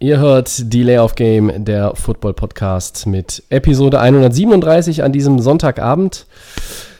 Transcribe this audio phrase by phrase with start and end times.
[0.00, 6.26] ihr hört Delay of Game, der Football Podcast mit Episode 137 an diesem Sonntagabend.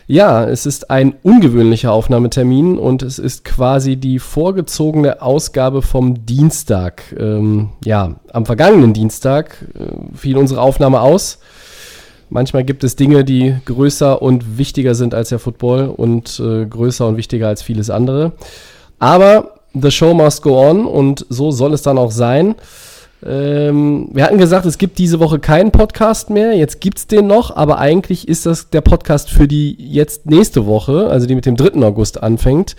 [0.06, 7.14] Ja, es ist ein ungewöhnlicher Aufnahmetermin und es ist quasi die vorgezogene Ausgabe vom Dienstag.
[7.18, 11.38] Ähm, ja, am vergangenen Dienstag äh, fiel unsere Aufnahme aus.
[12.30, 17.06] Manchmal gibt es Dinge, die größer und wichtiger sind als der Football und äh, größer
[17.06, 18.32] und wichtiger als vieles andere.
[18.98, 22.54] Aber the show must go on und so soll es dann auch sein.
[23.26, 26.54] Ähm, wir hatten gesagt, es gibt diese Woche keinen Podcast mehr.
[26.54, 30.66] Jetzt gibt es den noch, aber eigentlich ist das der Podcast für die jetzt nächste
[30.66, 31.82] Woche, also die mit dem 3.
[31.84, 32.76] August anfängt,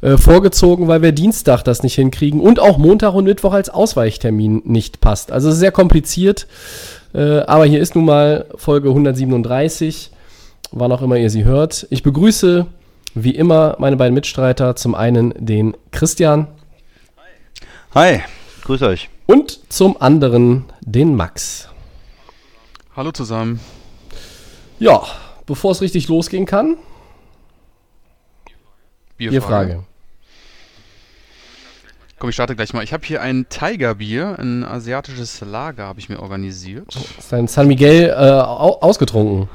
[0.00, 4.62] äh, vorgezogen, weil wir Dienstag das nicht hinkriegen und auch Montag und Mittwoch als Ausweichtermin
[4.64, 5.30] nicht passt.
[5.30, 6.48] Also sehr kompliziert,
[7.14, 10.10] äh, aber hier ist nun mal Folge 137,
[10.72, 11.86] wann auch immer ihr sie hört.
[11.90, 12.66] Ich begrüße
[13.24, 14.76] wie immer meine beiden Mitstreiter.
[14.76, 16.48] Zum einen den Christian
[17.94, 18.20] Hi,
[18.64, 19.08] grüß euch.
[19.26, 21.68] und zum anderen den Max.
[22.94, 23.60] Hallo zusammen.
[24.78, 25.02] Ja,
[25.46, 26.76] bevor es richtig losgehen kann,
[29.16, 29.84] Bierfrage.
[32.18, 32.82] Komm, ich starte gleich mal.
[32.82, 36.96] Ich habe hier ein Tiger-Bier, ein asiatisches Lager habe ich mir organisiert.
[37.18, 39.48] Ist dein San Miguel äh, au ausgetrunken?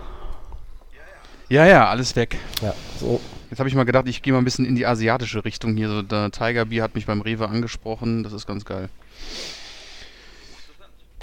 [1.50, 2.38] Ja, ja, alles weg.
[2.62, 3.20] Ja, so.
[3.54, 5.88] Jetzt habe ich mal gedacht, ich gehe mal ein bisschen in die asiatische Richtung hier.
[5.88, 8.24] So, der Tiger-Bier hat mich beim Rewe angesprochen.
[8.24, 8.90] Das ist ganz geil.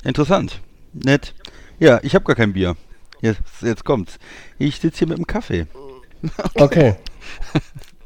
[0.04, 0.60] Interessant.
[0.92, 1.34] Nett.
[1.80, 2.76] Ja, ich habe gar kein Bier.
[3.20, 4.20] Jetzt, jetzt kommt's.
[4.60, 5.66] Ich sitze hier mit dem Kaffee.
[6.54, 6.94] Okay.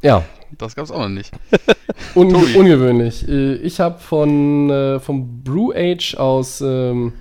[0.00, 0.24] Ja,
[0.56, 1.30] Das gab's auch noch nicht.
[2.14, 2.56] un Tobi.
[2.56, 3.28] ungewöhnlich.
[3.28, 7.12] Äh, Ich habe von äh, vom Brew Age aus ähm,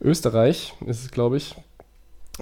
[0.00, 1.56] Österreich, ist es glaube ich,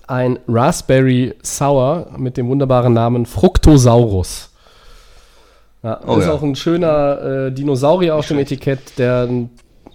[0.07, 4.51] ein Raspberry Sour mit dem wunderbaren Namen Fructosaurus.
[5.83, 6.33] Ja, Oh ist ja.
[6.33, 9.29] auch ein schöner äh, Dinosaurier auf dem Etikett, der,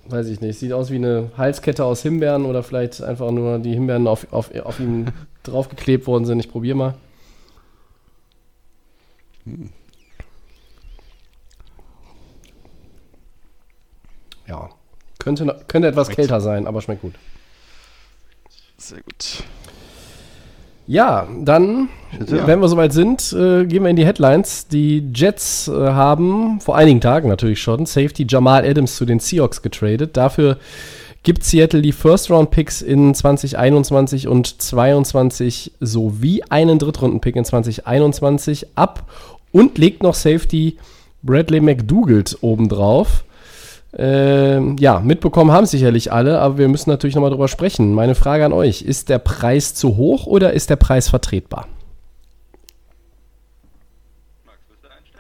[0.08, 3.74] weiß ich nicht, sieht aus wie eine Halskette aus Himbeeren oder vielleicht einfach nur die
[3.74, 5.08] Himbeeren auf, auf, auf ihm
[5.44, 6.40] draufgeklebt worden sind.
[6.40, 6.94] Ich probiere mal.
[14.48, 14.70] Ja,
[15.20, 17.16] könnte, könnte etwas kälter sein, aber schmeckt gut.
[18.78, 19.44] Sehr gut.
[20.92, 21.88] Ja, dann,
[22.28, 22.46] Ja.
[22.48, 24.68] wenn wir soweit sind, äh, gehen wir in die Headlines.
[24.68, 29.62] Die Jets äh, haben vor einigen Tagen natürlich schon Safety Jamal Adams zu den Seahawks
[29.62, 30.18] getradet.
[30.18, 30.58] Dafür
[31.24, 39.10] gibt Seattle die First-Round-Picks in 2021 und 22 sowie einen Drittrunden-Pick in 2021 ab
[39.54, 40.76] und legt noch Safety
[41.24, 43.24] Bradley McDougald obendrauf.
[43.94, 47.94] Ähm, ja, mitbekommen haben sicherlich alle, aber wir müssen natürlich nochmal drüber sprechen.
[47.94, 51.68] Meine Frage an euch: Ist der Preis zu hoch oder ist der Preis vertretbar?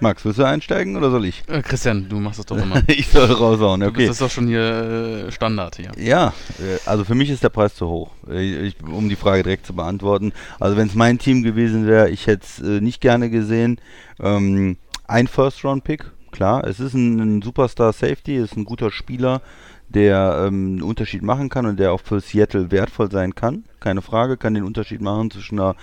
[0.01, 1.43] Max, willst du einsteigen oder soll ich?
[1.47, 2.81] Äh, Christian, du machst das doch immer.
[2.87, 3.97] ich soll raushauen, Du okay.
[3.97, 5.91] bist das doch schon hier äh, Standard hier.
[5.95, 9.43] Ja, äh, also für mich ist der Preis zu hoch, Äh, ich, um die Frage
[9.43, 10.33] direkt zu beantworten.
[10.59, 13.79] Also wenn es mein Team gewesen wäre, ich hätte es äh, nicht gerne gesehen.
[14.19, 14.77] Ähm,
[15.07, 19.41] ein First-Round-Pick, klar, es ist ein, ein Superstar-Safety, ist ein guter Spieler,
[19.89, 23.65] der ähm, einen Unterschied machen kann und der auch für Seattle wertvoll sein kann.
[23.79, 25.75] Keine Frage, kann den Unterschied machen zwischen einer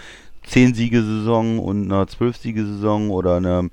[0.47, 3.65] 10-Siege-Saison und einer 12-Siege-Saison oder einer,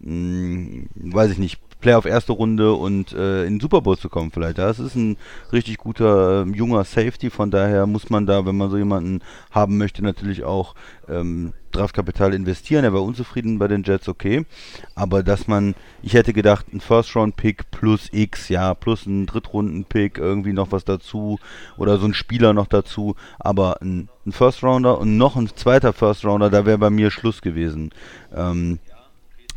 [0.00, 4.30] mh, weiß ich nicht, Playoff erste Runde und äh, in den Super Bowl zu kommen
[4.30, 4.56] vielleicht.
[4.56, 5.18] Das ist ein
[5.52, 9.76] richtig guter ähm, junger Safety, von daher muss man da, wenn man so jemanden haben
[9.76, 10.74] möchte, natürlich auch
[11.10, 12.84] ähm, Draftkapital investieren.
[12.84, 14.46] Er war unzufrieden bei den Jets, okay.
[14.94, 20.54] Aber dass man, ich hätte gedacht, ein First-Round-Pick plus X, ja, plus ein Drittrunden-Pick, irgendwie
[20.54, 21.38] noch was dazu
[21.76, 26.48] oder so ein Spieler noch dazu, aber ein, ein First-Rounder und noch ein zweiter First-Rounder,
[26.48, 27.90] da wäre bei mir Schluss gewesen.
[28.34, 28.78] Ähm,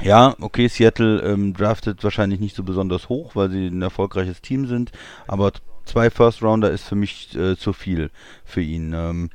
[0.01, 4.67] ja, okay, Seattle ähm, draftet wahrscheinlich nicht so besonders hoch, weil sie ein erfolgreiches Team
[4.67, 4.91] sind,
[5.27, 5.51] aber
[5.85, 8.11] zwei First Rounder ist für mich äh, zu viel
[8.45, 8.93] für ihn.
[8.93, 9.29] Ähm,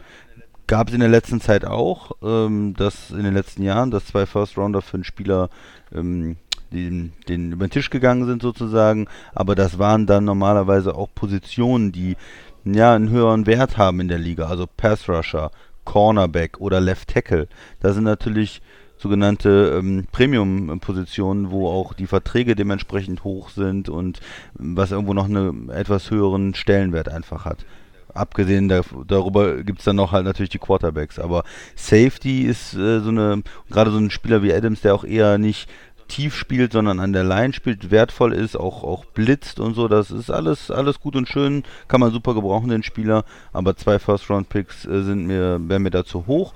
[0.69, 4.27] Gab es in der letzten Zeit auch, ähm, dass in den letzten Jahren, dass zwei
[4.27, 5.51] First Rounder für einen Spieler
[5.93, 6.37] ähm,
[6.73, 11.93] den, den über den Tisch gegangen sind sozusagen, aber das waren dann normalerweise auch Positionen,
[11.93, 12.17] die
[12.65, 15.51] ja einen höheren Wert haben in der Liga, also Pass Rusher,
[15.85, 17.49] Cornerback oder Left Tackle.
[17.81, 18.63] Da sind natürlich
[19.03, 24.21] sogenannte ähm, Premium-Positionen, wo auch die Verträge dementsprechend hoch sind und
[24.59, 27.67] ähm, was irgendwo noch einen etwas höheren Stellenwert einfach hat.
[28.15, 31.19] abgesehen da, darüber gibt es dann noch halt natürlich die Quarterbacks.
[31.19, 31.45] Aber
[31.75, 35.69] Safety ist äh, so eine, gerade so ein Spieler wie Adams, der auch eher nicht
[36.09, 39.89] tief spielt, sondern an der Line spielt, wertvoll ist, auch, auch blitzt und so.
[39.89, 43.25] Das ist alles, alles gut und schön, kann man super gebrauchen, den Spieler.
[43.53, 46.55] Aber zwei First-Round-Picks äh, sind mir, wären mir da zu hoch.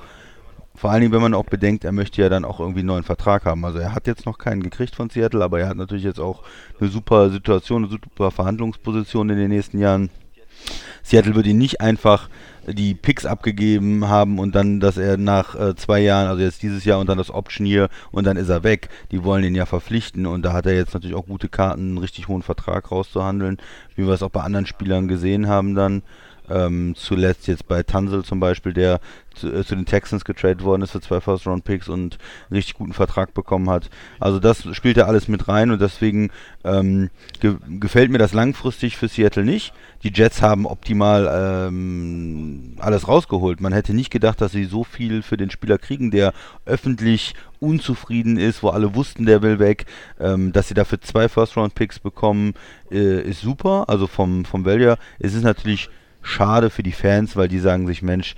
[0.77, 3.05] Vor allen Dingen, wenn man auch bedenkt, er möchte ja dann auch irgendwie einen neuen
[3.05, 3.65] Vertrag haben.
[3.65, 6.43] Also er hat jetzt noch keinen gekriegt von Seattle, aber er hat natürlich jetzt auch
[6.81, 10.11] eine super Situation, eine super Verhandlungsposition in den nächsten Jahren.
[11.03, 12.29] Seattle würde ihn nicht einfach
[12.67, 16.85] die Picks abgegeben haben und dann, dass er nach äh, zwei Jahren, also jetzt dieses
[16.85, 18.89] Jahr und dann das Option hier und dann ist er weg.
[19.13, 21.99] Die wollen ihn ja verpflichten und da hat er jetzt natürlich auch gute Karten, einen
[21.99, 23.59] richtig hohen Vertrag rauszuhandeln,
[23.95, 26.03] wie wir es auch bei anderen Spielern gesehen haben dann.
[26.49, 29.01] Ähm, zuletzt jetzt bei Tansel zum Beispiel, der
[29.37, 32.93] zu, äh, zu, den Texans getradet worden ist für zwei First-Round-Picks und einen richtig guten
[32.93, 33.91] Vertrag bekommen hat.
[34.19, 36.31] Also das spielt da alles mit rein und deswegen
[36.65, 37.11] ähm,
[37.41, 39.73] ge gefällt mir das langfristig für Seattle nicht.
[40.03, 43.61] Die Jets haben optimal ähm, alles rausgeholt.
[43.61, 46.33] Man hätte nicht gedacht, dass sie so viel für den Spieler kriegen, der
[46.65, 49.87] öffentlich unzufrieden ist, wo alle wussten, der will weg.
[50.21, 52.55] Ähm, dass sie dafür zwei First-Round-Picks bekommen,
[52.91, 53.85] äh, ist super.
[53.89, 54.97] Also vom, vom Value.
[55.19, 55.91] Es ist natürlich
[56.27, 58.35] schade für die Fans, weil die sagen sich, Mensch,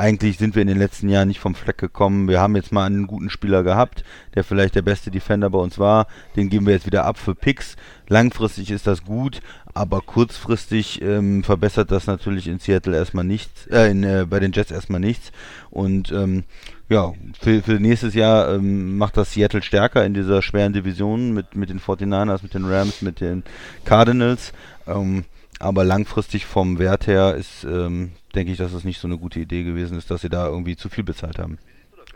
[0.00, 2.26] eigentlich sind wir in den letzten Jahren nicht vom Fleck gekommen.
[2.26, 4.02] Wir haben jetzt mal einen guten Spieler gehabt,
[4.34, 6.06] der vielleicht der beste Defender bei uns war.
[6.36, 7.76] Den geben wir jetzt wieder ab für Picks.
[8.08, 9.42] Langfristig ist das gut,
[9.74, 14.52] aber kurzfristig ähm, verbessert das natürlich in Seattle erstmal nichts, äh, in, äh, bei den
[14.52, 15.32] Jets erstmal nichts.
[15.68, 16.44] Und ähm,
[16.88, 21.54] ja, für, für nächstes Jahr ähm, macht das Seattle stärker in dieser schweren Division mit,
[21.54, 23.42] mit den 49ers, mit den Rams, mit den
[23.84, 24.54] Cardinals.
[24.86, 25.24] Ähm,
[25.60, 29.38] aber langfristig vom Wert her ist, ähm, denke ich, dass es nicht so eine gute
[29.38, 31.58] Idee gewesen ist, dass sie da irgendwie zu viel bezahlt haben.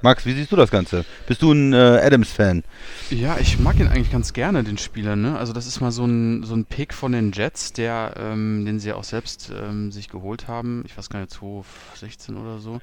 [0.00, 1.04] Max, wie siehst du das Ganze?
[1.26, 2.62] Bist du ein äh, Adams-Fan?
[3.10, 5.16] Ja, ich mag ihn eigentlich ganz gerne, den Spieler.
[5.16, 5.38] Ne?
[5.38, 8.80] Also das ist mal so ein, so ein Pick von den Jets, der, ähm, den
[8.80, 10.82] sie auch selbst ähm, sich geholt haben.
[10.86, 12.80] Ich weiß gar nicht, 2016 oder so.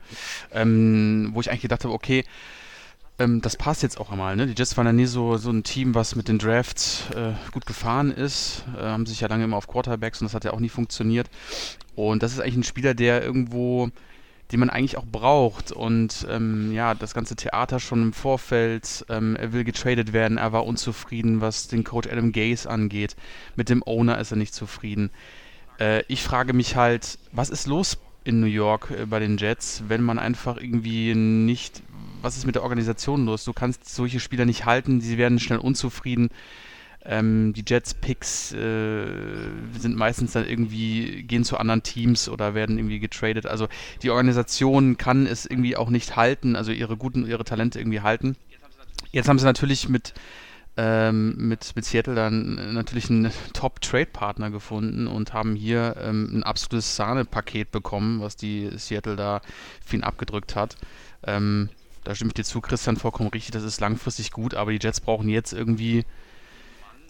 [0.51, 2.23] Ähm, wo ich eigentlich gedacht habe, okay,
[3.21, 4.35] ähm, das passt jetzt auch einmal.
[4.35, 4.47] Ne?
[4.47, 7.65] Die Jets waren ja nie so, so ein Team, was mit den Drafts äh, gut
[7.65, 8.63] gefahren ist.
[8.77, 11.29] Äh, haben sich ja lange immer auf Quarterbacks und das hat ja auch nie funktioniert.
[11.95, 13.89] Und das ist eigentlich ein Spieler, der irgendwo,
[14.51, 15.71] den man eigentlich auch braucht.
[15.71, 19.05] Und ähm, ja, das ganze Theater schon im Vorfeld.
[19.09, 23.15] Ähm, er will getradet werden, er war unzufrieden, was den Coach Adam Gaze angeht.
[23.55, 25.11] Mit dem Owner ist er nicht zufrieden.
[25.79, 29.83] Äh, ich frage mich halt, was ist los in New York äh, bei den Jets,
[29.87, 31.81] wenn man einfach irgendwie nicht
[32.21, 33.43] was ist mit der Organisation los?
[33.43, 36.29] Du kannst solche Spieler nicht halten, sie werden schnell unzufrieden.
[37.03, 39.05] Ähm, die Jets-Picks äh,
[39.77, 43.47] sind meistens dann irgendwie, gehen zu anderen Teams oder werden irgendwie getradet.
[43.47, 43.67] Also
[44.03, 48.35] die Organisation kann es irgendwie auch nicht halten, also ihre guten, ihre Talente irgendwie halten.
[49.11, 50.13] Jetzt haben sie natürlich mit,
[50.77, 56.95] ähm, mit, mit Seattle dann natürlich einen Top-Trade-Partner gefunden und haben hier ähm, ein absolutes
[56.95, 59.41] Sahnepaket bekommen, was die Seattle da
[59.83, 60.77] für ihn abgedrückt hat.
[61.23, 61.69] Ähm,
[62.03, 65.01] da stimme ich dir zu, Christian, vollkommen richtig, das ist langfristig gut, aber die Jets
[65.01, 66.05] brauchen jetzt irgendwie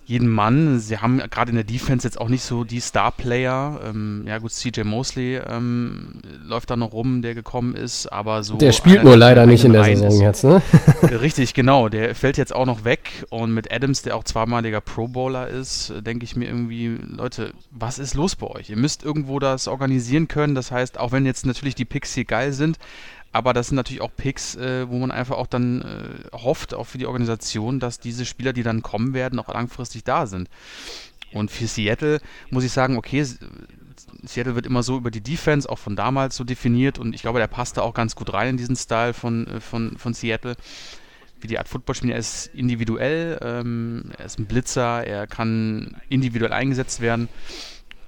[0.06, 0.80] jeden Mann.
[0.80, 3.80] Sie haben gerade in der Defense jetzt auch nicht so die Star-Player.
[3.86, 8.58] Ähm, ja gut, CJ Mosley ähm, läuft da noch rum, der gekommen ist, aber so...
[8.58, 10.62] Der spielt nur leider nicht in der Saison jetzt, ne?
[11.04, 11.88] Richtig, genau.
[11.88, 16.26] Der fällt jetzt auch noch weg und mit Adams, der auch zweimaliger Pro-Bowler ist, denke
[16.26, 18.70] ich mir irgendwie, Leute, was ist los bei euch?
[18.70, 20.56] Ihr müsst irgendwo das organisieren können.
[20.56, 22.78] Das heißt, auch wenn jetzt natürlich die Picks hier geil sind,
[23.32, 26.86] aber das sind natürlich auch Picks, äh, wo man einfach auch dann äh, hofft, auch
[26.86, 30.50] für die Organisation, dass diese Spieler, die dann kommen werden, auch langfristig da sind.
[31.34, 32.20] Und für Seattle
[32.50, 33.26] muss ich sagen, okay,
[34.24, 37.40] Seattle wird immer so über die Defense, auch von damals so definiert und ich glaube,
[37.40, 40.56] der passt da auch ganz gut rein in diesen Style von, äh, von, von Seattle.
[41.40, 45.96] Wie die Art Football spielen, er ist individuell, ähm, er ist ein Blitzer, er kann
[46.08, 47.30] individuell eingesetzt werden.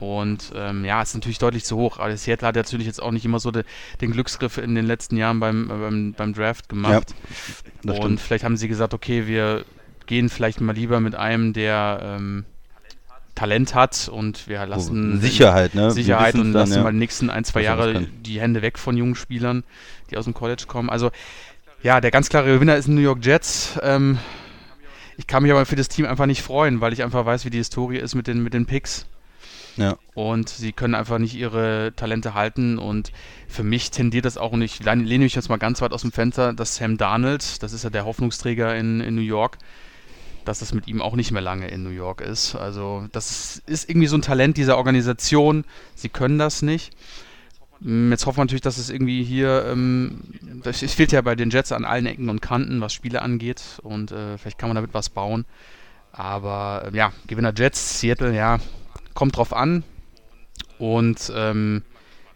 [0.03, 1.97] Und ähm, ja, ist natürlich deutlich zu hoch.
[1.97, 3.63] Aber Seattle hat natürlich jetzt auch nicht immer so de,
[4.01, 7.15] den Glücksgriff in den letzten Jahren beim, beim, beim Draft gemacht.
[7.83, 9.65] Ja, und vielleicht haben sie gesagt, okay, wir
[10.05, 12.45] gehen vielleicht mal lieber mit einem, der ähm,
[13.35, 15.89] Talent hat und wir lassen Sicherheit, ne?
[15.91, 16.83] Sicherheit und lassen ja.
[16.83, 19.63] mal die nächsten ein, zwei Jahre die Hände weg von jungen Spielern,
[20.11, 20.89] die aus dem College kommen.
[20.89, 21.09] Also
[21.81, 23.79] ja, der ganz klare Gewinner ist New York Jets.
[23.81, 24.19] Ähm,
[25.17, 27.49] ich kann mich aber für das Team einfach nicht freuen, weil ich einfach weiß, wie
[27.49, 29.05] die Historie ist mit den, mit den Picks.
[29.77, 29.97] Ja.
[30.13, 32.77] Und sie können einfach nicht ihre Talente halten.
[32.77, 33.11] Und
[33.47, 36.11] für mich tendiert das auch, und ich lehne mich jetzt mal ganz weit aus dem
[36.11, 39.57] Fenster, dass Sam Darnold, das ist ja der Hoffnungsträger in, in New York,
[40.45, 42.55] dass das mit ihm auch nicht mehr lange in New York ist.
[42.55, 45.63] Also das ist irgendwie so ein Talent dieser Organisation.
[45.95, 46.93] Sie können das nicht.
[47.79, 50.21] Mm, jetzt hoffen wir natürlich, dass es irgendwie hier, ähm,
[50.63, 54.11] es fehlt ja bei den Jets an allen Ecken und Kanten, was Spiele angeht und
[54.11, 55.45] äh, vielleicht kann man damit was bauen.
[56.11, 58.59] Aber äh, ja, Gewinner Jets, Seattle, ja,
[59.13, 59.83] kommt drauf an.
[60.79, 61.83] Und ähm,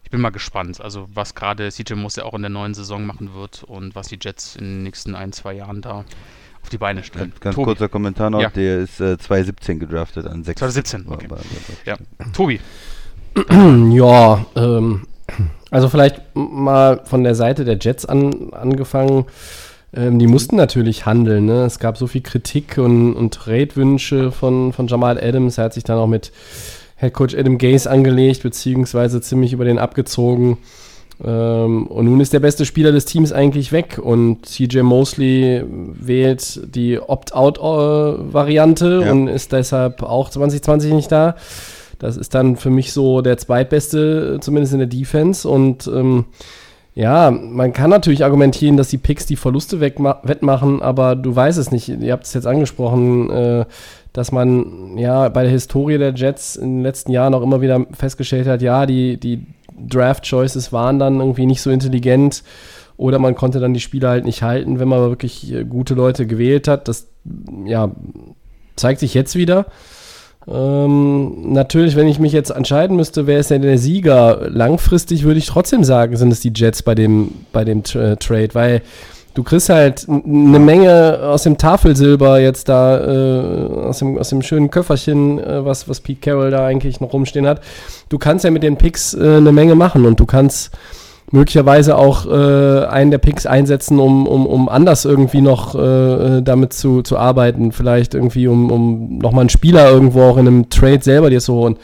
[0.03, 3.05] ich bin mal gespannt, also was gerade CJ Moss ja auch in der neuen Saison
[3.05, 6.05] machen wird und was die Jets in den nächsten ein, zwei Jahren da
[6.62, 7.31] auf die Beine stellen.
[7.31, 7.65] Ganz, ganz Tobi.
[7.65, 8.50] kurzer Kommentar noch, Ja.
[8.50, 10.60] der ist äh, 2017 gedraftet an 6.
[10.60, 11.27] 2017, okay.
[11.86, 11.98] Ja.
[12.34, 12.60] Tobi,
[13.51, 15.07] Ja, ähm,
[15.72, 19.25] also vielleicht mal von der Seite der Jets an, angefangen.
[19.98, 21.46] Ähm, die mussten natürlich handeln.
[21.46, 21.66] Ne?
[21.66, 25.58] Es gab so viel Kritik und, und Trade-Wünsche von, von Jamal Adams.
[25.58, 26.32] Er hat sich dann auch mit
[26.98, 30.58] Head Coach Adam Gase angelegt, beziehungsweise ziemlich über den abgezogen.
[31.24, 36.75] Ähm, und nun ist der beste Spieler des Teams eigentlich weg und CJ Mosley wählt
[36.75, 39.12] die Opt-out-Variante Ja.
[39.12, 41.36] und ist deshalb auch 2020 nicht da.
[41.98, 45.50] Das ist dann für mich so der zweitbeste, zumindest in der Defense.
[45.50, 46.25] Und ähm,
[46.98, 51.70] ja, man kann natürlich argumentieren, dass die Picks die Verluste wettmachen, aber du weißt es
[51.70, 51.89] nicht.
[51.89, 53.66] Ihr habt es jetzt angesprochen, äh,
[54.13, 57.86] dass man ja bei der Historie der Jets in den letzten Jahren auch immer wieder
[57.92, 59.46] festgestellt hat, ja, die, die
[59.77, 62.42] Draft-Choices waren dann irgendwie nicht so intelligent
[62.98, 66.25] oder man konnte dann die Spieler halt nicht halten, wenn man wirklich äh, gute Leute
[66.25, 66.88] gewählt hat.
[66.88, 67.10] Das
[67.63, 67.92] ja,
[68.75, 69.68] zeigt sich jetzt wieder.
[70.50, 74.48] Ähm, natürlich, wenn ich mich jetzt entscheiden müsste, wer ist denn der Sieger?
[74.50, 78.50] Langfristig würde ich trotzdem sagen, sind es die Jets bei dem, bei dem Tra- Trade,
[78.54, 78.82] weil
[79.34, 84.42] du kriegst halt eine Menge aus dem Tafelsilber jetzt da, äh, aus, dem, aus dem
[84.42, 87.62] schönen Köfferchen, äh, was, was Pete Carroll da eigentlich noch rumstehen hat.
[88.10, 90.72] Du kannst ja mit den Picks äh, eine Menge machen und du kannst
[91.31, 96.74] möglicherweise auch äh, einen der Picks einsetzen, um, um, um anders irgendwie noch äh, damit
[96.74, 97.72] zu, zu arbeiten.
[97.72, 101.53] Vielleicht irgendwie, um, um nochmal einen Spieler irgendwo auch in einem Trade selber dir zu
[101.53, 101.77] holen.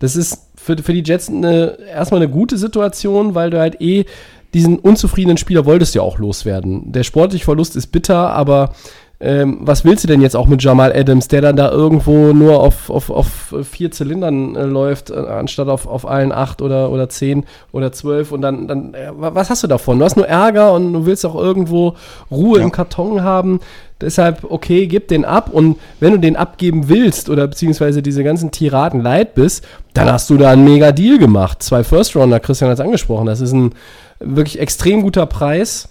[0.00, 4.04] Das ist für, für die Jets eine, erstmal eine gute Situation, weil du halt eh
[4.52, 6.92] diesen unzufriedenen Spieler wolltest ja auch loswerden.
[6.92, 8.74] Der sportliche Verlust ist bitter, aber
[9.22, 12.60] ähm, was willst du denn jetzt auch mit Jamal Adams, der dann da irgendwo nur
[12.60, 17.10] auf, auf, auf vier Zylindern äh, läuft, äh, anstatt auf, auf allen acht oder, oder
[17.10, 19.98] zehn oder zwölf und dann, dann äh, wa- was hast du davon?
[19.98, 21.96] Du hast nur Ärger und du willst auch irgendwo
[22.30, 23.60] Ruhe im Karton haben.
[24.00, 28.50] Deshalb, okay, gib den ab und wenn du den abgeben willst oder beziehungsweise diese ganzen
[28.50, 29.62] Tiraden leid bist,
[29.92, 31.62] dann hast du da einen mega Deal gemacht.
[31.62, 33.72] Zwei First-Rounder, Christian hat es angesprochen, das ist ein
[34.18, 35.90] wirklich extrem guter Preis.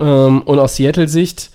[0.00, 1.50] Ähm, und aus Seattle-Sicht,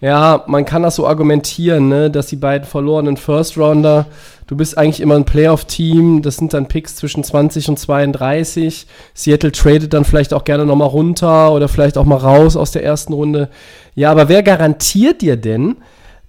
[0.00, 4.06] ja, man kann das so argumentieren, ne, dass die beiden verlorenen First Rounder,
[4.46, 8.86] du bist eigentlich immer ein Playoff-Team, das sind dann Picks zwischen 20 und 32.
[9.14, 12.82] Seattle tradet dann vielleicht auch gerne nochmal runter oder vielleicht auch mal raus aus der
[12.82, 13.50] ersten Runde.
[13.94, 15.76] Ja, aber wer garantiert dir denn,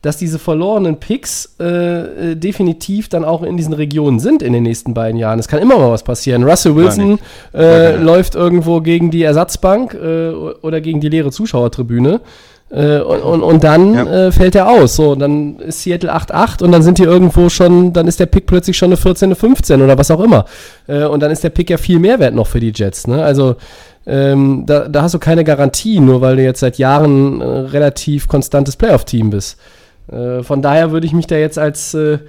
[0.01, 4.63] dass diese verlorenen Picks äh, äh, definitiv dann auch in diesen Regionen sind in den
[4.63, 5.37] nächsten beiden Jahren.
[5.37, 6.43] Es kann immer mal was passieren.
[6.43, 7.19] Russell Wilson
[7.53, 12.19] äh, läuft irgendwo gegen die Ersatzbank äh, oder gegen die leere Zuschauertribüne.
[12.71, 14.27] Äh, und, und, und dann Ja.
[14.27, 14.95] äh, fällt er aus.
[14.95, 18.45] So, dann ist Seattle 8-8 und dann sind die irgendwo schon, dann ist der Pick
[18.45, 20.45] plötzlich schon eine 14, eine 15 oder was auch immer.
[20.87, 23.07] Äh, und dann ist der Pick ja viel mehr wert noch für die Jets.
[23.07, 23.21] Ne?
[23.23, 23.55] Also
[24.07, 28.27] ähm, da, da hast du keine Garantie, nur weil du jetzt seit Jahren äh, relativ
[28.27, 29.57] konstantes Playoff-Team bist.
[30.11, 32.19] Äh, von daher würde ich mich da jetzt als, äh,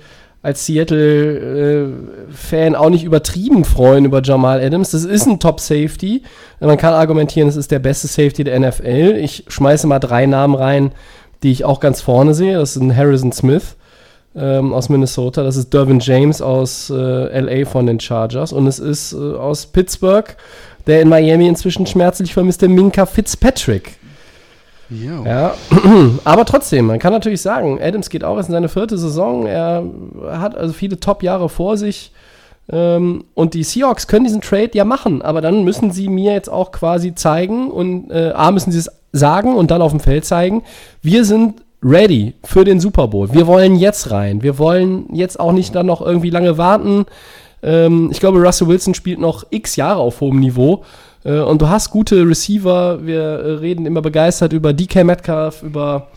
[0.42, 4.90] als Seattle-Fan auch nicht übertrieben freuen über Jamal Adams.
[4.90, 6.22] Das ist ein Top-Safety.
[6.58, 9.18] Man kann argumentieren, es ist der beste Safety der NFL.
[9.20, 10.90] Ich schmeiße mal drei Namen rein,
[11.44, 12.58] die ich auch ganz vorne sehe.
[12.58, 13.76] Das ein Harrison Smith
[14.34, 15.44] ähm, aus Minnesota.
[15.44, 18.52] Das ist Dervin James aus äh, LA von den Chargers.
[18.52, 20.36] Und es ist äh, aus Pittsburgh,
[20.88, 23.92] der in Miami inzwischen schmerzlich vermisste Minka Fitzpatrick.
[24.90, 25.24] Jo.
[25.24, 25.54] Ja,
[26.24, 29.46] aber trotzdem, man kann natürlich sagen, Adams geht auch erst in seine vierte Saison.
[29.46, 29.84] Er
[30.30, 32.12] hat also viele Top-Jahre vor sich.
[32.70, 36.48] Ähm, und die Seahawks können diesen Trade ja machen, aber dann müssen sie mir jetzt
[36.48, 40.24] auch quasi zeigen und äh, A müssen sie es sagen und dann auf dem Feld
[40.24, 40.62] zeigen,
[41.02, 43.32] wir sind ready für den Super Bowl.
[43.32, 44.42] Wir wollen jetzt rein.
[44.42, 47.06] Wir wollen jetzt auch nicht dann noch irgendwie lange warten.
[47.62, 50.84] Ähm, ich glaube, Russell Wilson spielt noch x Jahre auf hohem Niveau.
[51.24, 53.04] Äh, und du hast gute Receiver.
[53.04, 56.08] Wir äh, reden immer begeistert über DK Metcalf, über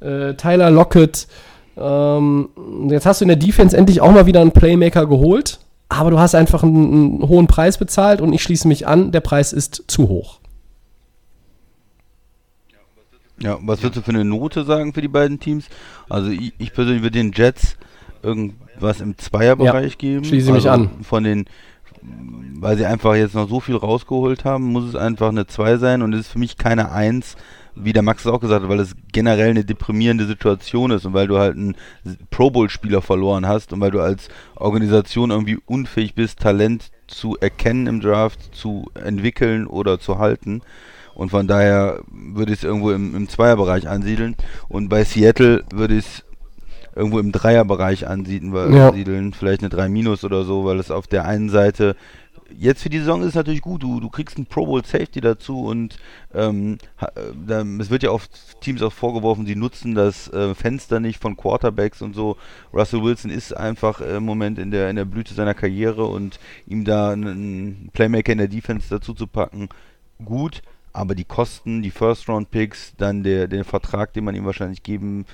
[0.00, 1.26] äh, Tyler Lockett.
[1.76, 2.48] Ähm,
[2.88, 5.60] jetzt hast du in der Defense endlich auch mal wieder einen Playmaker geholt.
[5.88, 9.20] Aber du hast einfach einen, einen hohen Preis bezahlt und ich schließe mich an, der
[9.20, 10.40] Preis ist zu hoch.
[13.38, 15.66] Ja, was würdest du für eine Note sagen für die beiden Teams?
[16.08, 17.76] Also ich, ich persönlich würde den Jets
[18.22, 20.24] irgendwas im Zweierbereich geben.
[20.24, 21.04] schließe mich also an.
[21.04, 21.44] Von den,
[22.58, 26.02] weil sie einfach jetzt noch so viel rausgeholt haben, muss es einfach eine 2 sein
[26.02, 27.36] und es ist für mich keine 1,
[27.74, 31.12] wie der Max es auch gesagt hat, weil es generell eine deprimierende Situation ist und
[31.12, 31.76] weil du halt einen
[32.30, 37.86] Pro Bowl-Spieler verloren hast und weil du als Organisation irgendwie unfähig bist, Talent zu erkennen
[37.86, 40.62] im Draft, zu entwickeln oder zu halten.
[41.14, 44.36] Und von daher würde ich es irgendwo im, im Zweierbereich ansiedeln.
[44.68, 46.24] Und bei Seattle würde ich es
[46.96, 48.88] irgendwo im Dreierbereich ansiedeln, weil, Ja.
[48.88, 51.94] ansiedeln, vielleicht eine 3 minus oder so, weil es auf der einen Seite
[52.58, 53.82] jetzt für die Saison ist es natürlich gut.
[53.82, 55.98] Du, du kriegst einen Pro Bowl Safety dazu und
[56.34, 61.20] ähm, äh, es wird ja oft Teams auch vorgeworfen, sie nutzen das äh, Fenster nicht
[61.20, 62.36] von Quarterbacks und so.
[62.72, 66.84] Russell Wilson ist einfach im Moment in der, in der Blüte seiner Karriere und ihm
[66.84, 69.68] da einen Playmaker in der Defense dazu zu packen,
[70.24, 70.62] gut.
[70.92, 75.26] Aber die Kosten, die First-Round-Picks, dann der, der Vertrag, den man ihm wahrscheinlich geben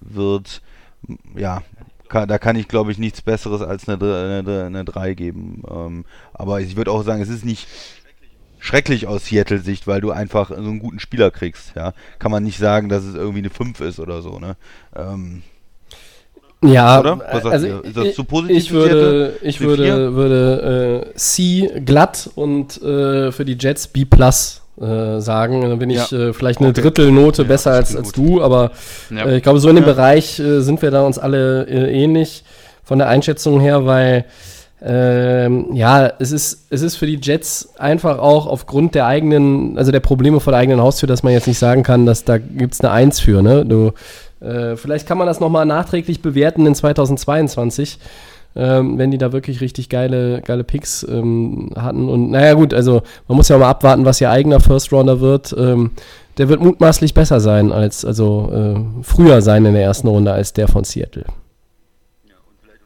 [0.00, 0.62] wird,
[1.36, 1.62] ja,
[2.08, 5.62] kann, da kann ich glaube ich nichts Besseres als eine, eine, eine 3 geben.
[5.70, 7.68] Ähm, aber ich würde auch sagen, es ist nicht
[8.58, 11.74] schrecklich aus Seattle-Sicht, weil du einfach so einen guten Spieler kriegst.
[11.76, 14.38] Ja, kann man nicht sagen, dass es irgendwie eine 5 ist oder so.
[14.38, 14.56] Ne?
[14.94, 15.42] Ähm,
[16.62, 17.18] Ja, Oder?
[17.20, 17.84] Was sagt also ihr?
[17.84, 23.32] Ist das ich- zu positiv Ich würde, ich würde, würde äh, C glatt und äh,
[23.32, 25.60] für die Jets B plus äh, sagen.
[25.62, 26.18] Dann bin ich Ja.
[26.18, 26.80] äh, vielleicht eine Okay.
[26.82, 28.70] Drittelnote Ja, besser als, als du, aber
[29.14, 29.26] Ja.
[29.26, 32.44] äh, ich glaube, so in dem Bereich äh, sind wir da uns alle äh, ähnlich
[32.82, 34.24] von der Einschätzung her, weil
[34.82, 39.92] ähm, ja, es ist, es ist für die Jets einfach auch aufgrund der eigenen, also
[39.92, 42.72] der Probleme vor der eigenen Haustür, dass man jetzt nicht sagen kann, dass da gibt
[42.74, 43.66] es eine Eins für, ne?
[43.66, 43.92] Du,
[44.42, 47.98] äh, vielleicht kann man das nochmal nachträglich bewerten in 2022,
[48.56, 52.08] ähm, wenn die da wirklich richtig geile, geile Picks ähm, hatten.
[52.08, 55.54] Und naja, gut, also man muss ja mal abwarten, was ihr eigener First Rounder wird.
[55.56, 55.92] Ähm,
[56.38, 60.52] der wird mutmaßlich besser sein als, also äh, früher sein in der ersten Runde als
[60.52, 61.26] der von Seattle.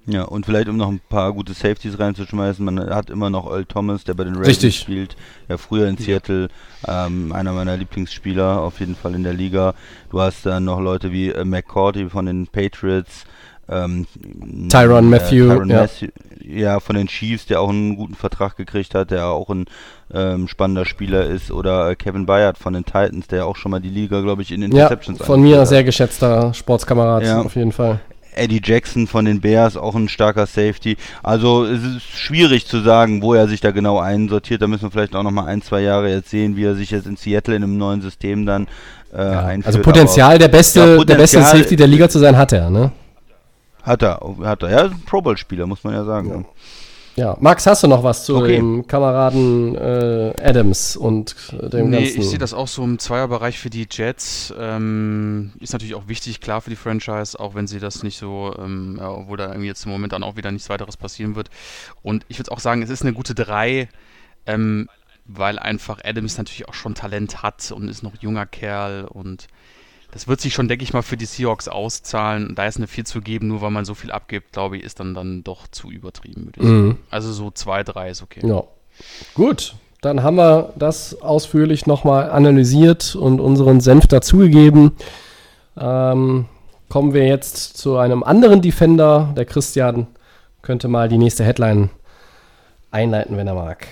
[0.06, 3.64] Ja, und vielleicht um noch ein paar gute Safeties reinzuschmeißen, man hat immer noch Earl
[3.64, 4.78] Thomas, der bei den Ravens Richtig.
[4.78, 5.16] spielt,
[5.48, 6.48] ja früher in Seattle,
[6.86, 9.74] ähm, einer meiner Lieblingsspieler auf jeden Fall in der Liga.
[10.10, 13.24] Du hast dann noch Leute wie äh, McCourty von den Patriots,
[13.68, 14.06] ähm,
[14.68, 15.80] Tyrann äh, Matthew, Tyrann ja.
[15.82, 16.06] Matthew,
[16.46, 19.64] ja, von den Chiefs, der auch einen guten Vertrag gekriegt hat, der auch ein
[20.12, 23.80] ähm, spannender Spieler ist, oder äh, Kevin Bayard von den Titans, der auch schon mal
[23.80, 25.68] die Liga, glaube ich, in Ja, Interceptions von mir hat.
[25.68, 27.40] sehr geschätzter Sportskamerad, Ja.
[27.40, 28.00] auf jeden Fall.
[28.36, 30.96] Eddie Jackson von den Bears, auch ein starker Safety.
[31.22, 34.60] Also es ist schwierig zu sagen, wo er sich da genau einsortiert.
[34.60, 36.90] Da müssen wir vielleicht auch noch mal ein, zwei Jahre jetzt sehen, wie er sich
[36.90, 38.66] jetzt in Seattle in einem neuen System dann
[39.12, 39.66] äh, einführt.
[39.68, 42.70] Also Potenzial, der beste, Ja, der beste Potenzial- Safety der Liga zu sein, hat er,
[42.70, 42.90] ne?
[43.84, 44.70] Hat er, hat er.
[44.70, 46.46] Ja, ist ein Pro Bowl Spieler, muss man ja sagen.
[47.16, 48.56] Ja, Max, hast du noch was zu Okay.
[48.56, 52.20] dem Kameraden äh, Adams und äh, dem Nee, ganzen?
[52.20, 54.52] ich sehe das auch so im Zweierbereich für die Jets.
[54.58, 58.52] Ähm, ist natürlich auch wichtig, klar für die Franchise, auch wenn sie das nicht so,
[58.58, 61.50] ähm, ja, obwohl da irgendwie jetzt im Moment dann auch wieder nichts weiteres passieren wird.
[62.02, 63.88] Und ich würde auch sagen, es ist eine gute 3,
[64.46, 64.88] ähm,
[65.26, 69.46] weil einfach Adams natürlich auch schon Talent hat und ist noch junger Kerl und
[70.14, 72.54] das wird sich schon, denke ich mal, für die Seahawks auszahlen.
[72.54, 75.00] Da ist eine 4 zu geben, nur weil man so viel abgibt, glaube ich, ist
[75.00, 76.96] dann, dann doch zu übertrieben, würde ich Mhm.
[77.10, 78.46] Also so 2, 3 ist okay.
[78.46, 78.62] Ja.
[79.34, 84.92] Gut, dann haben wir das ausführlich nochmal analysiert und unseren Senf dazugegeben.
[85.76, 86.44] Ähm,
[86.88, 89.34] kommen wir jetzt zu einem anderen Defender.
[89.36, 90.06] Der Christian
[90.62, 91.90] könnte mal die nächste Headline
[92.92, 93.88] einleiten, wenn er mag.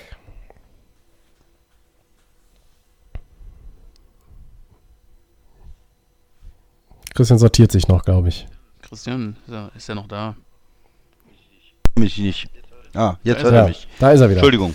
[7.14, 8.46] Christian sortiert sich noch, glaube ich.
[8.82, 10.34] Christian, ist er, ist er noch da?
[11.98, 12.48] Mich nicht.
[12.94, 13.88] Ah, jetzt Da hört er mich.
[13.98, 14.38] da ist er wieder.
[14.38, 14.74] Entschuldigung.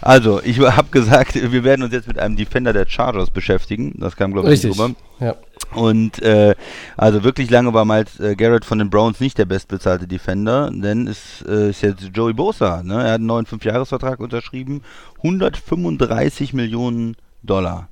[0.00, 3.94] Also, ich habe gesagt, wir werden uns jetzt mit einem Defender der Chargers beschäftigen.
[3.98, 4.70] Das kam, glaube ich, Richtig.
[4.70, 4.94] nicht rüber.
[5.20, 5.36] Ja.
[5.74, 6.54] Und äh,
[6.96, 11.06] also wirklich lange war Miles äh, Garrett von den Browns nicht der bestbezahlte Defender, denn
[11.06, 12.82] es äh, ist jetzt Joey Bosa.
[12.82, 12.94] Ne?
[12.94, 14.82] Er hat einen neuen 5-Jahres-Vertrag unterschrieben,
[15.18, 17.88] 135 Millionen Dollar.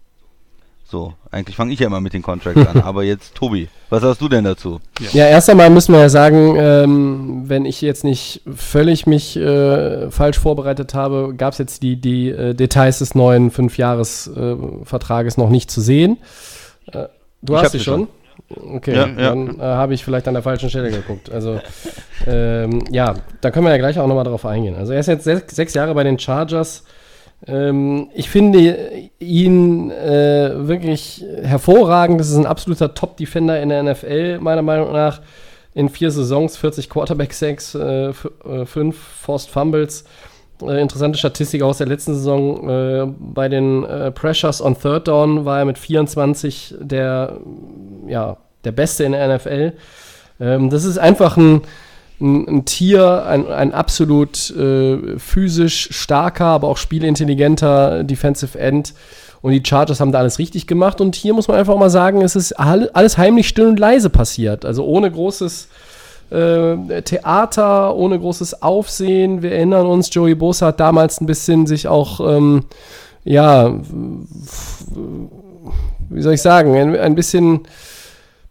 [0.90, 4.20] So, eigentlich fange ich ja immer mit den Contracts an, aber jetzt Tobi, was hast
[4.20, 4.81] du denn dazu?
[5.12, 10.11] Ja, erst einmal müssen wir ja sagen, ähm, wenn ich jetzt nicht völlig mich äh,
[10.11, 15.70] falsch vorbereitet habe, gab es jetzt die, die äh, Details des neuen Fünfjahres-Vertrages noch nicht
[15.70, 16.18] zu sehen.
[16.92, 17.07] Äh,
[17.40, 18.09] du Ich hast sie sie schon?
[18.48, 19.14] Okay, Ja, ja.
[19.29, 21.31] dann äh, habe ich vielleicht an der falschen Stelle geguckt.
[21.31, 21.61] Also,
[22.26, 24.74] ähm, ja, da können wir ja gleich auch nochmal drauf eingehen.
[24.74, 26.83] Also, er ist jetzt sechs, sechs Jahre bei den Chargers.
[27.46, 32.20] Ähm, ich finde ihn äh, wirklich hervorragend.
[32.20, 35.20] Das ist ein absoluter Top-Defender in der NFL, meiner Meinung nach.
[35.72, 40.05] In vier Saisons 40 Quarterback-Sacks, äh, f- äh, fünf Forced Fumbles.
[40.62, 42.68] Äh, interessante Statistik aus der letzten Saison.
[42.68, 47.38] Äh, bei den äh, Pressures on Third Down war er mit 24 der,
[48.09, 49.72] ja, der Beste in der NFL.
[50.40, 51.62] Ähm, das ist einfach ein,
[52.20, 58.94] ein, ein Tier, ein, ein absolut äh, physisch starker, aber auch spielintelligenter Defensive End.
[59.42, 61.00] Und die Chargers haben da alles richtig gemacht.
[61.00, 64.11] Und hier muss man einfach mal sagen, es ist all- alles heimlich still und leise
[64.11, 64.66] passiert.
[64.66, 65.68] Also ohne großes
[66.30, 69.42] äh, Theater, ohne großes Aufsehen.
[69.42, 72.64] Wir erinnern uns, Joey Bosa hat damals ein bisschen sich auch, ähm,
[73.24, 73.72] ja,
[76.11, 77.61] wie soll ich sagen, ein, ein bisschen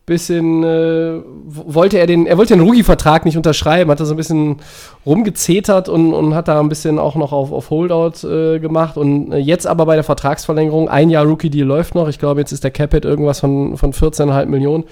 [0.10, 4.17] bisschen äh, wollte er den, er wollte den Rookie-Vertrag nicht unterschreiben, hat da so ein
[4.17, 4.58] bisschen
[5.06, 8.98] rumgezetert und, und hat da ein bisschen auch noch auf, auf Holdout äh, gemacht.
[8.98, 12.10] Und äh, jetzt aber bei der Vertragsverlängerung, ein Jahr Rookie-Deal läuft noch.
[12.10, 14.84] Ich glaube, jetzt ist der Capit irgendwas von, von 14,5 Millionen.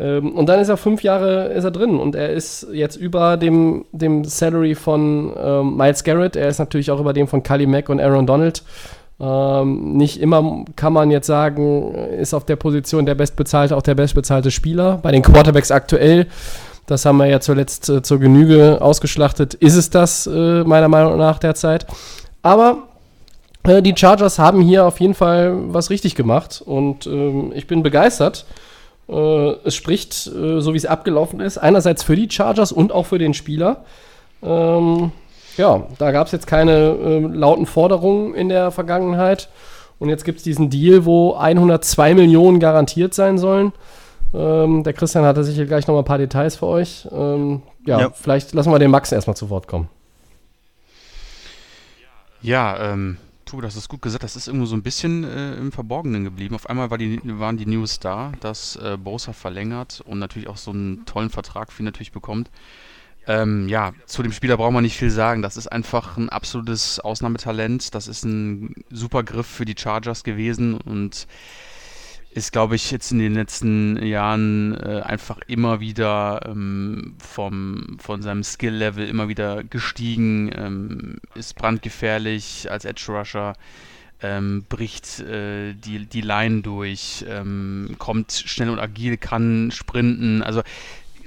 [0.00, 3.36] Ähm, und dann ist er fünf Jahre ist er drin und er ist jetzt über
[3.36, 6.36] dem, dem Salary von ähm, Miles Garrett.
[6.36, 8.62] Er ist natürlich auch über dem von Kali Mack und Aaron Donald.
[9.20, 13.94] Ähm, nicht immer kann man jetzt sagen, ist auf der Position der bestbezahlte auch der
[13.94, 14.98] bestbezahlte Spieler.
[15.02, 16.26] Bei den Quarterbacks aktuell,
[16.86, 21.18] das haben wir ja zuletzt äh, zur Genüge ausgeschlachtet, ist es das äh, meiner Meinung
[21.18, 21.86] nach derzeit.
[22.42, 22.84] Aber
[23.64, 27.82] äh, die Chargers haben hier auf jeden Fall was richtig gemacht und ähm, ich bin
[27.82, 28.46] begeistert.
[29.06, 33.04] Äh, es spricht, äh, so wie es abgelaufen ist, einerseits für die Chargers und auch
[33.04, 33.84] für den Spieler.
[34.42, 35.12] Ähm,
[35.56, 39.48] ja, da gab es jetzt keine äh, lauten Forderungen in der Vergangenheit.
[39.98, 43.72] Und jetzt gibt es diesen Deal, wo 102 Millionen garantiert sein sollen.
[44.32, 47.06] Ähm, der Christian hatte sicher gleich noch mal ein paar Details für euch.
[47.12, 49.88] Ähm, ja, ja, vielleicht lassen wir den Max erstmal zu Wort kommen.
[52.40, 54.24] Ja, ähm, tu, das ist gut gesagt.
[54.24, 56.54] Das ist irgendwo so ein bisschen äh, im Verborgenen geblieben.
[56.54, 60.56] Auf einmal war die, waren die News da, dass äh, Bosa verlängert und natürlich auch
[60.56, 62.50] so einen tollen Vertrag für ihn natürlich bekommt.
[63.30, 65.40] Ähm, ja, zu dem Spieler braucht man nicht viel sagen.
[65.40, 67.94] Das ist einfach ein absolutes Ausnahmetalent.
[67.94, 71.28] Das ist ein super Griff für die Chargers gewesen und
[72.32, 78.20] ist, glaube ich, jetzt in den letzten Jahren äh, einfach immer wieder ähm, vom, von
[78.20, 83.52] seinem Skill-Level immer wieder gestiegen, ähm, ist brandgefährlich als Edge-Rusher,
[84.22, 90.42] ähm, bricht äh, die, die Line durch, ähm, kommt schnell und agil, kann sprinten.
[90.42, 90.62] Also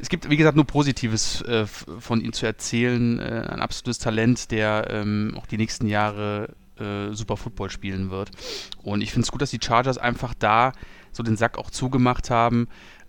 [0.04, 3.20] es gibt, wie gesagt, nur Positives äh, von ihm zu erzählen.
[3.20, 8.30] Äh, ein absolutes Talent, der ähm, auch die nächsten Jahre äh, super Football spielen wird.
[8.82, 10.74] Und ich finde es gut, dass die Chargers einfach da
[11.13, 12.68] so den Sack auch zugemacht haben.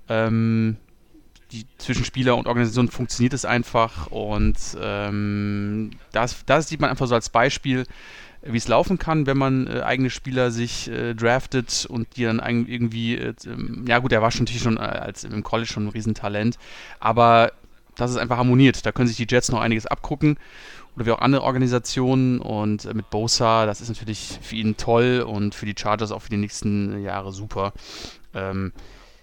[0.09, 0.77] Ähm,
[1.51, 7.09] die, zwischen Spieler und Organisation funktioniert es einfach und ähm, das, das sieht man einfach
[7.09, 7.87] so als Beispiel
[8.47, 12.41] wie es laufen kann, wenn man äh, eigene Spieler sich äh, draftet und die dann
[12.41, 15.87] irgendwie, äh, ähm, ja gut, er war schon natürlich schon äh, als im College schon
[15.87, 16.59] ein Riesentalent,
[17.01, 17.53] aber
[17.97, 18.85] das ist einfach harmoniert.
[18.85, 20.37] Da können sich die Jets noch einiges abgucken
[20.97, 25.25] oder wie auch andere Organisationen und äh, mit Bosa, das ist natürlich für ihn toll
[25.27, 27.73] und für die Chargers auch für die nächsten Jahre super.
[28.35, 28.73] Ähm,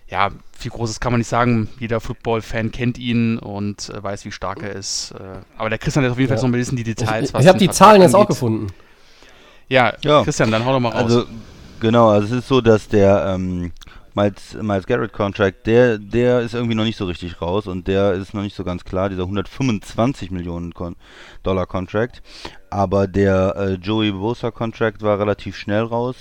[0.07, 1.69] ja, viel Großes kann man nicht sagen.
[1.79, 5.13] Jeder Football-Fan kennt ihn und äh, weiß, wie stark er ist.
[5.57, 6.41] Aber der Christian hat auf jeden Fall ja.
[6.41, 7.29] so ein bisschen die Details.
[7.29, 8.67] Ich, ich habe die Zahlen jetzt auch gefunden.
[9.71, 11.03] Ja, ja, Christian, dann hau doch mal raus.
[11.03, 11.25] Also,
[11.79, 13.71] genau, also es ist so, dass der ähm,
[14.13, 18.11] Miles, Miles Garrett Contract, der, der ist irgendwie noch nicht so richtig raus und der
[18.11, 20.97] ist noch nicht so ganz klar, dieser 125 Millionen Kon
[21.43, 22.21] Dollar Contract.
[22.69, 26.17] Aber der äh, Joey Bosa Contract war relativ schnell raus.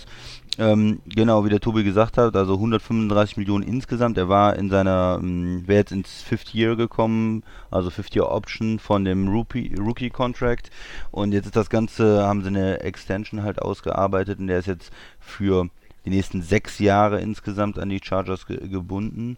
[0.58, 4.18] Ähm, genau, wie der Tobi gesagt hat, also 135 Millionen insgesamt.
[4.18, 8.78] Er war in seiner, ähm, wäre jetzt ins Fifth Year gekommen, also Fifth Year Option
[8.78, 10.70] von dem Rookie, Rookie Contract.
[11.12, 14.90] Und jetzt ist das Ganze, haben sie eine Extension halt ausgearbeitet und der ist jetzt
[15.18, 15.70] für
[16.04, 19.36] die nächsten sechs Jahre insgesamt an die Chargers ge gebunden.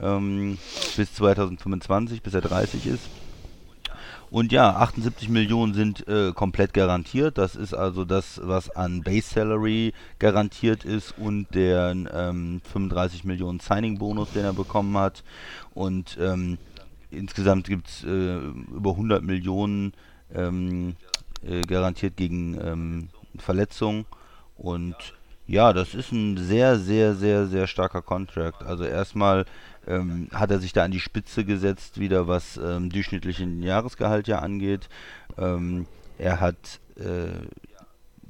[0.00, 0.58] Ähm,
[0.96, 3.08] bis 2025, bis er 30 ist.
[4.34, 7.38] Und ja, 78 Millionen sind äh, komplett garantiert.
[7.38, 13.60] Das ist also das, was an Base Salary garantiert ist und der ähm, 35 Millionen
[13.60, 15.22] Signing-Bonus, den er bekommen hat.
[15.72, 16.58] Und ähm,
[17.12, 18.38] insgesamt gibt es äh,
[18.74, 19.92] über 100 Millionen
[20.34, 20.96] ähm,
[21.46, 24.04] äh, garantiert gegen ähm, Verletzungen.
[24.56, 24.96] Und
[25.46, 28.64] ja, das ist ein sehr, sehr, sehr, sehr starker Contract.
[28.64, 29.44] Also erstmal
[29.86, 34.38] ähm, hat er sich da an die Spitze gesetzt, wieder was ähm, durchschnittlichen Jahresgehalt ja
[34.38, 34.88] angeht.
[35.38, 35.86] Ähm,
[36.18, 37.46] er hat äh,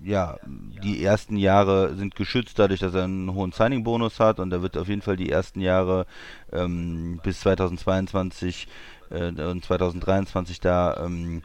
[0.04, 4.62] ja, die ersten Jahre sind geschützt dadurch, dass er einen hohen Signing-Bonus hat und er
[4.62, 6.06] wird auf jeden Fall die ersten Jahre
[6.52, 8.68] ähm, bis 2022
[9.10, 11.42] äh, und 2023 da ähm,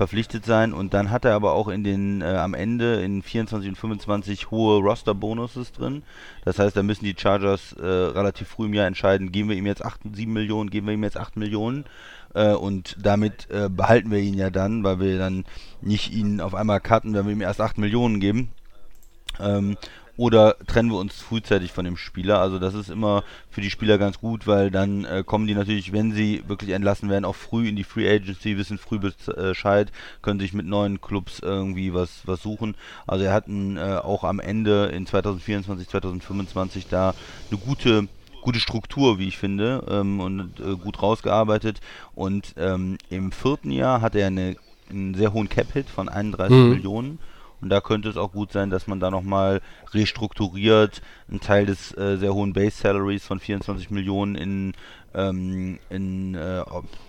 [0.00, 3.68] verpflichtet sein und dann hat er aber auch in den äh, am Ende in 24
[3.68, 6.04] und 25 hohe Roster-Bonuses drin.
[6.42, 9.66] Das heißt, da müssen die Chargers äh, relativ früh im Jahr entscheiden, geben wir ihm
[9.66, 11.84] jetzt 8, 7 Millionen, geben wir ihm jetzt 8 Millionen
[12.32, 15.44] äh, und damit äh, behalten wir ihn ja dann, weil wir dann
[15.82, 18.52] nicht ihn auf einmal cutten, wenn wir ihm erst 8 Millionen geben.
[19.38, 19.76] Ähm,
[20.20, 22.40] oder trennen wir uns frühzeitig von dem Spieler.
[22.40, 25.94] Also das ist immer für die Spieler ganz gut, weil dann äh, kommen die natürlich,
[25.94, 30.38] wenn sie wirklich entlassen werden, auch früh in die Free Agency, wissen früh Bescheid, können
[30.38, 32.74] sich mit neuen Clubs irgendwie was, was suchen.
[33.06, 37.14] Also er hat äh, auch am Ende in 2024, 2025 da
[37.50, 38.06] eine gute
[38.42, 41.80] gute Struktur, wie ich finde, ähm, und äh, gut rausgearbeitet.
[42.14, 44.56] Und ähm, im vierten Jahr hat er eine,
[44.90, 46.70] einen sehr hohen Cap-Hit von 31 mhm.
[46.70, 47.18] Millionen
[47.60, 49.60] Und da könnte es auch gut sein, dass man da nochmal
[49.92, 54.72] restrukturiert, einen Teil des äh, sehr hohen Base Salaries von 24 Millionen in,
[55.14, 56.62] ähm, in äh,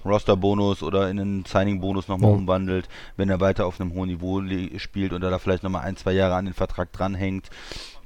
[0.06, 2.38] Roster-Bonus oder in einen Signing-Bonus nochmal Ja.
[2.38, 4.42] umwandelt, wenn er weiter auf einem hohen Niveau
[4.78, 7.50] spielt und er da vielleicht nochmal ein, zwei Jahre an den Vertrag dranhängt.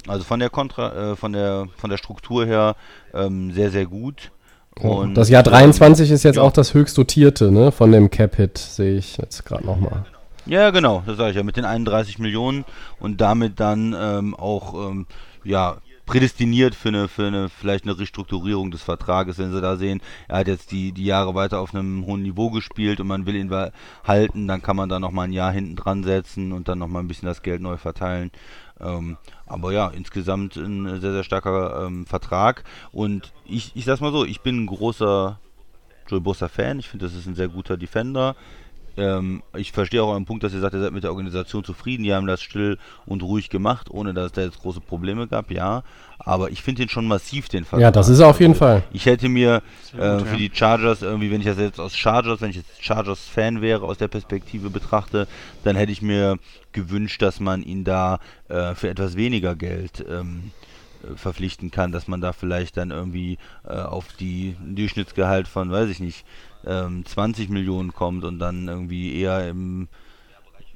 [0.08, 2.75] Also von der Kontra, äh, von der von der Struktur her
[3.13, 4.31] ähm, sehr, sehr gut.
[4.79, 6.41] Und, das Jahr 23 ist jetzt ja.
[6.41, 7.71] auch das höchst dotierte, ne?
[7.71, 10.05] Von dem Cap-Hit, sehe ich jetzt gerade nochmal.
[10.47, 12.65] Ja, genau, das sage ich ja, mit den 31 Millionen
[12.99, 15.08] und damit dann ähm, auch ähm,
[15.43, 20.01] ja, prädestiniert für eine, für eine, vielleicht eine Restrukturierung des Vertrages, wenn sie da sehen,
[20.27, 23.36] er hat jetzt die, die Jahre weiter auf einem hohen Niveau gespielt und man will
[23.36, 23.51] ihn
[24.03, 27.08] halten, dann kann man da nochmal ein Jahr hinten dran setzen und dann nochmal ein
[27.08, 28.31] bisschen das Geld neu verteilen.
[28.79, 34.12] Ähm, aber ja, insgesamt ein sehr, sehr starker ähm, Vertrag und ich, ich sag's mal
[34.12, 35.39] so, ich bin ein großer
[36.08, 38.36] Joey Bosa Fan, ich finde, das ist ein sehr guter Defender.
[38.97, 42.03] Ähm, ich verstehe auch euren Punkt, dass ihr sagt, ihr seid mit der Organisation zufrieden.
[42.03, 45.51] Die haben das still und ruhig gemacht, ohne dass es da jetzt große Probleme gab,
[45.51, 45.84] ja.
[46.17, 47.81] Aber ich finde den schon massiv, den Vertrag.
[47.81, 48.84] Ja, das ist er auf jeden Fall.
[48.93, 49.62] Ich hätte mir
[49.97, 50.38] äh, gut, für ja.
[50.38, 53.97] die Chargers irgendwie, wenn ich das jetzt aus Chargers, wenn ich jetzt Chargers-Fan wäre, aus
[53.97, 55.27] der Perspektive betrachte,
[55.63, 56.38] dann hätte ich mir
[56.71, 60.51] gewünscht, dass man ihn da äh, für etwas weniger Geld ähm,
[61.03, 65.89] äh, verpflichten kann, dass man da vielleicht dann irgendwie äh, auf die Durchschnittsgehalt von, weiß
[65.89, 66.25] ich nicht,
[66.67, 69.88] ähm, 20 Millionen kommt und dann irgendwie eher im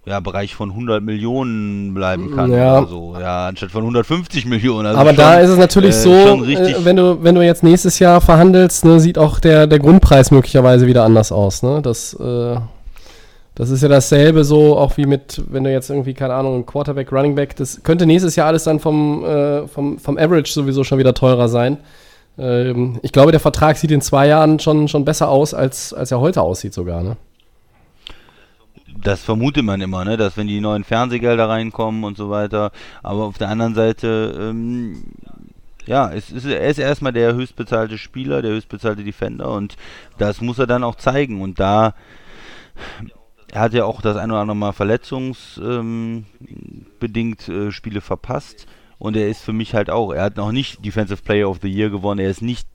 [0.06, 2.80] ja, Bereich von 100 Millionen bleiben kann Ja.
[2.80, 4.88] oder so, ja, anstatt von 150 Millionen.
[4.88, 7.64] Also Aber da schon, ist es natürlich äh, so, äh, wenn du wenn du jetzt
[7.64, 11.64] nächstes Jahr verhandelst, ne, sieht auch der der Grundpreis möglicherweise wieder anders aus.
[11.64, 11.82] Ne?
[11.82, 12.58] Das äh,
[13.60, 16.66] das ist ja dasselbe so, auch wie mit, wenn du jetzt irgendwie, keine Ahnung, ein
[16.66, 20.86] Quarterback, Running Back, das könnte nächstes Jahr alles dann vom, äh, vom, vom Average sowieso
[20.86, 21.78] schon wieder teurer sein.
[22.40, 26.12] Ähm, ich glaube, der Vertrag sieht in zwei Jahren schon, schon besser aus, als, als
[26.12, 27.04] er heute aussieht sogar.
[27.04, 27.18] Ne?
[29.02, 32.72] das vermutet man immer, ne, dass wenn die neuen Fernsehgelder reinkommen und so weiter,
[33.02, 35.04] aber auf der anderen Seite, ähm,
[35.86, 39.76] ja, es ist, er ist erstmal der höchstbezahlte Spieler, der höchstbezahlte Defender und
[40.18, 41.94] das muss er dann auch zeigen und da
[43.52, 48.68] er hat ja auch das ein oder andere Mal verletzungsbedingt ähm, äh, Spiele verpasst
[49.00, 51.70] und er ist für mich halt auch, er hat noch nicht Defensive Player of the
[51.70, 52.68] Year gewonnen, er ist nicht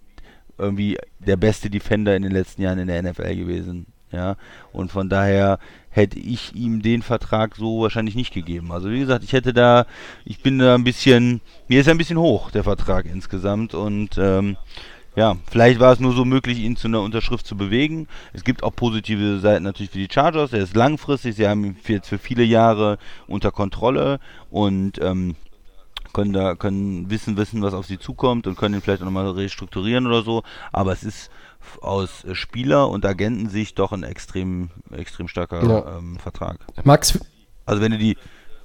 [0.58, 3.86] irgendwie der beste Defender in den letzten Jahren in der NFL gewesen.
[4.12, 4.36] Ja,
[4.72, 5.58] und von daher
[5.90, 8.70] hätte ich ihm den Vertrag so wahrscheinlich nicht gegeben.
[8.70, 9.86] Also wie gesagt, ich hätte da,
[10.24, 14.56] ich bin da ein bisschen, mir ist ein bisschen hoch, der Vertrag insgesamt und ähm,
[15.16, 18.06] ja, vielleicht war es nur so möglich, ihn zu einer Unterschrift zu bewegen.
[18.32, 20.52] Es gibt auch positive Seiten natürlich für die Chargers.
[20.52, 25.34] Er ist langfristig, sie haben ihn jetzt für viele Jahre unter Kontrolle und ähm,
[26.14, 29.28] können da können wissen wissen was auf sie zukommt und können ihn vielleicht auch nochmal
[29.30, 31.30] restrukturieren oder so aber es ist
[31.82, 35.98] aus äh, Spieler und Agentensicht doch ein extrem extrem starker Ja.
[35.98, 37.18] ähm, Vertrag Max,
[37.66, 38.16] also wenn du die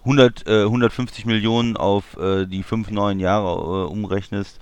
[0.05, 4.59] 100 äh, 150 Millionen auf äh, die fünf neun Jahre äh, umrechnest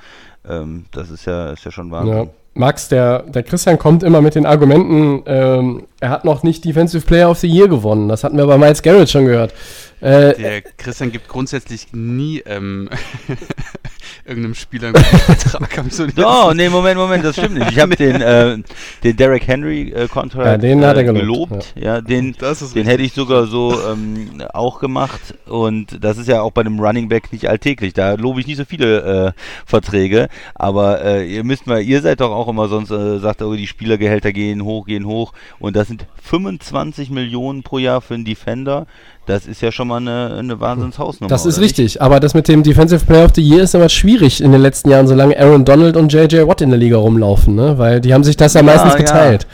[0.48, 2.30] ähm, das ist ja ist ja schon Wahnsinn Ja.
[2.58, 7.06] Max, der, der Christian kommt immer mit den Argumenten, ähm, er hat noch nicht Defensive
[7.06, 8.10] Player of the Year gewonnen.
[8.10, 9.54] Das hatten wir bei Miles Garrett schon gehört.
[10.02, 12.90] Äh, Der Christian gibt grundsätzlich nie ähm,
[14.26, 15.78] irgendeinem Spieler einen Vertrag.
[15.78, 17.72] Hab ich so Oh, nee, Moment, Moment, das stimmt nicht.
[17.72, 18.58] Ich habe den, äh,
[19.04, 21.74] den Derek Henry äh, Kontrakt Ja, den hat er äh, gelobt, gelobt.
[21.76, 22.86] Ja, den, ist den richtig.
[22.88, 25.36] hätte ich sogar so ähm, auch gemacht.
[25.46, 27.94] Und das ist ja auch bei einem Running Back nicht alltäglich.
[27.94, 30.30] Da lobe ich nicht so viele äh, Verträge.
[30.56, 33.68] Aber äh, ihr müsst mal, ihr seid doch auch immer sonst, äh, sagt oh, die
[33.68, 35.34] Spielergehälter gehen hoch, gehen hoch.
[35.60, 38.88] Und das sind 25 Millionen pro Jahr für einen Defender.
[39.28, 41.30] Das ist ja schon mal eine, eine Wahnsinnshausnummer.
[41.30, 41.78] das ist oder nicht?
[41.80, 44.62] richtig, aber das mit dem Defensive Player of the Year ist immer schwierig in den
[44.62, 47.78] letzten Jahren, solange Aaron Donald und JJ Watt in der Liga rumlaufen, ne?
[47.78, 48.98] weil die haben sich das ja, Ja, meistens ja.
[48.98, 49.46] geteilt.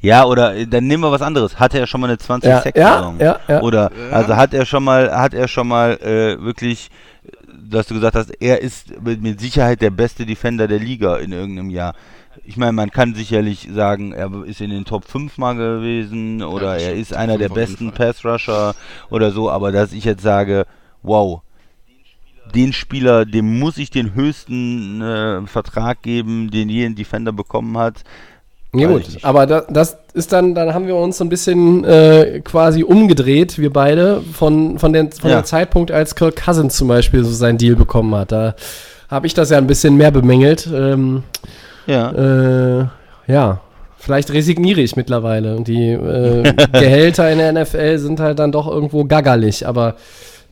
[0.00, 1.60] Ja, oder äh, dann nehmen wir was anderes.
[1.60, 3.60] Hatte er schon mal eine 20 Ja, Sack ja, ja, ja.
[3.60, 4.16] Oder Ja.
[4.16, 6.88] also hat er schon mal hat er schon mal äh, wirklich
[7.70, 11.32] dass du gesagt hast, er ist mit, mit Sicherheit der beste Defender der Liga in
[11.32, 11.94] irgendeinem Jahr.
[12.44, 16.74] Ich meine, man kann sicherlich sagen, er ist in den Top 5 mal gewesen oder
[16.74, 17.92] das er ist einer der Top 5 auf besten.
[17.92, 18.74] Pass-Rusher
[19.10, 20.66] oder so, aber dass ich jetzt sage,
[21.02, 21.40] wow,
[22.54, 27.76] den Spieler, dem muss ich den höchsten äh, Vertrag geben, den je ein Defender bekommen
[27.78, 28.02] hat.
[28.74, 29.24] Ja gut, nicht.
[29.24, 33.58] aber da, das ist dann, dann haben wir uns so ein bisschen äh, quasi umgedreht,
[33.58, 35.42] wir beide, von, von, den, von Ja.
[35.42, 38.32] dem Zeitpunkt, als Kirk Cousins zum Beispiel so seinen Deal bekommen hat.
[38.32, 38.54] Da
[39.10, 40.66] habe ich das ja ein bisschen mehr bemängelt.
[40.72, 41.22] Ähm,
[41.86, 42.80] Ja.
[42.80, 42.86] äh,
[43.26, 43.60] ja,
[43.98, 45.56] vielleicht resigniere ich mittlerweile.
[45.56, 49.96] Und Die äh, Gehälter in der NFL sind halt dann doch irgendwo gaggerlich, aber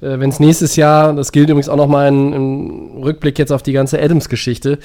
[0.01, 3.73] äh, wenn es nächstes Jahr, das gilt übrigens auch nochmal im Rückblick jetzt auf die
[3.73, 4.79] ganze Adams-Geschichte,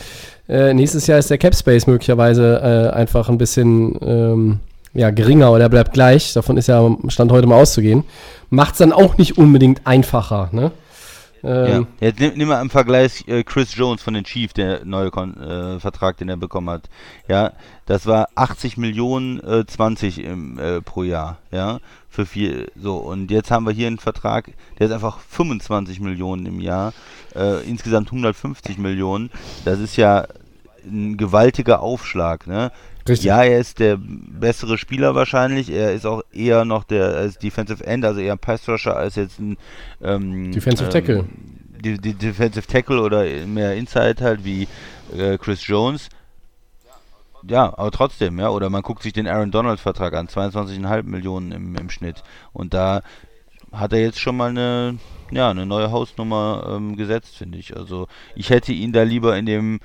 [0.50, 4.60] äh, nächstes Jahr ist der Cap Space möglicherweise äh, einfach ein bisschen ähm,
[4.94, 8.04] ja, geringer oder bleibt gleich, davon ist ja Stand heute mal auszugehen,
[8.50, 10.50] macht es dann auch nicht unbedingt einfacher.
[10.52, 10.72] Ne?
[11.46, 11.66] Ja.
[11.68, 15.12] Ähm, Jetzt nimm, nimm mal im Vergleich äh, Chris Jones von den Chiefs, der neue
[15.12, 16.90] Kon äh, Vertrag, den er bekommen hat.
[17.28, 17.54] Ja,
[17.86, 21.38] das war 80 Millionen äh, 20 im, äh, pro Jahr.
[21.52, 21.80] Ja,
[22.10, 22.68] für vier.
[22.76, 26.94] So und jetzt haben wir hier einen Vertrag, der ist einfach 25 Millionen im Jahr,
[27.36, 29.30] äh, insgesamt 150 Millionen.
[29.66, 30.26] Das ist ja
[30.86, 32.48] ein gewaltiger Aufschlag.
[32.48, 32.72] Ne?
[33.08, 33.28] Richtig.
[33.28, 35.70] Ja, er ist der bessere Spieler wahrscheinlich.
[35.70, 39.16] Er ist auch eher noch der als Defensive End, also eher ein Pass Rusher als
[39.16, 39.58] jetzt ein
[40.02, 41.20] ähm, Defensive Tackle.
[41.20, 41.30] Ähm,
[41.84, 44.68] die, die Defensive Tackle oder mehr Inside halt wie
[45.16, 46.10] äh, Chris Jones.
[47.48, 48.50] Ja, aber trotzdem, ja.
[48.50, 52.24] Oder man guckt sich den Aaron Donald Vertrag an, 22,5 Millionen im, im Schnitt.
[52.54, 53.04] Und da
[53.72, 54.98] hat er jetzt schon mal eine,
[55.30, 57.78] ja, eine neue Hausnummer ähm, gesetzt, finde ich.
[57.78, 59.80] Also ich hätte ihn da lieber in dem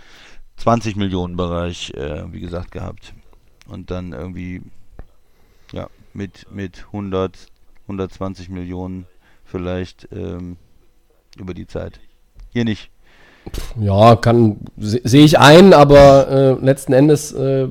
[0.60, 3.14] 20 Millionen Bereich, äh, wie gesagt, gehabt.
[3.66, 4.60] Und dann irgendwie,
[5.72, 7.36] ja, mit, mit 100,
[7.84, 9.06] 120 Millionen
[9.44, 10.56] vielleicht ähm,
[11.38, 11.98] über die Zeit.
[12.52, 12.90] Hier nicht.
[13.80, 17.68] Ja, kann sehe ich ein, aber äh, letzten Endes, äh,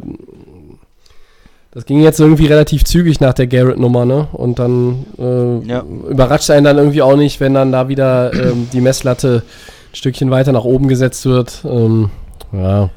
[1.69, 4.27] das ging jetzt irgendwie relativ zügig nach der Garrett-Nummer, ne?
[4.31, 5.83] Und dann äh, ja.
[6.09, 9.43] überrascht einen dann irgendwie auch nicht, wenn dann da wieder ähm, die Messlatte
[9.91, 11.63] ein Stückchen weiter nach oben gesetzt wird.
[11.65, 12.09] Ähm,
[12.51, 12.89] ja.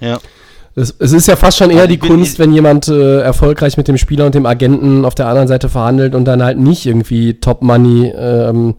[0.00, 0.18] Ja.
[0.76, 3.98] Es, es, ist ja fast schon eher die Kunst, wenn jemand äh, erfolgreich mit dem
[3.98, 7.62] Spieler und dem Agenten auf der anderen Seite verhandelt und dann halt nicht irgendwie Top
[7.62, 8.76] Money ähm,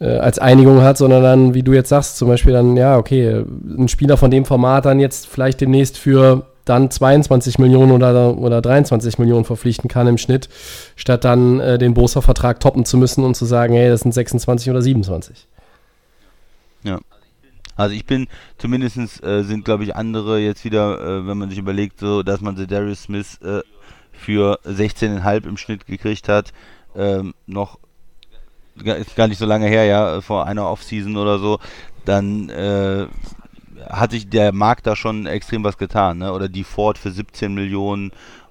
[0.00, 3.44] äh, als Einigung hat, sondern dann, wie du jetzt sagst, zum Beispiel dann, ja, okay,
[3.78, 8.60] ein Spieler von dem Format dann jetzt vielleicht demnächst für dann 22 Millionen oder, oder
[8.60, 10.48] 23 Millionen verpflichten kann im Schnitt,
[10.96, 14.70] statt dann äh, den Bosa-Vertrag toppen zu müssen und zu sagen, hey, das sind 26
[14.70, 15.46] oder 27.
[16.84, 16.98] Ja.
[17.78, 18.26] Also ich bin,
[18.58, 22.40] zumindest äh, sind glaube ich andere jetzt wieder, äh, wenn man sich überlegt, so, dass
[22.40, 23.60] man Darius Smith äh,
[24.10, 26.52] für 16,5 im Schnitt gekriegt hat,
[26.96, 27.78] ähm, noch
[28.74, 31.60] ist gar nicht so lange her, ja, vor einer Offseason oder so,
[32.04, 33.06] dann äh,
[33.88, 36.32] hat sich der Markt da schon extrem was getan, ne?
[36.32, 38.10] Oder die Ford für 17 Millionen,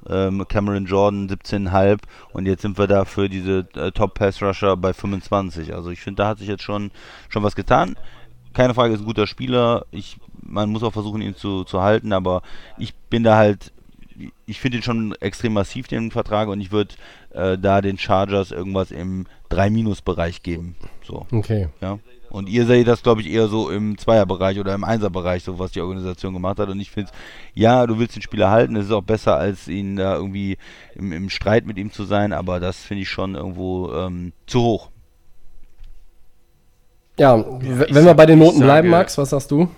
[0.09, 1.99] ähm, Cameron Jordan 17,5
[2.31, 5.73] und jetzt sind wir da für diese äh, Top Pass Rusher bei 25.
[5.73, 6.91] Also ich finde, da hat sich jetzt schon
[7.27, 7.97] schon was getan
[8.57, 9.85] keine Frage, ist ein guter Spieler.
[9.91, 12.41] Ich, man muss auch versuchen, ihn zu, zu halten, aber
[12.79, 13.71] ich bin da halt,
[14.47, 16.95] ich finde ihn schon extrem massiv, den Vertrag, und ich würde
[17.33, 20.75] äh, da den Chargers irgendwas im 3-Bereich geben.
[21.03, 21.27] So.
[21.31, 21.69] Okay.
[21.81, 21.99] Ja.
[22.29, 25.71] Und ihr seht das, glaube ich, eher so im Zweierbereich oder im Einserbereich, so was
[25.71, 26.69] die Organisation gemacht hat.
[26.69, 27.11] Und ich finde,
[27.53, 30.57] ja, du willst den Spieler halten, es ist auch besser, als ihn da irgendwie
[30.95, 34.61] im, im Streit mit ihm zu sein, aber das finde ich schon irgendwo ähm, zu
[34.61, 34.89] hoch.
[37.19, 39.69] Ja, ja wenn wir bei den Noten bleiben, Max, was sagst du?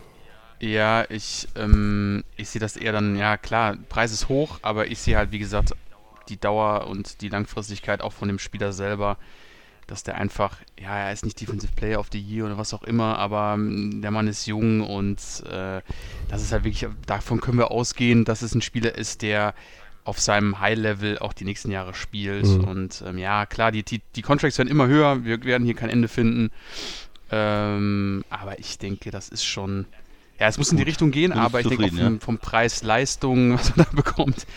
[0.59, 4.99] Ja, ich, ähm, ich sehe das eher dann, ja klar, Preis ist hoch, aber ich
[4.99, 5.73] sehe halt, wie gesagt,
[6.27, 9.17] die Dauer und die Langfristigkeit auch von dem Spieler selber,
[9.87, 12.83] dass der einfach, ja, er ist nicht Defensive Player of the Year oder was auch
[12.83, 15.17] immer, aber ähm, der Mann ist jung und
[15.49, 15.81] äh,
[16.27, 19.55] das ist halt wirklich, davon können wir ausgehen, dass es ein Spieler ist, der
[20.03, 22.45] auf seinem High-Level auch die nächsten Jahre spielt.
[22.45, 22.63] Mhm.
[22.63, 25.89] Und ähm, ja, klar, die, die, die Contracts werden immer höher, wir werden hier kein
[25.89, 26.49] Ende finden.
[27.31, 29.85] Ähm, aber ich denke, das ist schon.
[30.39, 32.11] Ja, es muss in die Richtung gehen, aber ich denke, vom, ja?
[32.19, 34.47] vom Preis-Leistung, was man da bekommt,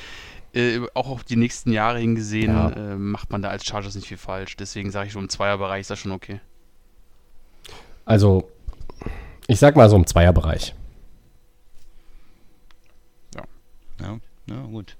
[0.55, 2.71] äh, auch auf die nächsten Jahre hingesehen, ja.
[2.71, 4.57] äh, macht man da als Chargers nicht viel falsch.
[4.57, 6.41] Deswegen sage ich, so im Zweierbereich ist das schon okay.
[8.05, 8.49] Also,
[9.49, 10.75] ich sag mal so im Zweierbereich.
[13.35, 13.43] Ja.
[14.01, 14.97] Ja, ja gut.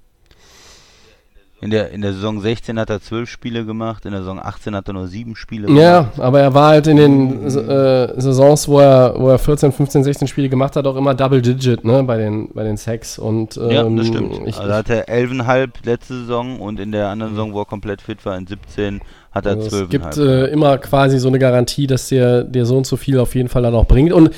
[1.63, 4.75] In der, in der Saison 16 hat er 12 Spiele gemacht, in der Saison 18
[4.75, 5.81] hat er nur 7 Spiele gemacht.
[5.81, 10.03] Ja, aber er war halt in den äh, Saisons, wo er, wo er 14, 15,
[10.03, 13.17] 16 Spiele gemacht hat, auch immer Double Digit ne, bei den, bei den Sacks.
[13.17, 14.41] Und, ähm, ja, das stimmt.
[14.45, 18.01] Ich, also hat er 11,5 letzte Saison und in der anderen Saison, wo er komplett
[18.01, 18.99] fit war, in 17
[19.31, 19.83] hat er also 12,5.
[19.83, 23.17] Es gibt äh, immer quasi so eine Garantie, dass der, der so und so viel
[23.19, 24.11] auf jeden Fall dann auch bringt.
[24.11, 24.31] Und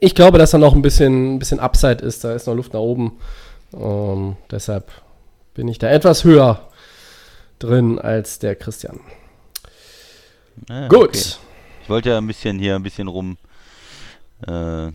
[0.00, 2.24] ich glaube, dass da noch ein bisschen, ein bisschen Upside ist.
[2.24, 3.12] Da ist noch Luft nach oben.
[3.78, 4.90] Ähm, deshalb
[5.54, 6.68] bin ich da etwas höher
[7.58, 9.00] drin als der Christian.
[10.68, 11.08] Ah, Gut.
[11.08, 11.18] Okay.
[11.82, 13.36] Ich wollte ja ein bisschen hier ein bisschen rum
[14.46, 14.90] äh,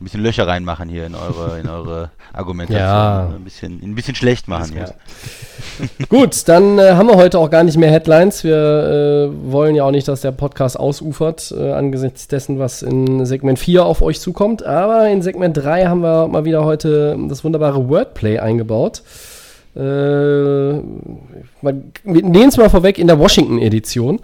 [0.00, 2.80] ein bisschen Löcher reinmachen hier in eure, in eure Argumentation.
[2.80, 3.32] Ja.
[3.34, 4.94] Ein bisschen, ein bisschen schlecht machen hier.
[6.08, 8.44] Gut, dann äh, haben wir heute auch gar nicht mehr Headlines.
[8.44, 13.24] Wir äh, wollen ja auch nicht, dass der Podcast ausufert, äh, angesichts dessen, was in
[13.24, 14.64] Segment 4 auf euch zukommt.
[14.64, 19.02] Aber in Segment 3 haben wir mal wieder heute das wunderbare Wordplay eingebaut.
[19.76, 20.82] Äh, wir
[22.02, 24.20] nehmen es mal vorweg in der Washington-Edition.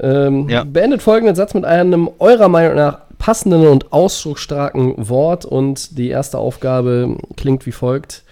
[0.00, 0.64] Ähm, ja.
[0.64, 6.38] Beendet folgenden Satz mit einem eurer Meinung nach passenden und ausdrucksstarken Wort und die erste
[6.38, 8.22] Aufgabe klingt wie folgt.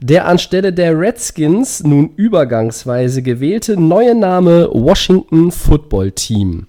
[0.00, 6.66] Der anstelle der Redskins nun übergangsweise gewählte neue Name Washington Football Team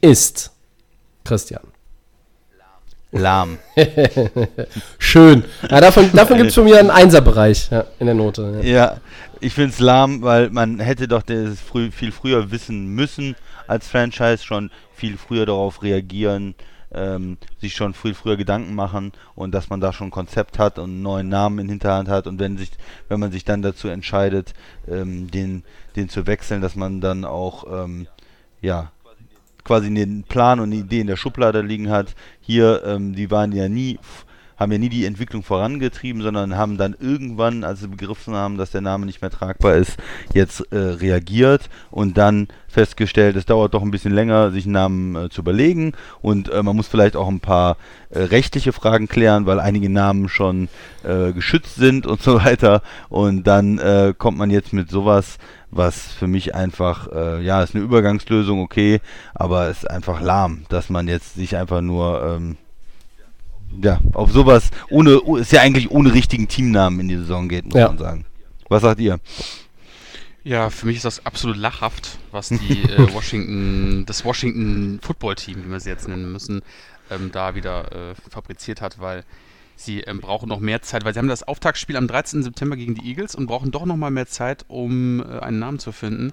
[0.00, 0.52] ist
[1.24, 1.67] Christian.
[3.10, 3.58] Lahm.
[4.98, 5.44] Schön.
[5.70, 8.60] Ja, davon davon gibt es von mir einen Einserbereich ja, in der Note.
[8.62, 8.68] Ja.
[8.68, 8.96] Ja,
[9.40, 13.34] ich finde es lahm, weil man hätte doch das früh, viel früher wissen müssen
[13.66, 16.54] als Franchise, schon viel früher darauf reagieren,
[16.92, 20.78] ähm, sich schon viel früher Gedanken machen und dass man da schon ein Konzept hat
[20.78, 22.70] und einen neuen Namen in Hinterhand hat und wenn sich,
[23.08, 24.52] wenn man sich dann dazu entscheidet,
[24.86, 25.64] ähm, den,
[25.96, 28.06] den zu wechseln, dass man dann auch ähm,
[28.60, 28.90] ja
[29.64, 32.14] quasi einen Plan und eine Idee in der Schublade liegen hat.
[32.40, 33.98] Hier, ähm, die waren ja nie,
[34.58, 38.72] haben ja nie die Entwicklung vorangetrieben, sondern haben dann irgendwann, als sie begriffen haben, dass
[38.72, 39.98] der Name nicht mehr tragbar ist,
[40.34, 45.16] jetzt äh, reagiert und dann festgestellt, es dauert doch ein bisschen länger, sich einen Namen
[45.16, 45.92] äh, zu überlegen.
[46.20, 47.76] Und äh, man muss vielleicht auch ein paar
[48.10, 50.68] äh, rechtliche Fragen klären, weil einige Namen schon
[51.02, 52.82] äh, geschützt sind und so weiter.
[53.08, 55.38] Und dann äh, kommt man jetzt mit sowas
[55.70, 59.00] was für mich einfach, äh, ja, ist eine Übergangslösung, okay,
[59.34, 62.56] aber ist einfach lahm, dass man jetzt sich einfach nur, ähm,
[63.82, 67.64] ja, auf sowas, ohne, oh, ist ja eigentlich ohne richtigen Teamnamen in die Saison geht,
[67.66, 67.88] muss Ja.
[67.88, 68.24] man sagen.
[68.68, 69.18] Was sagt ihr?
[70.44, 75.64] Ja, für mich ist das absolut lachhaft, was die äh, Washington, das Washington Football Team,
[75.66, 76.62] wie wir sie jetzt nennen müssen,
[77.10, 79.24] ähm, da wieder äh, fabriziert hat, weil
[79.78, 82.42] sie ähm, brauchen noch mehr Zeit, weil sie haben das Auftaktspiel am 13.
[82.42, 85.78] September gegen die Eagles und brauchen doch noch mal mehr Zeit, um äh, einen Namen
[85.78, 86.32] zu finden.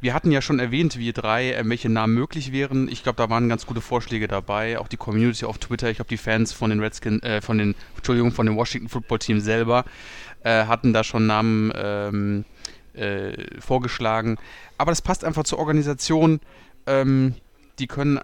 [0.00, 2.88] Wir hatten ja schon erwähnt, wir drei, äh, welche Namen möglich wären.
[2.88, 6.08] Ich glaube, da waren ganz gute Vorschläge dabei, auch die Community auf Twitter, ich glaube,
[6.08, 9.84] die Fans von den Redskins, äh, von den, Entschuldigung, von dem Washington Football Team selber
[10.42, 12.44] äh, hatten da schon Namen ähm,
[12.94, 14.38] äh, vorgeschlagen.
[14.78, 16.40] Aber das passt einfach zur Organisation.
[16.86, 17.34] Ähm,
[17.78, 18.20] die können,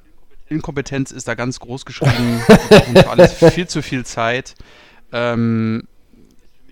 [0.48, 2.40] Inkompetenz ist da ganz groß geschrieben.
[2.94, 4.54] Für alles viel zu viel Zeit.
[5.12, 5.84] Ähm,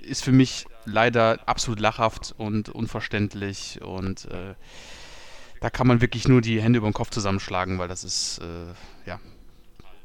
[0.02, 4.54] ist für mich leider absolut lachhaft und unverständlich und äh,
[5.60, 9.08] da kann man wirklich nur die Hände über den Kopf zusammenschlagen, weil das ist äh,
[9.08, 9.20] ja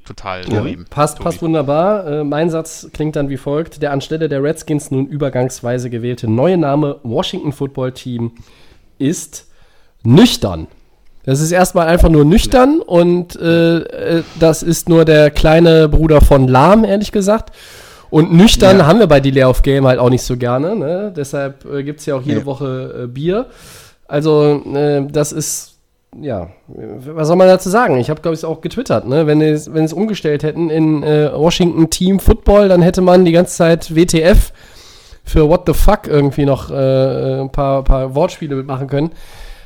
[0.06, 0.86] total Ja, daneben.
[0.86, 1.24] passt, Tobi.
[1.24, 2.06] passt wunderbar.
[2.08, 6.58] Äh, mein Satz klingt dann wie folgt: Der anstelle der Redskins nun übergangsweise gewählte neue
[6.58, 8.34] Name Washington Football Team
[9.00, 9.48] ist
[10.04, 10.68] nüchtern.
[11.28, 16.22] Das ist erstmal einfach nur nüchtern und äh, äh, das ist nur der kleine Bruder
[16.22, 17.54] von Lahm, ehrlich gesagt.
[18.10, 18.86] Und nüchtern Ja.
[18.88, 20.74] haben wir bei Delay of Game halt auch nicht so gerne.
[20.78, 21.14] Ne?
[21.14, 22.46] Deshalb äh, gibt es ja auch jede Nee.
[22.46, 23.48] Woche äh, Bier.
[24.08, 25.74] Also, äh, das ist
[26.22, 27.98] ja, was soll man dazu sagen?
[27.98, 29.28] Ich habe, glaube ich, auch getwittert, ne?
[29.28, 33.34] Wenn es, wenn es umgestellt hätten in äh, Washington Team Football, dann hätte man die
[33.34, 34.54] ganze Zeit WTF
[35.26, 39.12] für What the fuck irgendwie noch äh, ein paar, paar Wortspiele mitmachen können.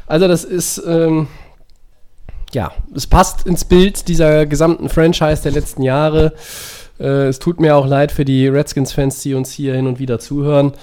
[0.07, 1.27] Also das ist, ähm,
[2.53, 6.33] ja, es passt ins Bild dieser gesamten Franchise der letzten Jahre.
[6.99, 10.19] Äh, es tut mir auch leid für die Redskins-Fans, die uns hier hin und wieder
[10.19, 10.73] zuhören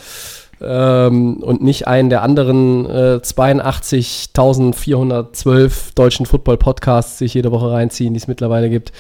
[0.60, 8.18] ähm, und nicht einen der anderen äh, 82.412 deutschen Football-Podcasts sich jede Woche reinziehen, die
[8.18, 8.90] es mittlerweile gibt.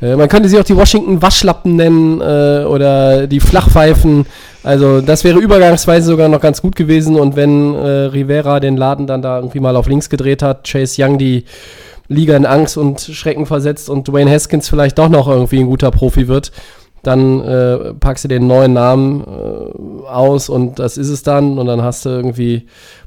[0.00, 4.26] Äh, man könnte sie auch die Washington Waschlappen nennen äh, oder die Flachpfeifen.
[4.62, 9.08] Also das wäre übergangsweise sogar noch ganz gut gewesen und wenn äh, Rivera den Laden
[9.08, 11.44] dann da irgendwie mal auf links gedreht hat, Chase Young die
[12.08, 15.90] Liga in Angst und Schrecken versetzt und Dwayne Haskins vielleicht doch noch irgendwie ein guter
[15.90, 16.52] Profi wird,
[17.02, 21.66] dann äh, packst du den neuen Namen äh, aus und das ist es dann und
[21.66, 22.66] dann hast du irgendwie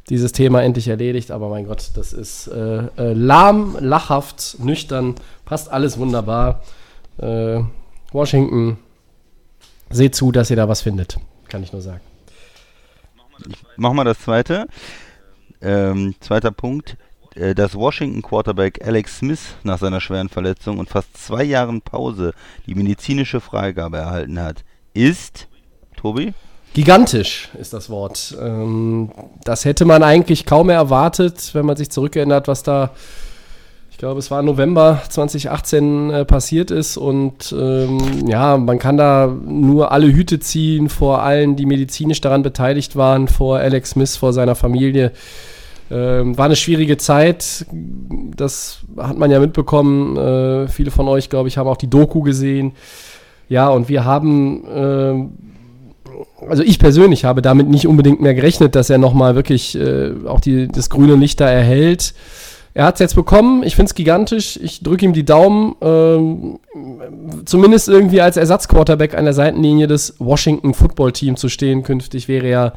[0.09, 1.31] dieses Thema endlich erledigt.
[1.31, 6.61] Aber mein Gott, das ist äh, äh, lahm, lachhaft, nüchtern, passt alles wunderbar.
[7.17, 7.59] Äh,
[8.11, 8.77] Washington,
[9.89, 11.17] seht zu, dass ihr da was findet,
[11.49, 12.01] kann ich nur sagen.
[13.75, 14.67] Machen wir das zweite.
[15.61, 16.97] Ähm, zweiter Punkt.
[17.35, 22.33] Äh, Dass Washington Quarterback Alex Smith nach seiner schweren Verletzung und fast zwei Jahren Pause
[22.65, 24.63] die medizinische Freigabe erhalten hat,
[24.93, 25.47] ist,
[25.95, 26.33] Tobi?
[26.73, 28.35] Gigantisch ist das Wort.
[28.41, 29.11] Ähm,
[29.43, 32.91] das hätte man eigentlich kaum mehr erwartet, wenn man sich zurückerinnert, was da,
[33.89, 36.95] ich glaube, es war November 2018 äh, passiert ist.
[36.95, 42.41] Und ähm, ja, man kann da nur alle Hüte ziehen vor allen, die medizinisch daran
[42.41, 45.11] beteiligt waren, vor Alex Smith, vor seiner Familie.
[45.91, 47.65] Ähm, war eine schwierige Zeit.
[48.37, 50.15] Das hat man ja mitbekommen.
[50.17, 52.71] Äh, viele von euch, glaube ich, haben auch die Doku gesehen.
[53.49, 55.31] Ja, und wir haben ähm,
[56.49, 60.39] also ich persönlich habe damit nicht unbedingt mehr gerechnet, dass er nochmal wirklich äh, auch
[60.39, 62.13] die, das grüne Licht da erhält.
[62.73, 66.59] Er hat es jetzt bekommen, ich finde es gigantisch, ich drücke ihm die Daumen, ähm,
[67.43, 72.49] zumindest irgendwie als Ersatzquarterback an der Seitenlinie des Washington Football Team zu stehen künftig wäre
[72.49, 72.73] ja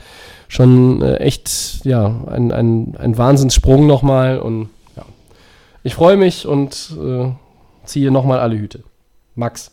[0.54, 5.04] schon äh, echt, ja, ein, ein, ein Wahnsinnssprung nochmal und ja,
[5.82, 7.32] ich freue mich und äh,
[7.84, 8.84] ziehe nochmal alle Hüte.
[9.34, 9.72] Max.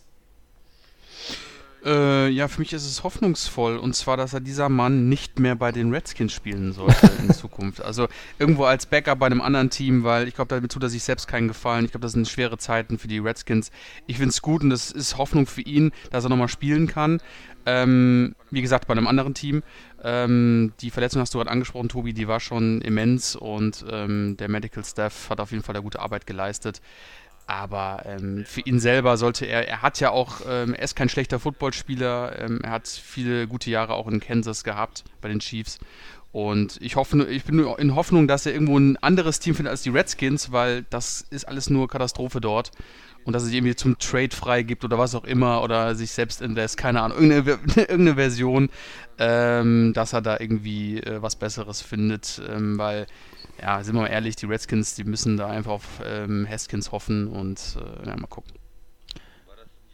[1.83, 3.77] Äh, ja, für mich ist es hoffnungsvoll.
[3.77, 7.81] Und zwar, dass er dieser Mann nicht mehr bei den Redskins spielen sollte in Zukunft.
[7.81, 8.07] Also
[8.37, 11.27] irgendwo als Backup bei einem anderen Team, weil ich glaube, damit tut er sich selbst
[11.27, 11.85] keinen Gefallen.
[11.85, 13.71] Ich glaube, das sind schwere Zeiten für die Redskins.
[14.05, 17.19] Ich finde es gut und das ist Hoffnung für ihn, dass er nochmal spielen kann.
[17.65, 19.63] Ähm, wie gesagt, bei einem anderen Team.
[20.03, 24.49] Ähm, die Verletzung hast du gerade angesprochen, Tobi, die war schon immens und ähm, der
[24.49, 26.81] Medical Staff hat auf jeden Fall eine gute Arbeit geleistet.
[27.47, 31.09] Aber ähm, für ihn selber sollte er, er hat ja auch, ähm, er ist kein
[31.09, 35.79] schlechter Footballspieler, ähm, er hat viele gute Jahre auch in Kansas gehabt bei den Chiefs.
[36.31, 39.81] Und ich hoffe, ich bin in Hoffnung, dass er irgendwo ein anderes Team findet als
[39.81, 42.71] die Redskins, weil das ist alles nur Katastrophe dort.
[43.23, 46.41] Und dass es irgendwie zum Trade frei gibt oder was auch immer oder sich selbst
[46.41, 48.69] invest, keine Ahnung, irgendeine, irgendeine Version,
[49.19, 53.05] ähm, dass er da irgendwie äh, was Besseres findet, ähm, weil
[53.61, 57.27] ja, sind wir mal ehrlich, die Redskins, die müssen da einfach auf ähm, Haskins hoffen
[57.27, 58.53] und äh, ja, mal gucken.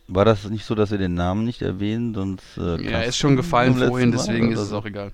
[0.07, 2.13] War das nicht so, dass wir den Namen nicht erwähnen?
[2.13, 5.11] Sonst, äh, ja, ist schon gefallen vorhin, deswegen ist es auch egal.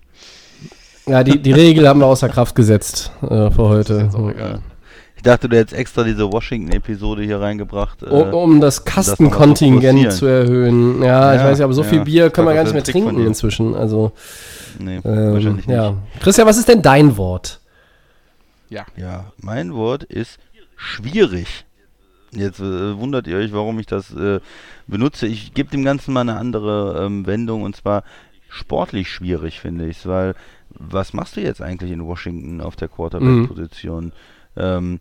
[1.07, 4.09] Ja, die, die Regel haben wir außer Kraft gesetzt äh, für heute.
[5.23, 8.03] Ich dachte, du hättest extra diese Washington-Episode hier reingebracht.
[8.03, 11.01] Äh, um, um das Kastenkontingent zu erhöhen.
[11.01, 12.83] Ja, ja, ich weiß nicht, aber so ja, viel Bier können wir gar nicht mehr
[12.83, 13.73] trinken inzwischen.
[13.73, 14.11] Also,
[14.79, 15.73] nee, ähm, wahrscheinlich nicht.
[15.73, 15.95] Ja.
[16.19, 17.61] Christian, was ist denn dein Wort?
[18.67, 18.85] Ja.
[18.97, 20.39] Ja, mein Wort ist
[20.75, 21.63] schwierig.
[22.31, 24.41] Jetzt äh, wundert ihr euch, warum ich das äh,
[24.87, 25.25] benutze.
[25.25, 28.03] Ich gebe dem Ganzen mal eine andere ähm, Wendung und zwar
[28.49, 30.35] sportlich schwierig, finde ich es, weil
[30.71, 34.07] was machst du jetzt eigentlich in Washington auf der Quarterback-Position?
[34.07, 34.11] Mhm.
[34.57, 34.99] Ähm,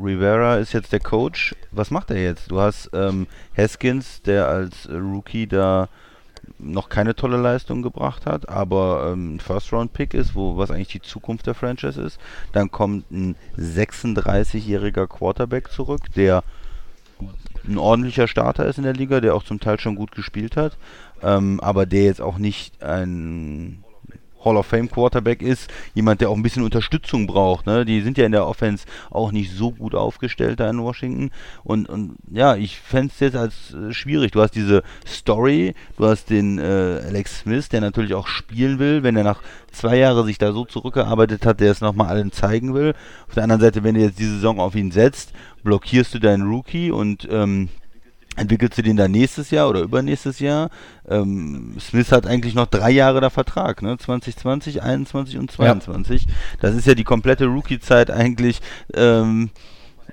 [0.00, 1.54] Rivera ist jetzt der Coach.
[1.70, 2.50] Was macht er jetzt?
[2.50, 3.26] Du hast ähm,
[3.56, 5.88] Haskins, der als Rookie da
[6.58, 11.46] noch keine tolle Leistung gebracht hat, aber ähm, First-Round-Pick ist, wo was eigentlich die Zukunft
[11.46, 12.18] der Franchise ist.
[12.52, 16.42] Dann kommt ein 36-jähriger Quarterback zurück, der
[17.66, 20.76] ein ordentlicher Starter ist in der Liga, der auch zum Teil schon gut gespielt hat,
[21.22, 23.84] ähm, aber der jetzt auch nicht ein
[24.44, 27.66] Hall of Fame Quarterback ist, jemand, der auch ein bisschen Unterstützung braucht.
[27.66, 27.84] Ne?
[27.84, 31.30] Die sind ja in der Offense auch nicht so gut aufgestellt da in Washington.
[31.64, 34.32] Und, und ja, ich fände es jetzt als äh, schwierig.
[34.32, 39.02] Du hast diese Story, du hast den äh, Alex Smith, der natürlich auch spielen will,
[39.02, 42.74] wenn er nach zwei Jahren sich da so zurückgearbeitet hat, der es nochmal allen zeigen
[42.74, 42.94] will.
[43.28, 45.32] Auf der anderen Seite, wenn du jetzt die Saison auf ihn setzt,
[45.62, 47.68] blockierst du deinen Rookie und ähm,
[48.36, 50.70] entwickelst du den dann nächstes Jahr oder übernächstes Jahr?
[51.08, 53.98] Ähm, Smith hat eigentlich noch drei Jahre da Vertrag, ne?
[53.98, 56.24] 2020, 21 und 22.
[56.24, 56.32] Ja.
[56.60, 58.60] Das ist ja die komplette Rookie-Zeit eigentlich.
[58.94, 59.50] Ähm,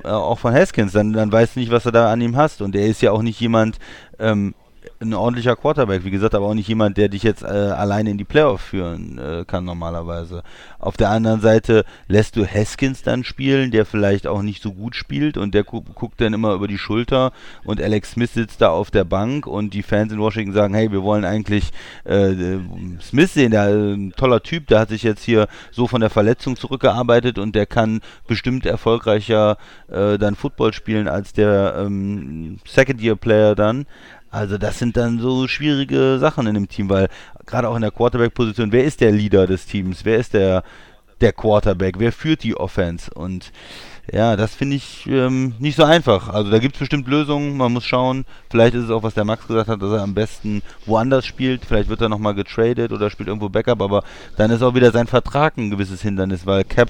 [0.03, 2.61] äh, auch von Haskins, dann, dann weißt du nicht, was du da an ihm hast.
[2.61, 3.79] Und er ist ja auch nicht jemand,
[4.19, 4.53] ähm,
[4.99, 8.17] ein ordentlicher Quarterback, wie gesagt, aber auch nicht jemand, der dich jetzt äh, alleine in
[8.17, 10.43] die Playoffs führen äh, kann normalerweise.
[10.79, 14.95] Auf der anderen Seite lässt du Haskins dann spielen, der vielleicht auch nicht so gut
[14.95, 17.31] spielt und der gu guckt dann immer über die Schulter
[17.63, 20.91] und Alex Smith sitzt da auf der Bank und die Fans in Washington sagen, hey,
[20.91, 21.71] wir wollen eigentlich
[22.03, 22.57] äh,
[23.01, 26.55] Smith sehen, der äh, toller Typ, der hat sich jetzt hier so von der Verletzung
[26.55, 29.57] zurückgearbeitet und der kann bestimmt erfolgreicher
[29.89, 33.85] äh, dann Football spielen als der ähm, Second-Year-Player dann.
[34.37, 37.09] Also das sind dann so schwierige Sachen in dem Team, weil
[37.47, 40.05] gerade auch in der Quarterback-Position, wer ist der Leader des Teams?
[40.05, 40.63] Wer ist der,
[41.21, 41.95] der Quarterback?
[41.97, 43.11] Wer führt die Offense?
[43.11, 43.51] Und
[44.13, 46.29] ja, das finde ich ähm, nicht so einfach.
[46.29, 48.25] Also da gibt es bestimmt Lösungen, man muss schauen.
[48.51, 51.65] Vielleicht ist es auch, was der Max gesagt hat, dass er am besten woanders spielt.
[51.65, 54.03] Vielleicht wird er nochmal getradet oder spielt irgendwo Backup, aber
[54.37, 56.89] dann ist auch wieder sein Vertrag ein gewisses Hindernis, weil Cap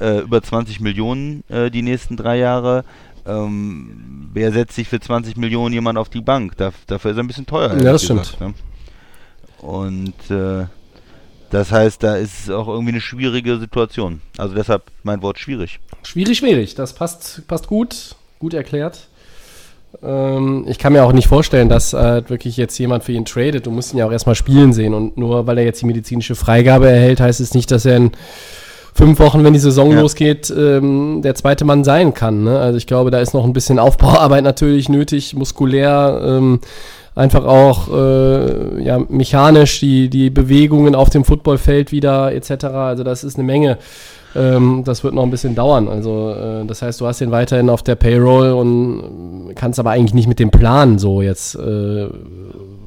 [0.00, 2.84] äh, über 20 Millionen äh, die nächsten drei Jahre
[3.28, 6.56] ähm, wer setzt sich für 20 Millionen jemand auf die Bank?
[6.56, 7.74] Da, dafür ist er ein bisschen teuer.
[7.76, 8.40] Ja, das gesagt, stimmt.
[8.40, 8.54] Ne?
[9.66, 10.66] Und äh,
[11.50, 14.20] das heißt, da ist auch irgendwie eine schwierige Situation.
[14.36, 15.80] Also deshalb mein Wort schwierig.
[16.02, 16.74] Schwierig, schwierig.
[16.74, 19.08] Das passt, passt gut, gut erklärt.
[20.02, 23.66] Ähm, ich kann mir auch nicht vorstellen, dass äh, wirklich jetzt jemand für ihn tradet.
[23.66, 24.94] Du musst ihn ja auch erstmal spielen sehen.
[24.94, 28.12] Und nur weil er jetzt die medizinische Freigabe erhält, heißt es nicht, dass er ein
[28.94, 30.00] fünf Wochen, wenn die Saison ja.
[30.00, 32.44] losgeht, ähm, der zweite Mann sein kann.
[32.44, 32.58] Ne?
[32.58, 36.60] Also ich glaube, da ist noch ein bisschen Aufbauarbeit natürlich nötig, muskulär, ähm,
[37.14, 42.64] einfach auch äh, ja, mechanisch die, die Bewegungen auf dem Footballfeld wieder etc.
[42.66, 43.78] Also das ist eine Menge.
[44.34, 45.88] Ähm, das wird noch ein bisschen dauern.
[45.88, 50.14] Also äh, das heißt, du hast ihn weiterhin auf der Payroll und kannst aber eigentlich
[50.14, 52.08] nicht mit dem Plan so jetzt äh,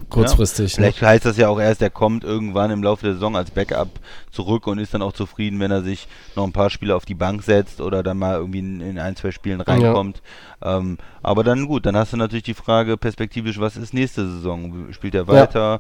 [0.10, 0.74] kurzfristig.
[0.74, 0.78] Ja.
[0.78, 1.08] Vielleicht ne?
[1.08, 3.90] heißt das ja auch erst, er kommt irgendwann im Laufe der Saison als Backup
[4.32, 7.16] zurück und ist dann auch zufrieden, wenn er sich noch ein paar Spiele auf die
[7.16, 10.22] Bank setzt oder dann mal irgendwie in, in ein, zwei Spielen reinkommt.
[10.62, 10.78] Ja.
[10.78, 14.92] Ähm, aber dann gut, dann hast du natürlich die Frage perspektivisch, was ist nächste Saison?
[14.92, 15.60] Spielt er weiter?
[15.60, 15.80] Ja.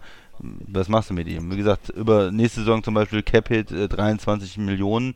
[0.67, 1.51] Was machst du mit ihm?
[1.51, 5.13] Wie gesagt, über nächste Saison zum Beispiel Capit äh, 23 Millionen.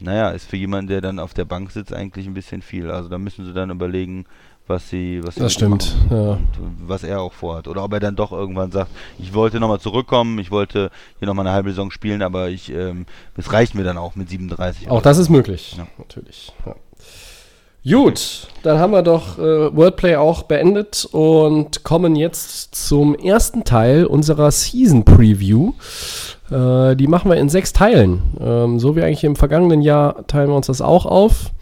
[0.00, 2.90] Naja, ist für jemanden, der dann auf der Bank sitzt, eigentlich ein bisschen viel.
[2.90, 4.24] Also da müssen sie dann überlegen,
[4.66, 6.38] was sie, was sie Das stimmt, ja.
[6.86, 7.66] was er auch vorhat.
[7.68, 11.46] Oder ob er dann doch irgendwann sagt, ich wollte nochmal zurückkommen, ich wollte hier nochmal
[11.46, 13.04] eine halbe Saison spielen, aber ich, ähm,
[13.36, 14.88] es reicht mir dann auch mit 37.
[14.90, 15.86] Auch das ist möglich, Ja.
[15.98, 16.52] natürlich.
[16.64, 16.76] Ja.
[17.88, 24.04] Gut, dann haben wir doch äh, Wordplay auch beendet und kommen jetzt zum ersten Teil
[24.04, 25.72] unserer Season Preview.
[26.50, 28.22] Äh, die machen wir in sechs Teilen.
[28.38, 31.52] Ähm, so wie eigentlich im vergangenen Jahr teilen wir uns das auch auf.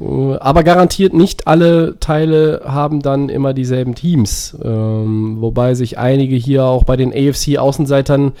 [0.00, 4.56] Äh, aber garantiert nicht alle Teile haben dann immer dieselben Teams.
[4.64, 8.32] Ähm, wobei sich einige hier auch bei den AFC-Außenseitern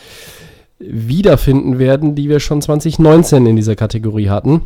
[0.78, 4.62] wiederfinden werden, die wir schon 2019 in dieser Kategorie hatten.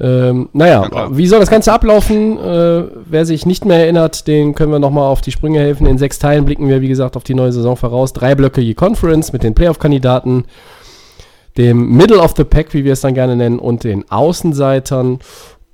[0.00, 2.38] Ähm, naja, Ja, wie soll das Ganze ablaufen?
[2.38, 5.86] Äh, wer sich nicht mehr erinnert, den können wir nochmal auf die Sprünge helfen.
[5.86, 8.12] In sechs Teilen blicken wir, wie gesagt, auf die neue Saison voraus.
[8.12, 10.44] Drei Blöcke je Conference mit den Playoff-Kandidaten,
[11.56, 15.18] dem Middle of the Pack, wie wir es dann gerne nennen, und den Außenseitern.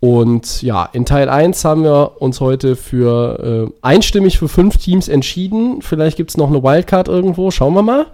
[0.01, 5.09] Und ja, in Teil 1 haben wir uns heute für äh, einstimmig für fünf Teams
[5.09, 5.81] entschieden.
[5.81, 8.07] Vielleicht gibt es noch eine Wildcard irgendwo, schauen wir mal.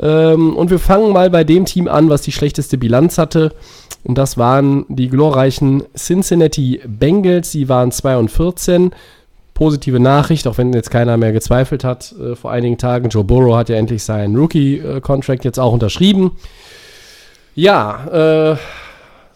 [0.00, 3.52] Ähm, und wir fangen mal bei dem Team an, was die schlechteste Bilanz hatte.
[4.04, 7.52] Und das waren die glorreichen Cincinnati Bengals.
[7.52, 8.92] Sie waren 2 und 14.
[9.54, 13.08] Positive Nachricht, auch wenn jetzt keiner mehr gezweifelt hat äh, vor einigen Tagen.
[13.08, 16.32] Joe Burrow hat ja endlich seinen Rookie-Contract jetzt auch unterschrieben.
[17.56, 18.56] Ja, äh,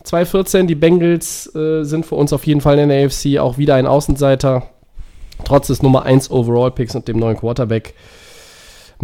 [0.04, 3.74] 2-14, die Bengals äh, sind für uns auf jeden Fall in der AFC auch wieder
[3.74, 4.62] ein Außenseiter.
[5.44, 7.94] Trotz des Nummer 1 Overall-Picks und dem neuen Quarterback.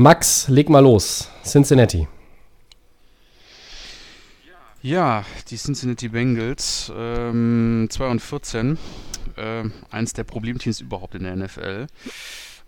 [0.01, 1.28] Max, leg mal los.
[1.42, 2.07] Cincinnati.
[4.80, 8.78] Ja, die Cincinnati Bengals, ähm, 2 und 14,
[9.36, 11.88] ähm, eins der Problemteams überhaupt in der NFL.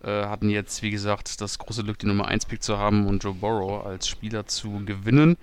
[0.02, 3.22] Äh, hatten jetzt, wie gesagt, das große Glück, die Nummer 1 Pick zu haben und
[3.22, 5.36] Joe Burrow als Spieler zu gewinnen.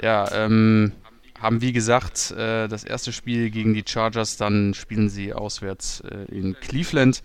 [0.00, 0.92] Ja, ähm,
[1.38, 6.34] haben wie gesagt äh, das erste Spiel gegen die Chargers, dann spielen sie auswärts äh,
[6.34, 7.22] in Cleveland.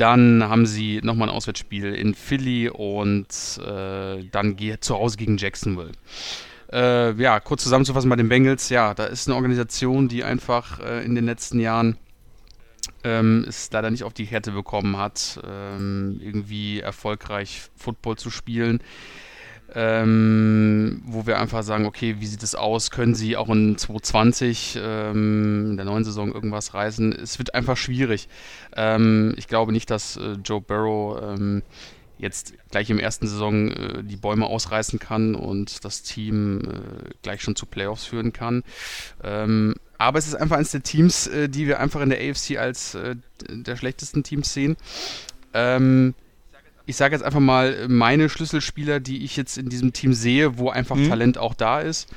[0.00, 3.28] Dann haben sie nochmal ein Auswärtsspiel in Philly und
[3.62, 5.92] äh, dann zu Hause gegen Jacksonville.
[6.72, 11.04] Äh, ja, kurz zusammenzufassen bei den Bengals, ja, da ist eine Organisation, die einfach äh,
[11.04, 11.98] in den letzten Jahren
[13.04, 18.80] ähm, es leider nicht auf die Härte bekommen hat, ähm, irgendwie erfolgreich Football zu spielen.
[19.74, 22.90] Ähm, wo wir einfach sagen, okay, wie sieht es aus?
[22.90, 27.12] Können sie auch in 2020 ähm, in der neuen Saison irgendwas reißen?
[27.12, 28.28] Es wird einfach schwierig.
[28.74, 31.62] Ähm, ich glaube nicht, dass äh, Joe Burrow ähm,
[32.20, 37.42] jetzt gleich im ersten Saison äh, die Bäume ausreißen kann und das Team äh, gleich
[37.42, 38.62] schon zu Playoffs führen kann.
[39.22, 42.58] Ähm, aber es ist einfach eines der Teams, äh, die wir einfach in der AFC
[42.58, 43.16] als äh,
[43.48, 44.76] der schlechtesten Teams sehen.
[45.54, 46.14] Ähm,
[46.86, 50.70] ich sage jetzt einfach mal meine Schlüsselspieler, die ich jetzt in diesem Team sehe, wo
[50.70, 51.08] einfach Mhm.
[51.08, 52.08] Talent auch da ist.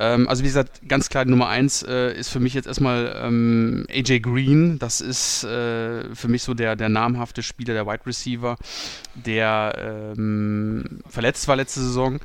[0.00, 3.20] Ähm, also wie gesagt, ganz klar die Nummer 1 äh, ist für mich jetzt erstmal
[3.20, 4.78] ähm, AJ Green.
[4.78, 8.56] Das ist äh, für mich so der, der namhafte Spieler, der Wide Receiver,
[9.14, 12.20] der ähm, verletzt war letzte Saison,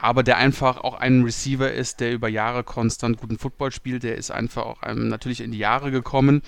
[0.00, 4.04] aber der einfach auch ein Receiver ist, der über Jahre konstant guten Football spielt.
[4.04, 6.42] Der ist einfach auch ähm, natürlich in die Jahre gekommen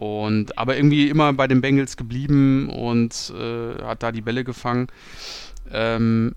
[0.00, 4.86] und aber irgendwie immer bei den Bengals geblieben und äh, hat da die Bälle gefangen.
[5.70, 6.34] Ähm,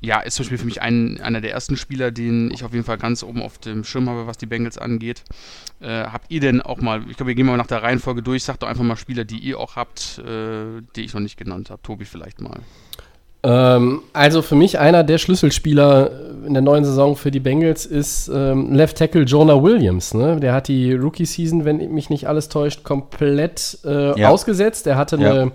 [0.00, 2.84] ja, ist zum Beispiel für mich ein, einer der ersten Spieler, den ich auf jeden
[2.84, 5.22] Fall ganz oben auf dem Schirm habe, was die Bengals angeht.
[5.80, 8.42] Äh, habt ihr denn auch mal, ich glaube, wir gehen mal nach der Reihenfolge durch,
[8.42, 11.70] sagt doch einfach mal Spieler, die ihr auch habt, äh, die ich noch nicht genannt
[11.70, 11.80] habe.
[11.82, 12.60] Tobi vielleicht mal.
[13.42, 16.10] Ähm, also für mich einer der Schlüsselspieler
[16.46, 20.14] in der neuen Saison für die Bengals ist ähm, Left Tackle Jonah Williams.
[20.14, 20.40] Ne?
[20.40, 24.30] Der hat die Rookie-Season, wenn mich nicht alles täuscht, komplett äh, Ja.
[24.30, 24.86] ausgesetzt.
[24.86, 25.30] Der hatte Ja.
[25.30, 25.52] eine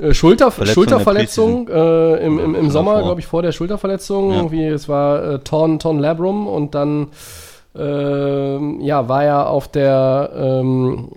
[0.00, 4.30] äh, Schulter Verletzung Schulterverletzung äh, im, im, im Sommer, glaube ich, vor der Schulterverletzung.
[4.30, 4.36] Ja.
[4.36, 7.08] Irgendwie, es war äh, Torn, Torn Labrum und dann
[7.76, 11.08] ähm, ja, war er auf der ähm,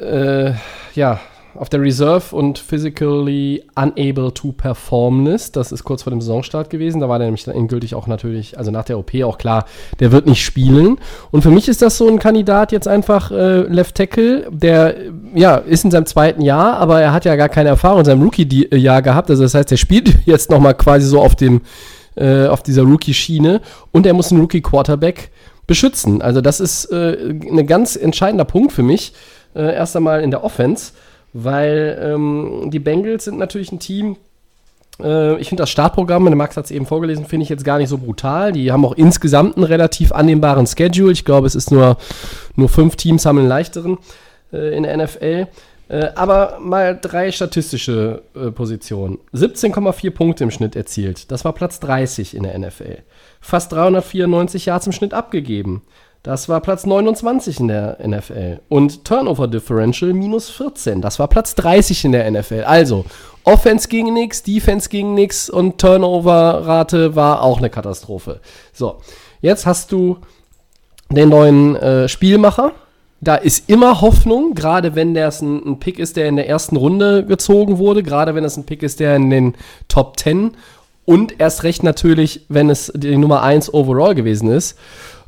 [0.00, 0.52] äh,
[0.94, 1.20] ja,
[1.54, 5.56] auf der Reserve und physically unable to perform List.
[5.56, 7.00] Das ist kurz vor dem Saisonstart gewesen.
[7.00, 9.66] Da war der nämlich dann endgültig auch natürlich, also nach der OP auch klar,
[9.98, 10.98] der wird nicht spielen.
[11.30, 14.94] Und für mich ist das so ein Kandidat jetzt einfach äh, Left Tackle, der
[15.34, 18.22] ja ist in seinem zweiten Jahr, aber er hat ja gar keine Erfahrung in seinem
[18.22, 19.30] Rookie-Jahr gehabt.
[19.30, 21.62] Also das heißt, er spielt jetzt noch mal quasi so auf dem
[22.16, 23.60] äh, auf dieser Rookie-Schiene
[23.92, 25.30] und er muss einen Rookie-Quarterback
[25.66, 26.20] beschützen.
[26.20, 29.12] Also das ist äh, ein ganz entscheidender Punkt für mich.
[29.54, 30.92] Äh, erst einmal in der Offense,
[31.32, 34.16] weil ähm, die Bengals sind natürlich ein Team,
[35.02, 37.78] äh, ich finde das Startprogramm, der Max hat es eben vorgelesen, finde ich jetzt gar
[37.78, 38.52] nicht so brutal.
[38.52, 41.12] Die haben auch insgesamt einen relativ annehmbaren Schedule.
[41.12, 41.96] Ich glaube, es ist nur,
[42.56, 43.98] nur fünf Teams haben einen leichteren
[44.52, 45.46] äh, in der NFL.
[45.88, 49.18] Äh, aber mal drei statistische äh, Positionen.
[49.34, 51.30] 17,4 Punkte im Schnitt erzielt.
[51.32, 52.98] Das war Platz 30 in der NFL.
[53.40, 55.82] Fast 394 Yards im Schnitt abgegeben.
[56.22, 58.60] Das war Platz 29 in der NFL.
[58.68, 61.00] Und Turnover Differential minus 14.
[61.00, 62.64] Das war Platz 30 in der NFL.
[62.66, 63.06] Also,
[63.44, 68.40] Offense ging nix, Defense ging nix und Turnover-Rate war auch eine Katastrophe.
[68.74, 68.96] So,
[69.40, 70.18] jetzt hast du
[71.10, 72.72] den neuen äh, Spielmacher.
[73.22, 76.76] Da ist immer Hoffnung, gerade wenn das ein, ein Pick ist, der in der ersten
[76.76, 79.54] Runde gezogen wurde, gerade wenn es ein Pick ist, der in den
[79.88, 80.52] Top 10
[81.04, 84.78] und erst recht natürlich, wenn es die Nummer 1 overall gewesen ist.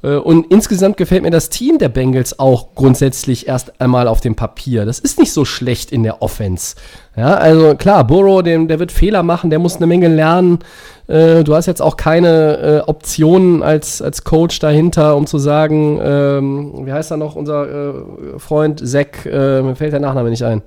[0.03, 4.35] Äh, und insgesamt gefällt mir das Team der Bengals auch grundsätzlich erst einmal auf dem
[4.35, 4.85] Papier.
[4.85, 6.77] Das ist nicht so schlecht in der Offense.
[7.17, 10.61] Ja, also klar, Burrow, der, der wird Fehler machen, der muss eine Menge lernen.
[11.09, 16.01] Äh, du hast jetzt auch keine äh, Optionen als, als Coach dahinter, um zu sagen,
[16.03, 20.43] ähm, wie heißt da noch unser äh, Freund Zack, äh, mir fällt der Nachname nicht
[20.43, 20.63] ein.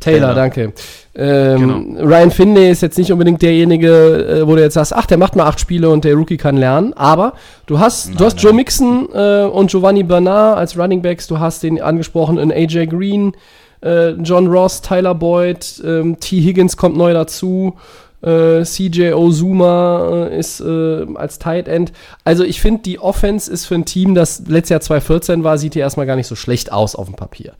[0.00, 0.34] Taylor, Taylor.
[0.34, 0.72] danke.
[1.14, 2.04] Ähm, Genau.
[2.06, 5.34] Ryan Finley ist jetzt nicht unbedingt derjenige, äh, wo du jetzt sagst, ach, der macht
[5.34, 6.92] mal acht Spiele und der Rookie kann lernen.
[6.94, 7.32] Aber
[7.66, 11.62] du hast, du hast Joe Mixon äh, und Giovanni Bernard als Running Backs, du hast
[11.62, 13.32] den angesprochenen AJ Green,
[13.80, 16.40] äh, John Ross, Tyler Boyd, ähm, T.
[16.40, 17.74] Higgins kommt neu dazu.
[18.22, 21.92] Äh, CJ Ozuma äh, ist äh, als Tight End.
[22.24, 25.74] Also ich finde, die Offense ist für ein Team, das letztes Jahr 2014 war, sieht
[25.74, 27.52] hier erstmal gar nicht so schlecht aus auf dem Papier.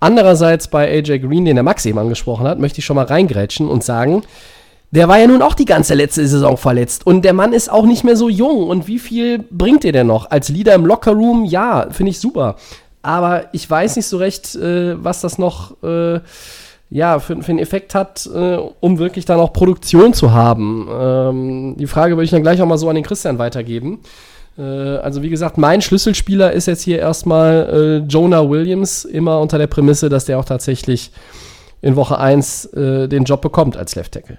[0.00, 3.68] Andererseits bei AJ Green, den der Max eben angesprochen hat, möchte ich schon mal reingrätschen
[3.68, 4.22] und sagen,
[4.90, 7.86] der war ja nun auch die ganze letzte Saison verletzt und der Mann ist auch
[7.86, 8.68] nicht mehr so jung.
[8.68, 10.30] Und wie viel bringt ihr denn noch?
[10.30, 12.56] Als Leader im Lockerroom, ja, finde ich super.
[13.02, 16.20] Aber ich weiß nicht so recht, äh, was das noch äh,
[16.90, 20.88] ja, für, für einen Effekt hat, äh, um wirklich dann auch Produktion zu haben.
[20.90, 24.00] Ähm, die Frage würde ich dann gleich auch mal so an den Christian weitergeben.
[24.58, 29.58] Äh, also wie gesagt, mein Schlüsselspieler ist jetzt hier erstmal äh, Jonah Williams, immer unter
[29.58, 31.10] der Prämisse, dass der auch tatsächlich
[31.82, 34.38] in Woche 1 äh, den Job bekommt als Left Tackle.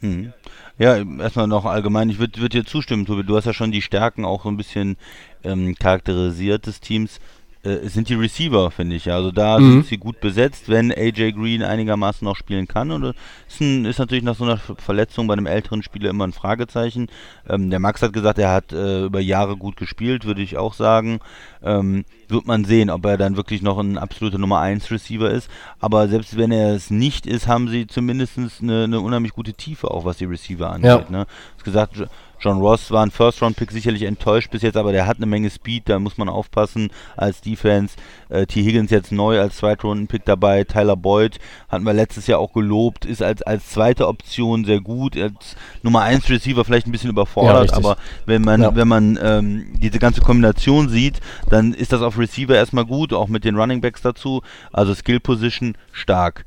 [0.00, 0.32] Mhm.
[0.78, 3.80] Ja, erstmal noch allgemein, ich würde würd dir zustimmen, Tobi, du hast ja schon die
[3.80, 4.98] Stärken auch so ein bisschen
[5.42, 7.18] ähm, charakterisiert des Teams.
[7.66, 9.10] Äh, sind die Receiver, finde ich.
[9.10, 9.72] Also da Mhm.
[9.72, 12.90] sind sie gut besetzt, wenn AJ Green einigermaßen noch spielen kann.
[12.90, 13.14] Und das
[13.48, 16.32] ist, ein, ist natürlich nach so einer Ver- Verletzung bei einem älteren Spieler immer ein
[16.32, 17.08] Fragezeichen.
[17.48, 20.74] Ähm, der Max hat gesagt, er hat äh, über Jahre gut gespielt, würde ich auch
[20.74, 21.20] sagen.
[21.62, 25.48] Ähm, wird man sehen, ob er dann wirklich noch ein absoluter Nummer 1 Receiver ist.
[25.80, 29.90] Aber selbst wenn er es nicht ist, haben sie zumindest eine, eine unheimlich gute Tiefe,
[29.90, 30.84] auch was die Receiver angeht.
[30.90, 31.04] Ja.
[31.08, 31.26] Ne?
[31.54, 31.96] Hast gesagt,
[32.38, 35.88] John Ross war ein First-Round-Pick, sicherlich enttäuscht bis jetzt, aber der hat eine Menge Speed,
[35.88, 37.96] da muss man aufpassen als Defense.
[38.28, 38.62] Äh, T.
[38.62, 40.64] Higgins jetzt neu als Zweitrunden-Pick dabei.
[40.64, 45.16] Tyler Boyd hatten wir letztes Jahr auch gelobt, ist als, als zweite Option sehr gut.
[45.16, 47.76] Als Nummer 1 Receiver vielleicht ein bisschen Ja, überfordert, richtig.
[47.78, 48.76] aber wenn man, Ja.
[48.76, 53.28] wenn man ähm, diese ganze Kombination sieht, dann ist das auf Receiver erstmal gut, auch
[53.28, 54.42] mit den Running Backs dazu.
[54.72, 56.44] Also Skill Position stark.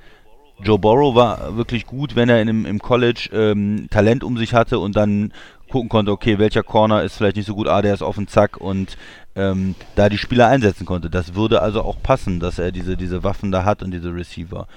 [0.61, 4.79] Joe Burrow war wirklich gut, wenn er in, im College ähm, Talent um sich hatte
[4.79, 5.31] und dann
[5.69, 8.27] gucken konnte, okay, welcher Corner ist vielleicht nicht so gut, ah, der ist auf den
[8.27, 8.97] Zack und
[9.35, 11.09] ähm, da die Spieler einsetzen konnte.
[11.09, 14.67] Das würde also auch passen, dass er diese, diese Waffen da hat und diese Receiver.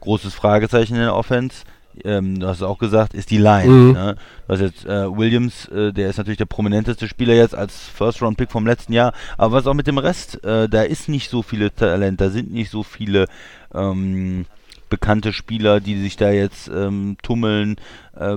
[0.00, 1.64] Großes Fragezeichen in der Offense.
[2.04, 3.70] Ähm, du hast es auch gesagt, ist die Line.
[3.70, 3.92] Mhm.
[3.92, 4.16] Ne?
[4.48, 8.66] Hast jetzt äh, Williams, äh, der ist natürlich der prominenteste Spieler jetzt als First-Round-Pick vom
[8.66, 9.12] letzten Jahr.
[9.36, 10.42] Aber was auch mit dem Rest?
[10.44, 13.26] Äh, da ist nicht so viele Talent, da sind nicht so viele
[13.74, 14.46] ähm,
[14.88, 17.76] bekannte Spieler, die sich da jetzt ähm, tummeln.
[18.18, 18.36] Äh,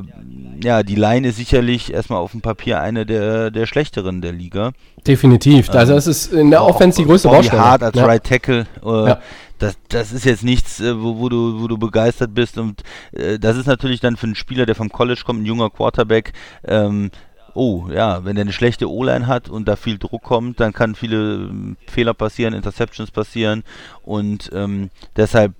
[0.64, 4.72] ja, die Line ist sicherlich erstmal auf dem Papier eine der, der schlechteren der Liga.
[5.08, 5.70] Definitiv.
[5.72, 7.62] Also das ist in der Offense die größte Baustelle.
[7.62, 8.06] Hart als Ja.
[8.06, 8.68] Right Tackle.
[8.84, 9.22] Äh, Ja.
[9.60, 12.58] das, das ist jetzt nichts, äh, wo, wo, du, wo du begeistert bist.
[12.58, 15.70] Und äh, das ist natürlich dann für einen Spieler, der vom College kommt, ein junger
[15.70, 16.34] Quarterback,
[16.66, 17.12] ähm,
[17.54, 20.95] Oh, ja, wenn er eine schlechte O-Line hat und da viel Druck kommt, dann kann
[20.95, 23.64] viele ähm, Fehler passieren, Interceptions passieren
[24.04, 25.54] und ähm, deshalb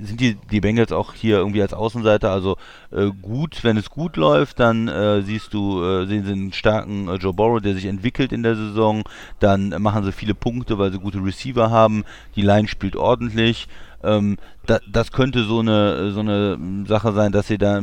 [0.00, 2.56] sind die, die Bengals auch hier irgendwie als Außenseiter, also
[2.90, 7.08] äh, gut, wenn es gut läuft, dann äh, siehst du, äh, sehen sie einen starken
[7.08, 9.02] äh, Joe Burrow, der sich entwickelt in der Saison,
[9.40, 12.04] dann machen sie viele Punkte, weil sie gute Receiver haben,
[12.36, 13.68] die Line spielt ordentlich,
[14.02, 14.36] ähm,
[14.66, 17.80] da, das könnte so eine, so eine Sache sein, dass sie da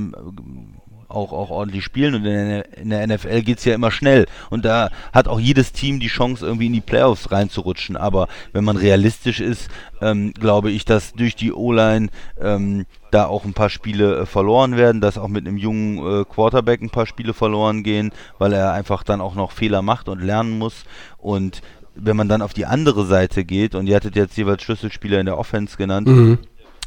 [1.16, 2.16] auch, auch ordentlich spielen.
[2.16, 4.26] Und in der, in der NFL geht es ja immer schnell.
[4.50, 8.64] Und da hat auch jedes Team die Chance irgendwie in die Playoffs reinzurutschen, aber wenn
[8.64, 9.70] man realistisch ist,
[10.02, 12.10] ähm, glaube ich, dass durch die O-Line
[12.42, 16.26] ähm, da auch ein paar Spiele äh, verloren werden, dass auch mit einem jungen äh,
[16.26, 20.22] Quarterback ein paar Spiele verloren gehen, weil er einfach dann auch noch Fehler macht und
[20.22, 20.84] lernen muss.
[21.18, 21.62] Und
[21.96, 25.26] wenn man dann auf die andere Seite geht und ihr hattet jetzt jeweils Schlüsselspieler in
[25.26, 26.40] der Offense genannt, Mhm.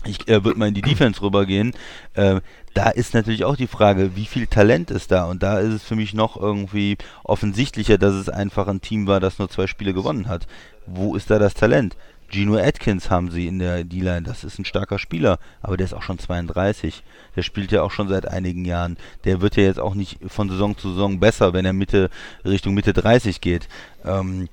[0.09, 1.72] Ich äh, würde mal in die Defense rübergehen.
[2.14, 2.40] Äh,
[2.74, 5.24] da ist natürlich auch die Frage, wie viel Talent ist da?
[5.24, 9.20] Und da ist es für mich noch irgendwie offensichtlicher, dass es einfach ein Team war,
[9.20, 10.46] das nur zwei Spiele gewonnen hat.
[10.86, 11.96] Wo ist da das Talent?
[12.30, 14.22] Gino Atkins haben sie in der D-Line.
[14.22, 17.02] Das ist ein starker Spieler, aber der ist auch schon 32.
[17.36, 18.98] Der spielt ja auch schon seit einigen Jahren.
[19.24, 22.11] Der wird ja jetzt auch nicht von Saison zu Saison besser, wenn er Mitte
[22.44, 23.68] Richtung Mitte 30 geht.
[24.04, 24.48] Ähm,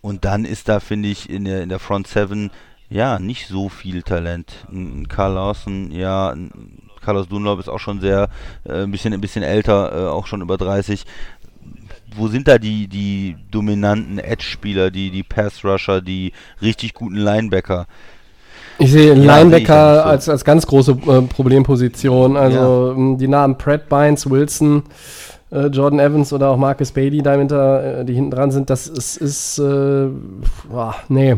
[0.00, 2.50] und dann ist da, finde ich, in der, in der Front 7
[2.90, 4.52] ja nicht so viel Talent.
[4.70, 6.34] Ein Carl Lawson, ja,
[7.04, 8.28] Carlos Dunlop ist auch schon sehr,
[8.64, 11.04] äh, ein bisschen, ein bisschen älter, äh, auch schon über 30
[12.16, 17.86] wo sind da die, die dominanten Edge-Spieler, die, die Pass-Rusher, die richtig guten Linebacker?
[18.78, 20.08] Ich sehe ja, Linebacker sehe so.
[20.08, 22.36] als, als ganz große äh, Problemposition.
[22.36, 23.16] Also ja.
[23.16, 24.84] Die Namen Pratt, Bynes, Wilson,
[25.50, 29.16] äh, Jordan Evans oder auch Marcus Bailey dahinter, äh, die hinten dran sind, das ist,
[29.16, 30.08] ist äh,
[30.70, 31.36] boah, nee.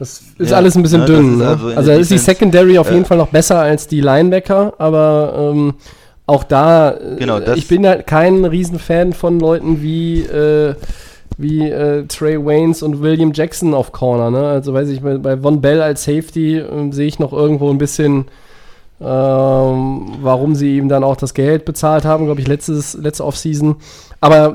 [0.00, 1.36] Das ist ja, alles ein bisschen ne, dünn.
[1.36, 1.46] Ne?
[1.46, 5.74] Also, also ist die Secondary auf jeden Fall noch besser als die Linebacker, aber ähm,
[6.24, 10.74] auch da, äh, genau, ich bin ja kein Riesenfan von Leuten wie, äh,
[11.36, 14.30] wie äh, Trey Waynes und William Jackson auf Corner.
[14.30, 14.48] Ne?
[14.48, 17.76] Also weiß ich, bei, bei Von Bell als Safety äh, sehe ich noch irgendwo ein
[17.76, 18.24] bisschen,
[19.02, 23.76] ähm, warum sie ihm dann auch das Geld bezahlt haben, glaube ich, letztes, letzte Offseason.
[24.20, 24.54] Aber,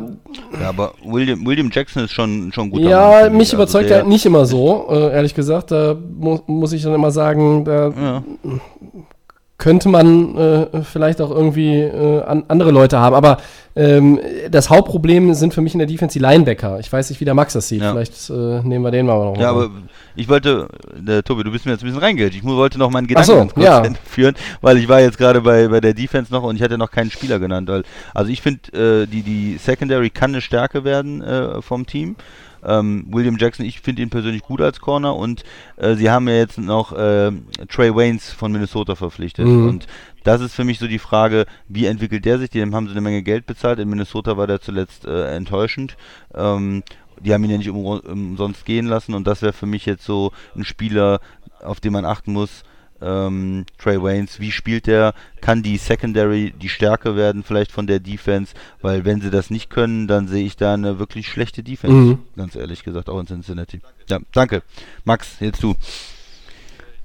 [0.62, 2.82] ja, aber William, William Jackson ist schon, schon gut.
[2.82, 5.72] Ja, mich also überzeugt er nicht immer so, äh, ehrlich gesagt.
[5.72, 8.24] Da mu muss ich dann immer sagen, da ja
[9.58, 13.16] könnte man äh, vielleicht auch irgendwie äh, an, andere Leute haben.
[13.16, 13.38] Aber
[13.76, 14.20] ähm,
[14.52, 16.80] das Hauptproblem sind für mich in der Defense die Linebacker.
[16.80, 17.82] Ich weiß nicht, wie der Max das sieht.
[17.82, 17.92] Ja.
[17.92, 19.38] Vielleicht äh, nehmen wir den mal noch.
[19.38, 19.70] Ja, aber
[20.16, 22.36] ich wollte, der, Tobi, du bist mir jetzt ein bisschen reingehört.
[22.36, 23.84] Ich wollte noch meinen Gedanken so, ganz kurz ja.
[24.06, 26.92] führen, weil ich war jetzt gerade bei, bei der Defense noch und ich hatte noch
[26.92, 27.70] keinen Spieler genannt.
[27.70, 27.84] Weil,
[28.14, 32.18] also ich finde, äh, die, die Secondary kann eine Stärke werden äh, vom Team.
[32.66, 35.44] Ähm, William Jackson, ich finde ihn persönlich gut als Corner und
[35.78, 37.32] äh, sie haben ja jetzt noch äh,
[37.70, 39.70] Trey Waynes von Minnesota verpflichtet mhm.
[39.70, 39.88] und
[40.24, 42.50] das ist für mich so die Frage, wie entwickelt der sich?
[42.50, 43.78] Dem haben sie eine Menge Geld bezahlt.
[43.78, 45.98] In Minnesota war der zuletzt äh, enttäuschend.
[46.34, 46.82] Ähm,
[47.20, 50.04] die haben ihn ja nicht um, umsonst gehen lassen und das wäre für mich jetzt
[50.04, 51.20] so ein Spieler,
[51.64, 52.64] auf den man achten muss
[53.02, 55.14] ähm, Trey Waynes, wie spielt der?
[55.42, 58.54] Kann die Secondary die Stärke werden vielleicht von der Defense?
[58.82, 62.20] Weil wenn sie das nicht können, dann sehe ich da eine wirklich schlechte Defense, mhm.
[62.36, 63.82] ganz ehrlich gesagt, auch in Cincinnati.
[64.10, 64.64] Ja, danke.
[65.04, 65.76] Max, jetzt du.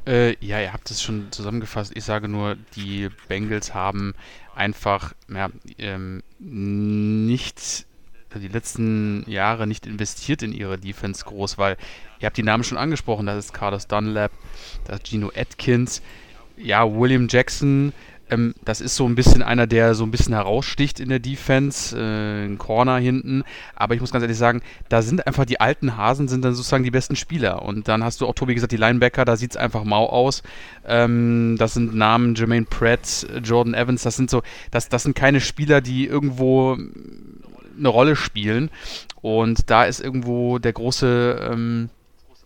[0.06, 1.92] Äh, ja, ihr habt es schon zusammengefasst.
[1.94, 4.14] Ich sage nur, die Bengals haben
[4.54, 7.86] einfach ja, ähm, nicht
[8.38, 11.76] die letzten Jahre nicht investiert in ihre Defense groß, weil
[12.20, 14.30] ihr habt die Namen schon angesprochen, das ist Carlos Dunlap,
[14.88, 16.02] ist Gino Atkins,
[16.56, 17.92] ja, William Jackson,
[18.30, 21.96] ähm, das ist so ein bisschen einer, der so ein bisschen heraussticht in der Defense,
[21.98, 23.42] äh, ein Corner hinten,
[23.74, 26.84] aber ich muss ganz ehrlich sagen, da sind einfach die alten Hasen, sind dann sozusagen
[26.84, 27.62] die besten Spieler.
[27.62, 30.42] Und dann hast du auch, Tobi, gesagt, die Linebacker, da sieht es einfach mau aus,
[30.86, 35.40] ähm, das sind Namen, Jermaine Pratt, Jordan Evans, das sind so, das, das sind keine
[35.40, 36.76] Spieler, die irgendwo
[37.78, 38.70] eine Rolle spielen.
[39.22, 41.90] Und da ist irgendwo der große, ähm,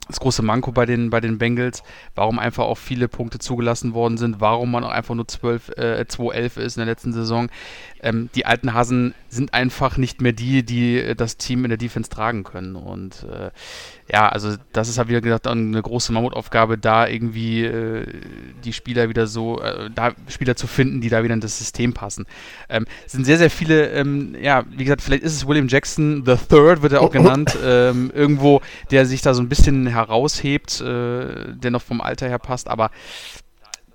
[0.06, 1.82] das große Manko bei den, bei den Bengals,
[2.14, 6.04] warum einfach auch viele Punkte zugelassen worden sind, warum man auch einfach nur 12, äh,
[6.08, 7.48] 2-11 ist in der letzten Saison.
[8.02, 12.10] Ähm, die alten Hasen sind einfach nicht mehr die, die das Team in der Defense
[12.10, 12.76] tragen können.
[12.76, 13.50] Und äh,
[14.12, 18.06] ja, also das ist halt wieder gesagt eine große Mammutaufgabe, da irgendwie äh,
[18.62, 21.94] die Spieler wieder so, äh, da Spieler zu finden, die da wieder in das System
[21.94, 22.26] passen.
[22.68, 26.22] Ähm, es sind sehr, sehr viele, ähm, ja, wie gesagt, vielleicht ist es William Jackson,
[26.26, 30.80] The Third wird er auch genannt, ähm, irgendwo, der sich da so ein bisschen heraushebt,
[30.82, 32.90] äh, der noch vom Alter her passt, aber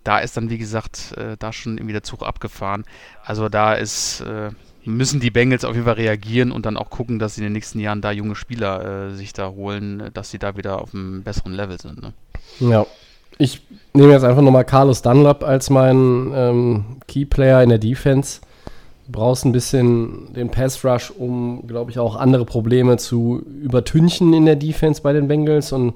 [0.04, 2.84] da ist dann, wie gesagt, äh, da schon irgendwie der Zug abgefahren.
[3.24, 4.50] Also da ist äh,
[4.86, 7.54] müssen die Bengals auf jeden Fall reagieren und dann auch gucken, dass sie in den
[7.54, 11.24] nächsten Jahren da junge Spieler äh, sich da holen, dass sie da wieder auf einem
[11.24, 12.02] besseren Level sind.
[12.02, 12.14] Ne?
[12.60, 12.86] Ja.
[13.38, 13.62] Ich
[13.94, 18.42] nehme jetzt einfach nochmal Carlos Dunlap als meinen ähm, Keyplayer in der Defense.
[19.06, 24.34] Du brauchst ein bisschen den Pass Rush, um, glaube ich, auch andere Probleme zu übertünchen
[24.34, 25.94] in der Defense bei den Bengals und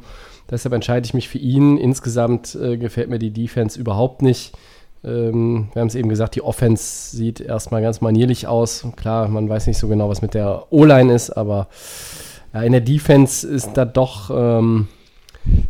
[0.50, 1.78] deshalb entscheide ich mich für ihn.
[1.78, 4.54] Insgesamt äh, gefällt mir die Defense überhaupt nicht.
[5.04, 8.86] Ähm, wir haben es eben gesagt, die Offense sieht erstmal ganz manierlich aus.
[8.96, 11.68] Klar, man weiß nicht so genau, was mit der O-Line ist, aber
[12.54, 14.88] ja, in der Defense ist da doch ähm,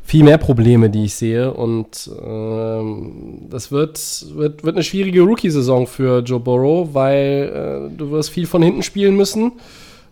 [0.04, 1.54] viel mehr Probleme, die ich sehe.
[1.54, 8.12] Und ähm, das wird, wird, wird eine schwierige Rookie-Saison für Joe Burrow, weil äh, du
[8.12, 9.54] wirst viel von hinten spielen müssen.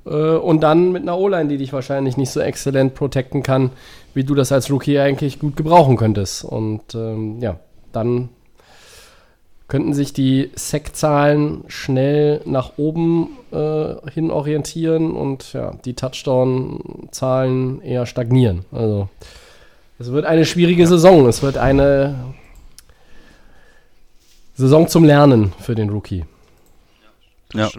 [0.06, 3.72] Äh, und dann mit einer O-Line, die dich wahrscheinlich nicht so exzellent protecten kann,
[4.14, 6.44] wie du das als Rookie eigentlich gut gebrauchen könntest.
[6.44, 7.60] Und ähm, ja,
[7.92, 8.30] dann
[9.72, 18.06] könnten sich die Sack-Zahlen schnell nach oben äh, hin orientieren und ja, die Touchdown-Zahlen eher
[18.06, 18.66] stagnieren.
[18.74, 19.08] Also
[19.98, 20.88] es wird eine schwierige ja.
[20.90, 21.26] Saison.
[21.26, 22.34] Es wird eine
[24.56, 26.26] Saison zum Lernen für den Rookie.
[27.54, 27.70] Ja.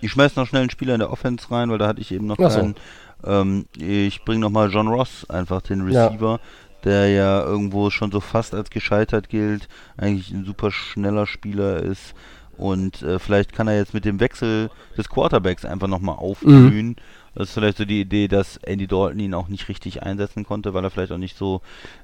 [0.00, 2.26] Ich schmeiß noch schnell einen Spieler in der Offense rein, weil da hatte ich eben
[2.26, 2.74] noch Ach keinen.
[3.22, 3.30] So.
[3.30, 6.32] Ähm, ich bringe nochmal John Ross, einfach den Receiver.
[6.32, 11.82] Ja der ja irgendwo schon so fast als gescheitert gilt, eigentlich ein super schneller Spieler
[11.82, 12.14] ist.
[12.56, 16.88] Und äh, vielleicht kann er jetzt mit dem Wechsel des Quarterbacks einfach nochmal aufblühen.
[16.88, 16.96] Mhm.
[17.34, 20.74] Das ist vielleicht so die Idee, dass Andy Dalton ihn auch nicht richtig einsetzen konnte,
[20.74, 21.62] weil er vielleicht auch nicht so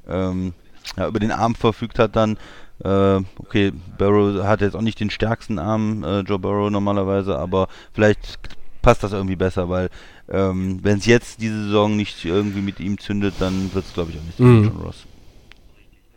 [0.09, 0.55] ähm,
[0.97, 2.39] ja, über den Arm verfügt hat dann.
[2.85, 7.68] Äh, okay, Barrow hat jetzt auch nicht den stärksten Arm, äh, Joe Barrow normalerweise, aber
[7.93, 8.39] vielleicht
[8.83, 9.91] passt das irgendwie besser, weil
[10.29, 14.11] ähm, wenn es jetzt diese Saison nicht irgendwie mit ihm zündet, dann wird es glaube
[14.12, 14.64] ich auch nicht mhm.
[14.64, 15.05] John Ross.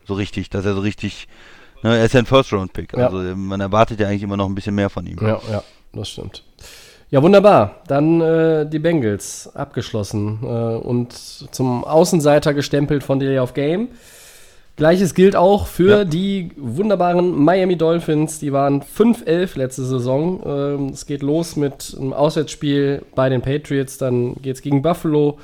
[0.05, 1.27] So richtig, dass er so richtig,
[1.83, 3.07] ne, er ist ja ein First-Round-Pick, ja.
[3.07, 5.19] also man erwartet ja eigentlich immer noch ein bisschen mehr von ihm.
[5.21, 6.43] Ja, ja, das stimmt.
[7.11, 7.81] Ja, wunderbar.
[7.87, 13.89] Dann äh, die Bengals abgeschlossen äh, und zum Außenseiter gestempelt von Delay of Game.
[14.79, 16.05] Gleiches gilt auch für ja.
[16.05, 18.39] die wunderbaren Miami Dolphins.
[18.39, 20.41] Die waren 5-11 letzte Saison.
[20.45, 23.97] Ähm, es geht los mit einem Auswärtsspiel bei den Patriots.
[23.97, 25.37] Dann geht es gegen Buffalo.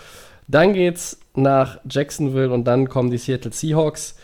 [0.47, 4.15] Dann geht es nach Jacksonville und dann kommen die Seattle Seahawks.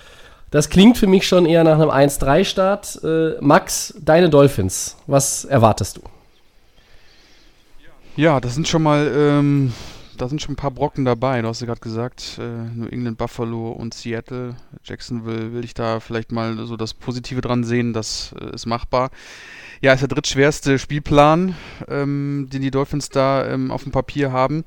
[0.50, 3.04] Das klingt für mich schon eher nach einem 1-3-Start.
[3.04, 6.02] Äh, Max, deine Dolphins, was erwartest du?
[8.16, 9.74] Ja, das sind schon mal ähm,
[10.18, 11.42] da sind schon ein paar Brocken dabei.
[11.42, 14.56] Du hast ja gerade gesagt, äh, New England, Buffalo und Seattle.
[14.84, 19.12] Jacksonville will ich da vielleicht mal so das Positive dran sehen, das äh, ist machbar.
[19.82, 21.56] Ja, ist der drittschwerste Spielplan,
[21.88, 24.64] ähm, den die Dolphins da ähm, auf dem Papier haben.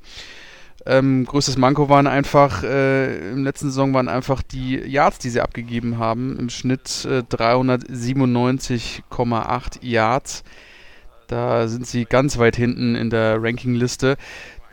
[0.85, 5.41] Ähm, größtes Manko waren einfach, äh, im letzten Saison waren einfach die Yards, die sie
[5.41, 6.37] abgegeben haben.
[6.37, 10.43] Im Schnitt äh, 397,8 Yards.
[11.27, 14.15] Da sind sie ganz weit hinten in der Rankingliste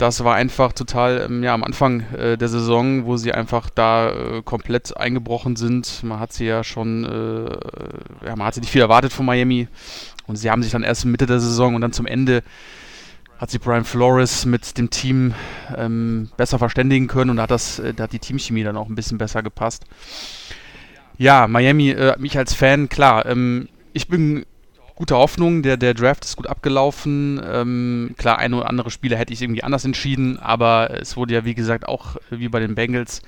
[0.03, 4.11] das war einfach total ähm, ja, am Anfang äh, der Saison, wo sie einfach da
[4.11, 6.03] äh, komplett eingebrochen sind.
[6.03, 9.69] Man hat sie ja schon, äh, ja, man hatte nicht viel erwartet von Miami
[10.27, 12.43] und sie haben sich dann erst Mitte der Saison und dann zum Ende
[13.37, 15.35] hat sich Brian Flores mit dem Team
[15.73, 18.89] ähm, besser verständigen können und da hat, das, äh, da hat die Teamchemie dann auch
[18.89, 19.85] ein bisschen besser gepasst.
[21.17, 24.45] Ja, Miami, äh, mich als Fan, klar, ähm, ich bin
[25.03, 25.63] gute Hoffnung.
[25.63, 27.41] Der, der Draft ist gut abgelaufen.
[27.45, 31.43] Ähm, klar, ein oder andere Spieler hätte ich irgendwie anders entschieden, aber es wurde ja,
[31.43, 33.21] wie gesagt, auch wie bei den Bengals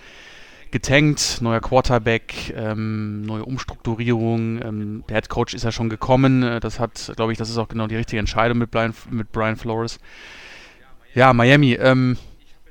[0.72, 1.40] getankt.
[1.42, 4.62] Neuer Quarterback, ähm, neue Umstrukturierung.
[4.64, 6.44] Ähm, der Head Coach ist ja schon gekommen.
[6.44, 9.34] Äh, das hat, glaube ich, das ist auch genau die richtige Entscheidung mit Brian, mit
[9.34, 10.00] Brian Flores.
[11.14, 11.74] Ja, Miami.
[11.74, 12.16] Ähm,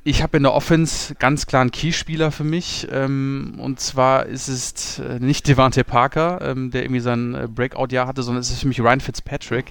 [0.04, 2.86] ich habe in der Offense ganz klar einen Keyspieler für mich.
[2.92, 8.06] Ähm, und zwar ist es äh, nicht Devante Parker, ähm, der irgendwie sein äh, Breakout-Jahr
[8.06, 9.66] hatte, sondern es ist für mich Ryan Fitzpatrick.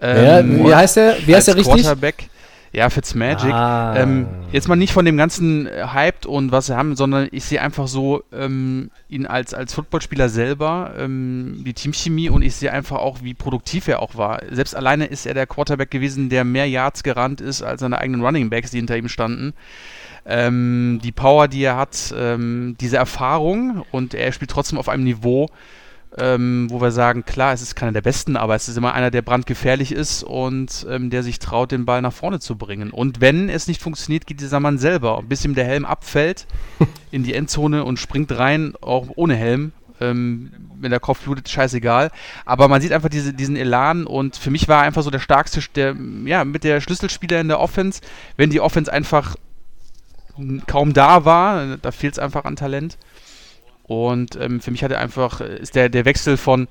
[0.00, 1.16] Ähm, ja, wie heißt der?
[1.26, 1.82] Wie heißt der richtig?
[1.82, 2.30] Quarterback.
[2.72, 3.52] Ja, Fitzmagic.
[3.52, 3.96] Ah.
[3.96, 7.44] Ähm, jetzt mal nicht von dem ganzen äh, Hyped und was sie haben, sondern ich
[7.44, 12.72] sehe einfach so ähm, ihn als, als Footballspieler selber, ähm, die Teamchemie und ich sehe
[12.72, 14.40] einfach auch, wie produktiv er auch war.
[14.50, 18.22] Selbst alleine ist er der Quarterback gewesen, der mehr Yards gerannt ist als seine eigenen
[18.22, 19.54] Running Backs, die hinter ihm standen.
[20.26, 25.04] Ähm, die Power, die er hat, ähm, diese Erfahrung und er spielt trotzdem auf einem
[25.04, 25.48] Niveau,
[26.16, 29.10] ähm, wo wir sagen, klar, es ist keiner der besten, aber es ist immer einer,
[29.10, 32.90] der brandgefährlich ist und ähm, der sich traut, den Ball nach vorne zu bringen.
[32.90, 36.46] Und wenn es nicht funktioniert, geht dieser Mann selber, bis ihm der Helm abfällt
[37.10, 39.72] in die Endzone und springt rein, auch ohne Helm.
[40.00, 42.12] Ähm, wenn der Kopf blutet, scheißegal.
[42.44, 45.18] Aber man sieht einfach diese, diesen Elan und für mich war er einfach so der
[45.18, 48.00] starkste, der, ja, mit der Schlüsselspieler in der Offense.
[48.36, 49.34] Wenn die Offense einfach
[50.68, 52.96] kaum da war, da fehlt es einfach an Talent.
[53.88, 56.68] Und ähm, für mich hat er einfach, äh, ist der, der Wechsel von,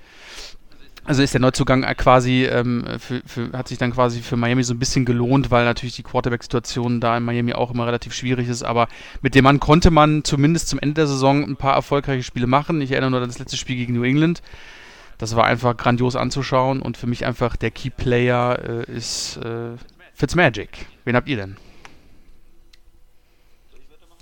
[1.03, 4.74] also ist der Neuzugang quasi, ähm, für, für, hat sich dann quasi für Miami so
[4.74, 8.63] ein bisschen gelohnt, weil natürlich die Quarterback-Situation da in Miami auch immer relativ schwierig ist.
[8.63, 8.88] Aber
[9.22, 12.82] mit dem Mann konnte man zumindest zum Ende der Saison ein paar erfolgreiche Spiele machen.
[12.82, 14.43] Ich erinnere nur an das letzte Spiel gegen New England.
[15.18, 19.72] Das war einfach grandios anzuschauen und für mich einfach der Key-Player äh, ist äh,
[20.13, 20.86] Fitzmagic.
[21.05, 21.57] Wen habt ihr denn?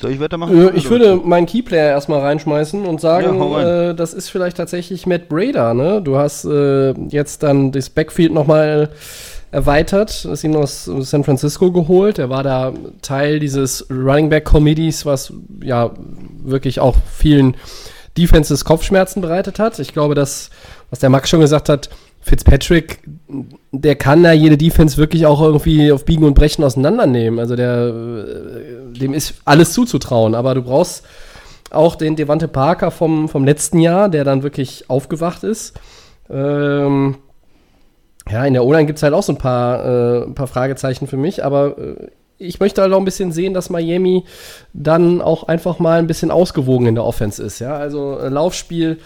[0.01, 0.69] Soll ich weitermachen?
[0.69, 5.05] Äh, ich würde meinen Keyplayer erstmal reinschmeißen und sagen, ja, äh, das ist vielleicht tatsächlich
[5.05, 5.73] Matt Brader.
[5.73, 6.01] Ne?
[6.01, 8.89] Du hast äh, jetzt dann das Backfield nochmal
[9.51, 12.19] erweitert, ist ihn aus San Francisco geholt.
[12.19, 15.31] Er war da Teil dieses Running Back Committees, was
[15.63, 15.91] ja
[16.43, 17.55] wirklich auch vielen
[18.17, 19.79] Defenses Kopfschmerzen bereitet hat.
[19.79, 20.49] Ich glaube, dass,
[20.89, 21.89] was der Max schon gesagt hat,
[22.25, 23.03] Fitzpatrick,
[23.71, 27.39] der kann da jede Defense wirklich auch irgendwie auf Biegen und Brechen auseinandernehmen.
[27.39, 30.33] Also der, äh, dem ist alles zuzutrauen.
[30.33, 31.05] Aber du brauchst
[31.69, 35.79] auch den Devante Parker vom, vom letzten Jahr, der dann wirklich aufgewacht ist.
[36.27, 37.17] Ähm,
[38.27, 41.05] ja, in der O-Line gibt es halt auch so ein paar, äh, ein paar Fragezeichen
[41.05, 42.07] für mich, aber äh,
[42.39, 44.25] ich möchte halt auch ein bisschen sehen, dass Miami
[44.73, 47.59] dann auch einfach mal ein bisschen ausgewogen in der Offense ist.
[47.59, 48.97] Ja, also äh, Laufspiel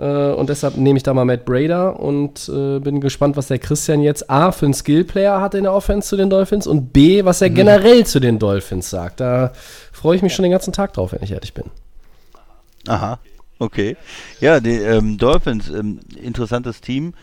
[0.00, 4.00] und deshalb nehme ich da mal Matt Brader und äh, bin gespannt, was der Christian
[4.00, 7.42] jetzt A für einen Skillplayer hat in der Offense zu den Dolphins und B, was
[7.42, 7.54] er mhm.
[7.54, 9.20] generell zu den Dolphins sagt.
[9.20, 9.52] Da
[9.92, 11.64] freue ich mich schon den ganzen Tag drauf, wenn ich ehrlich bin.
[12.88, 13.18] Aha,
[13.58, 13.96] okay.
[14.40, 17.14] Ja, die ähm, Dolphins, ähm, interessantes Team.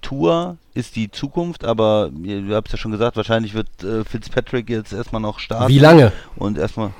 [0.00, 4.04] Tour ist die Zukunft, aber ihr, ihr habt es ja schon gesagt, wahrscheinlich wird äh,
[4.04, 5.68] Fitzpatrick jetzt erstmal noch starten.
[5.68, 6.12] Wie lange?
[6.36, 6.90] Und erstmal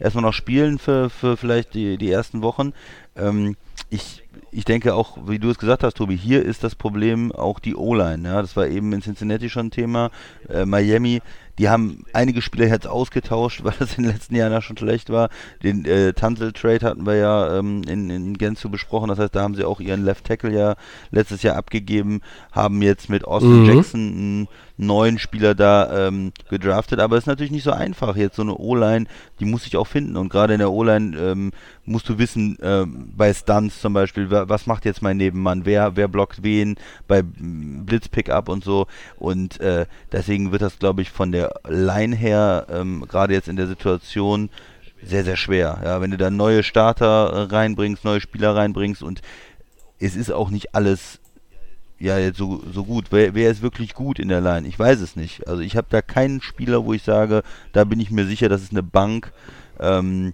[0.00, 2.72] erstmal noch spielen für, für vielleicht die, die ersten Wochen.
[3.16, 3.56] Ähm,
[3.90, 4.22] ich,
[4.52, 7.76] ich denke auch, wie du es gesagt hast, Tobi, hier ist das Problem auch die
[7.76, 8.28] O-Line.
[8.28, 8.40] Ja?
[8.40, 10.10] Das war eben in Cincinnati schon ein Thema.
[10.48, 11.22] Äh, Miami,
[11.58, 15.10] die haben einige Spieler jetzt ausgetauscht, weil das in den letzten Jahren ja schon schlecht
[15.10, 15.28] war.
[15.62, 19.08] Den äh, Tunzel-Trade hatten wir ja ähm, in, in Gensu besprochen.
[19.08, 20.76] Das heißt, da haben sie auch ihren Left Tackle ja
[21.10, 22.20] letztes Jahr abgegeben,
[22.52, 23.64] haben jetzt mit Austin Mhm.
[23.66, 27.00] Jackson einen neuen Spieler da ähm, gedraftet.
[27.00, 28.16] Aber es ist natürlich nicht so einfach.
[28.16, 29.06] Jetzt so eine O-Line,
[29.38, 30.16] die muss sich auch finden.
[30.16, 31.50] Und gerade in der O-Line ähm,
[31.84, 35.96] musst du wissen, ähm, bei Stunts zum Beispiel, wa- was macht jetzt mein Nebenmann, wer,
[35.96, 36.76] wer blockt wen,
[37.08, 38.86] bei mm, Blitz-Pickup und so.
[39.18, 43.56] Und äh, deswegen wird das, glaube ich, von der Line her, ähm, gerade jetzt in
[43.56, 44.50] der Situation,
[45.02, 45.80] sehr, sehr schwer.
[45.82, 49.22] Ja, wenn du da neue Starter äh, reinbringst, neue Spieler reinbringst und
[49.98, 51.18] es ist auch nicht alles
[51.98, 53.06] ja jetzt so, so gut.
[53.10, 54.66] Wer, wer ist wirklich gut in der Line?
[54.66, 55.46] Ich weiß es nicht.
[55.48, 58.62] Also ich habe da keinen Spieler, wo ich sage, da bin ich mir sicher, das
[58.62, 59.32] ist eine Bank.
[59.78, 60.32] Ähm,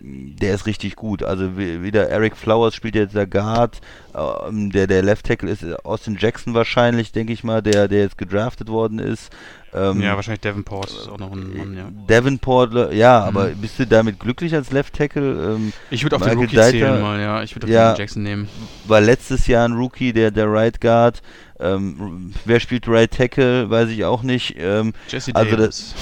[0.00, 1.22] der ist richtig gut.
[1.22, 3.80] Also wie- wieder Eric Flowers spielt jetzt der Guard,
[4.14, 8.16] ähm, der der Left Tackle ist Austin Jackson wahrscheinlich, denke ich mal, der der jetzt
[8.16, 9.30] gedraftet worden ist.
[9.72, 11.88] Ähm, Ja, wahrscheinlich Davenport ist auch noch ein Mann, ja.
[12.08, 15.54] Davenport, ja, aber bist du damit glücklich als Left Tackle?
[15.54, 17.42] Ähm, Ich würde auf den Rookie Deiter- zählen mal, ja.
[17.42, 17.92] Ich würde auf Ja.
[17.92, 18.48] den Jackson nehmen.
[18.86, 21.22] war letztes Jahr ein Rookie, der der Right Guard.
[21.60, 24.56] Ähm, wer spielt Right Tackle, weiß ich auch nicht.
[24.58, 25.94] Ähm, Jesse Also Davis.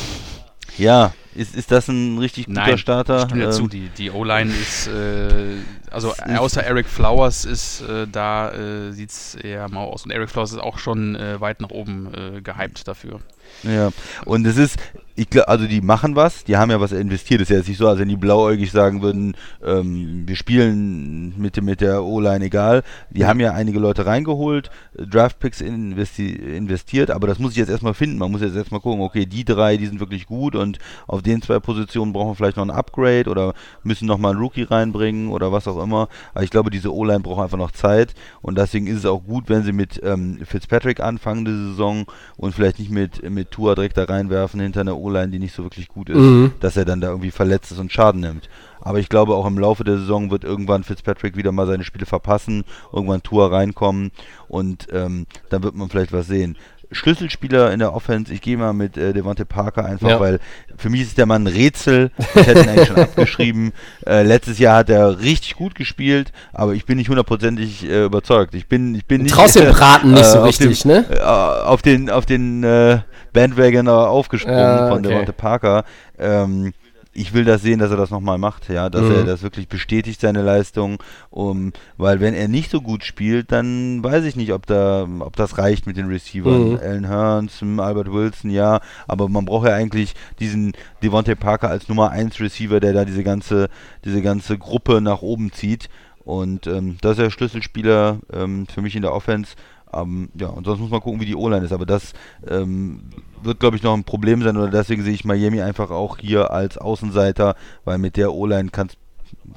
[0.78, 3.28] ja, ist, ist das ein richtig guter Nein, Starter?
[3.50, 5.56] Zu, Ähm, die, die O-Line ist, äh,
[5.90, 10.04] also ist- außer Eric Flowers ist, äh, da äh, sieht es eher mau aus.
[10.04, 13.20] Und Eric Flowers ist auch schon äh, weit nach oben äh, gehypt dafür.
[13.62, 13.90] Ja,
[14.26, 14.76] und es ist,
[15.14, 17.40] ich glaube, also die machen was, die haben ja was investiert.
[17.40, 21.32] Es ist ja jetzt nicht so, als wenn die blauäugig sagen würden, ähm, wir spielen
[21.38, 22.82] mit, mit der O-Line egal.
[23.08, 27.94] Die haben ja einige Leute reingeholt, Draftpicks investi investiert, aber das muss ich jetzt erstmal
[27.94, 28.18] finden.
[28.18, 31.42] Man muss jetzt erstmal gucken, okay, die drei, die sind wirklich gut und auf den
[31.42, 35.52] zwei Positionen brauchen wir vielleicht noch ein Upgrade oder müssen nochmal einen Rookie reinbringen oder
[35.52, 36.08] was auch immer.
[36.34, 39.44] Aber ich glaube, diese O-Line braucht einfach noch Zeit und deswegen ist es auch gut,
[39.48, 42.06] wenn sie mit ähm, Fitzpatrick anfangen diese Saison
[42.36, 45.62] und vielleicht nicht mit, mit Tua direkt da reinwerfen hinter einer O-Line, die nicht so
[45.62, 46.52] wirklich gut ist, Mhm.
[46.60, 48.48] dass er dann da irgendwie verletzt ist und Schaden nimmt.
[48.80, 52.06] Aber ich glaube, auch im Laufe der Saison wird irgendwann Fitzpatrick wieder mal seine Spiele
[52.06, 54.12] verpassen, irgendwann Tua reinkommen
[54.48, 56.56] und ähm, dann wird man vielleicht was sehen.
[56.90, 60.20] Schlüsselspieler in der Offense, ich gehe mal mit äh, Devontae Parker einfach, Ja.
[60.20, 60.40] weil
[60.76, 62.10] für mich ist der Mann ein Rätsel.
[62.18, 63.72] Ich hätte ihn eigentlich schon abgeschrieben.
[64.06, 68.54] Äh, letztes Jahr hat er richtig gut gespielt, aber ich bin nicht hundertprozentig äh, überzeugt.
[68.54, 69.34] Ich bin, ich bin nicht.
[69.34, 71.04] Traust dem Braten nicht so auf richtig, dem, ne?
[71.10, 73.00] äh, auf den, auf den äh,
[73.32, 75.08] Bandwagon äh, aufgesprungen Ja, von okay.
[75.08, 75.84] Devontae Parker.
[76.18, 76.72] Ähm,
[77.18, 79.12] ich will das sehen, dass er das nochmal macht, ja, dass Mhm.
[79.12, 84.02] er das wirklich bestätigt, seine Leistung, um, weil wenn er nicht so gut spielt, dann
[84.04, 86.70] weiß ich nicht, ob da, ob das reicht mit den Receivern.
[86.70, 86.78] Mhm.
[86.80, 92.10] Alan Hearns, Albert Wilson, ja, aber man braucht ja eigentlich diesen Devontae Parker als Nummer
[92.10, 93.68] 1 Receiver, der da diese ganze,
[94.04, 95.88] diese ganze Gruppe nach oben zieht.
[96.24, 99.54] Und ähm, das ist der Schlüsselspieler ähm, für mich in der Offense.
[99.92, 101.72] Ähm, ja, und sonst muss man gucken, wie die O-Line ist.
[101.72, 102.12] Aber das
[102.46, 103.04] ähm,
[103.42, 104.56] wird, glaube ich, noch ein Problem sein.
[104.56, 108.96] Oder deswegen sehe ich Miami einfach auch hier als Außenseiter, weil mit der O-Line kannst,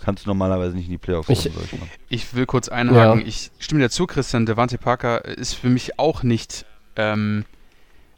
[0.02, 1.90] kannst du normalerweise nicht in die Playoffs Ich- kommen.
[2.10, 2.24] ich.
[2.24, 3.22] Ich will kurz einhaken.
[3.22, 3.28] Ja.
[3.28, 4.46] Ich stimme dir zu, Christian.
[4.46, 6.66] Devante Parker ist für mich auch nicht.
[6.96, 7.46] Ähm,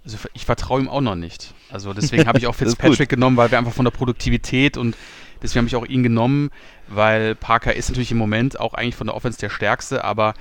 [0.05, 1.53] also ich vertraue ihm auch noch nicht.
[1.71, 4.97] Also deswegen habe ich auch Fitzpatrick genommen, weil wir einfach von der Produktivität und
[5.41, 6.49] deswegen habe ich auch ihn genommen,
[6.89, 10.33] weil Parker ist natürlich im Moment auch eigentlich von der Offense der stärkste, aber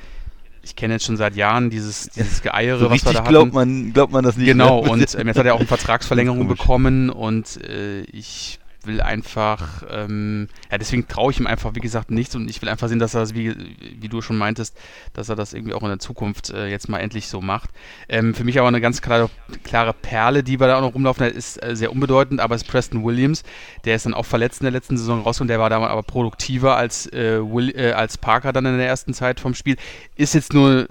[0.62, 3.28] ich kenne jetzt schon seit Jahren dieses, dieses Geeiere, So was wir da hatten.
[3.28, 4.46] glaubt man, glaubt man das nicht.
[4.46, 4.90] Genau, ne?
[4.90, 10.48] und ähm, jetzt hat er auch eine Vertragsverlängerung bekommen und äh, ich will einfach, ähm,
[10.70, 13.14] ja, deswegen traue ich ihm einfach, wie gesagt, nichts und ich will einfach sehen, dass
[13.14, 13.54] er das, wie,
[14.00, 14.76] wie du schon meintest,
[15.12, 17.70] dass er das irgendwie auch in der Zukunft äh, jetzt mal endlich so macht.
[18.08, 19.30] Ähm, für mich aber eine ganz klare,
[19.64, 23.04] klare Perle, die wir da auch noch rumlaufen, ist äh, sehr unbedeutend, aber ist Preston
[23.04, 23.42] Williams.
[23.84, 26.76] Der ist dann auch verletzt in der letzten Saison rausgekommen, der war da aber produktiver
[26.76, 29.76] als, äh, Will, äh, als Parker dann in der ersten Zeit vom Spiel.
[30.16, 30.88] Ist jetzt nur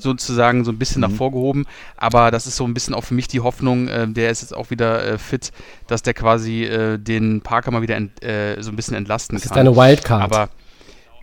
[0.00, 1.66] sozusagen so ein bisschen nach vorgehoben,
[1.96, 4.56] aber das ist so ein bisschen auch für mich die Hoffnung, äh, der ist jetzt
[4.56, 5.52] auch wieder äh, fit,
[5.86, 9.44] dass der quasi äh, den Parker mal wieder ent, äh, so ein bisschen entlasten Das
[9.44, 9.64] ist kann.
[9.64, 10.22] deine Wildcard.
[10.22, 10.48] Aber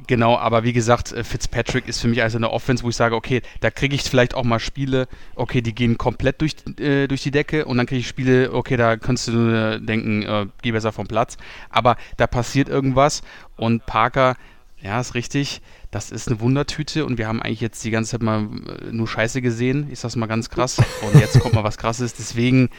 [0.05, 3.15] genau, aber wie gesagt, äh, Fitzpatrick ist für mich also eine Offense, wo ich sage,
[3.15, 7.23] okay, da kriege ich vielleicht auch mal Spiele, okay, die gehen komplett durch, äh, durch
[7.23, 10.71] die Decke und dann kriege ich Spiele, okay, da kannst du äh, denken, äh, geh
[10.71, 11.37] besser vom Platz.
[11.69, 13.21] Aber da passiert irgendwas
[13.55, 14.35] und Parker,
[14.81, 15.61] ja, ist richtig,
[15.91, 19.07] das ist eine Wundertüte und wir haben eigentlich jetzt die ganze Zeit mal äh, nur
[19.07, 20.79] Scheiße gesehen, ich sag's mal ganz krass.
[21.01, 22.69] Und jetzt kommt mal was krasses, deswegen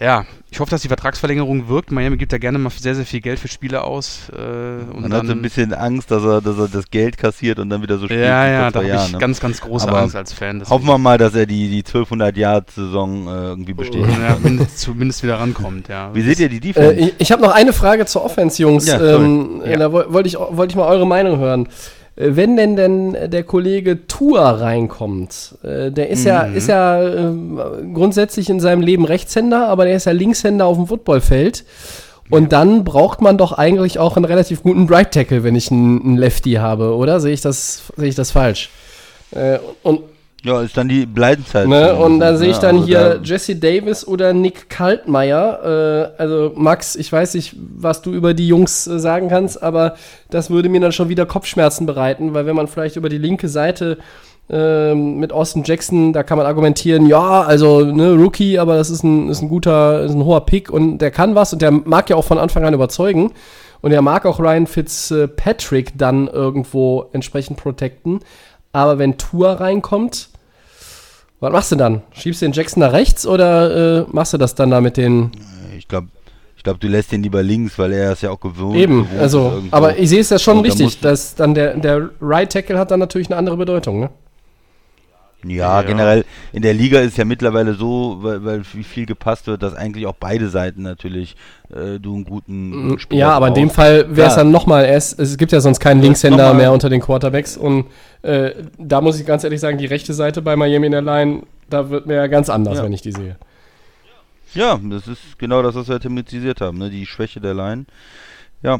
[0.00, 1.92] Ja, ich hoffe, dass die Vertragsverlängerung wirkt.
[1.92, 4.28] Miami gibt da gerne mal sehr, sehr viel Geld für Spieler aus.
[4.32, 7.16] Äh, und Man dann, hat so ein bisschen Angst, dass er, dass er das Geld
[7.16, 8.20] kassiert und dann wieder so spielt.
[8.20, 9.18] Ja, ja, da habe ich ne?
[9.18, 10.58] ganz, ganz große Aber Angst als Fan.
[10.58, 14.08] deswegen- Hoffen wir mal, dass er die, die 1200-Jahr-Saison äh, irgendwie bestätigt.
[14.20, 16.14] ja, mindest, zumindest wieder rankommt, ja.
[16.14, 16.94] Wie seht ihr die Äh, Defense?
[16.94, 18.86] ich ich habe noch eine Frage zur Offense, Jungs.
[18.86, 19.76] Ja, ähm, Ja.
[19.76, 21.68] Da woll- wollte ich, wollte ich mal eure Meinung hören.
[22.16, 26.56] Äh, Wenn denn denn der Kollege Tua reinkommt, äh, der ist ja, Mhm.
[26.56, 27.60] ist ja ähm,
[27.94, 31.64] grundsätzlich in seinem Leben Rechtshänder, aber der ist ja Linkshänder auf dem Footballfeld.
[32.30, 36.00] Und dann braucht man doch eigentlich auch einen relativ guten Right Tackle, wenn ich einen,
[36.02, 37.20] einen Lefty habe, oder?
[37.20, 38.70] Sehe ich das, sehe ich das falsch?
[39.32, 40.00] Äh, und
[40.44, 41.66] Ja, ist dann die Bleidenzeit.
[41.66, 41.94] Ne?
[41.96, 46.12] Und dann sehe ich dann also hier da- Jesse Davis oder Nick Kaltmeier.
[46.18, 49.94] Äh, also Max, ich weiß nicht, was du über die Jungs äh, sagen kannst, aber
[50.28, 53.48] das würde mir dann schon wieder Kopfschmerzen bereiten, weil wenn man vielleicht über die linke
[53.48, 53.96] Seite
[54.50, 59.02] ähm, mit Austin Jackson, da kann man argumentieren, ja, also ne, Rookie, aber das ist
[59.02, 62.10] ein, ist ein guter, ist ein hoher Pick und der kann was und der mag
[62.10, 63.32] ja auch von Anfang an überzeugen.
[63.80, 68.20] Und er mag auch Ryan Fitzpatrick dann irgendwo entsprechend protecten.
[68.72, 70.30] Aber wenn Tour reinkommt,
[71.44, 72.02] was machst du dann?
[72.12, 75.30] Schiebst du den Jackson nach rechts oder äh, machst du das dann da mit den.
[75.78, 76.08] Ich glaube,
[76.56, 78.76] ich glaub, du lässt ihn lieber links, weil er ist ja auch gewohnt.
[78.76, 82.08] Eben, gewohnt also, aber ich sehe es ja schon Und richtig, dass dann der, der
[82.20, 84.10] Right Tackle hat dann natürlich eine andere Bedeutung, ne?
[85.50, 85.86] Ja, Ja.
[85.86, 89.74] generell in der Liga ist ja mittlerweile so, weil, weil wie viel gepasst wird, dass
[89.74, 91.36] eigentlich auch beide Seiten natürlich
[91.74, 93.76] äh, du einen guten Spieler Mm, Ja, aber in dem brauchst.
[93.76, 94.44] Fall wäre es Klar.
[94.44, 97.86] dann nochmal, es, es gibt ja sonst keinen Ja, Linkshänder mehr unter den Quarterbacks und
[98.22, 101.42] äh, da muss ich ganz ehrlich sagen, die rechte Seite bei Miami in der Line,
[101.70, 102.84] da wird mir ja ganz anders, Ja.
[102.84, 103.36] wenn ich die sehe.
[104.54, 106.88] Ja, das ist genau das, was wir thematisiert haben, ne?
[106.90, 107.86] die Schwäche der Line.
[108.62, 108.78] Ja,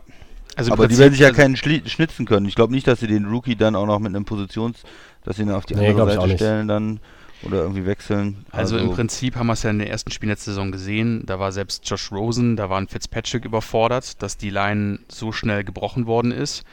[0.57, 2.47] Also aber die Prinzip- werden sich ja keinen schli schnitzen können.
[2.47, 4.77] Ich glaube nicht, dass sie den Rookie dann auch noch mit einem Positions,
[5.25, 7.01] dass sie ihn auf die Nee, andere Seite stellen dann
[7.43, 8.47] oder irgendwie wechseln.
[8.51, 11.25] Also, im Prinzip haben wir es ja in der ersten Spiel der Saison gesehen.
[11.27, 15.65] Da war selbst Josh Rosen, da war ein Fitzpatrick überfordert, dass die Line so schnell
[15.65, 16.65] gebrochen worden ist.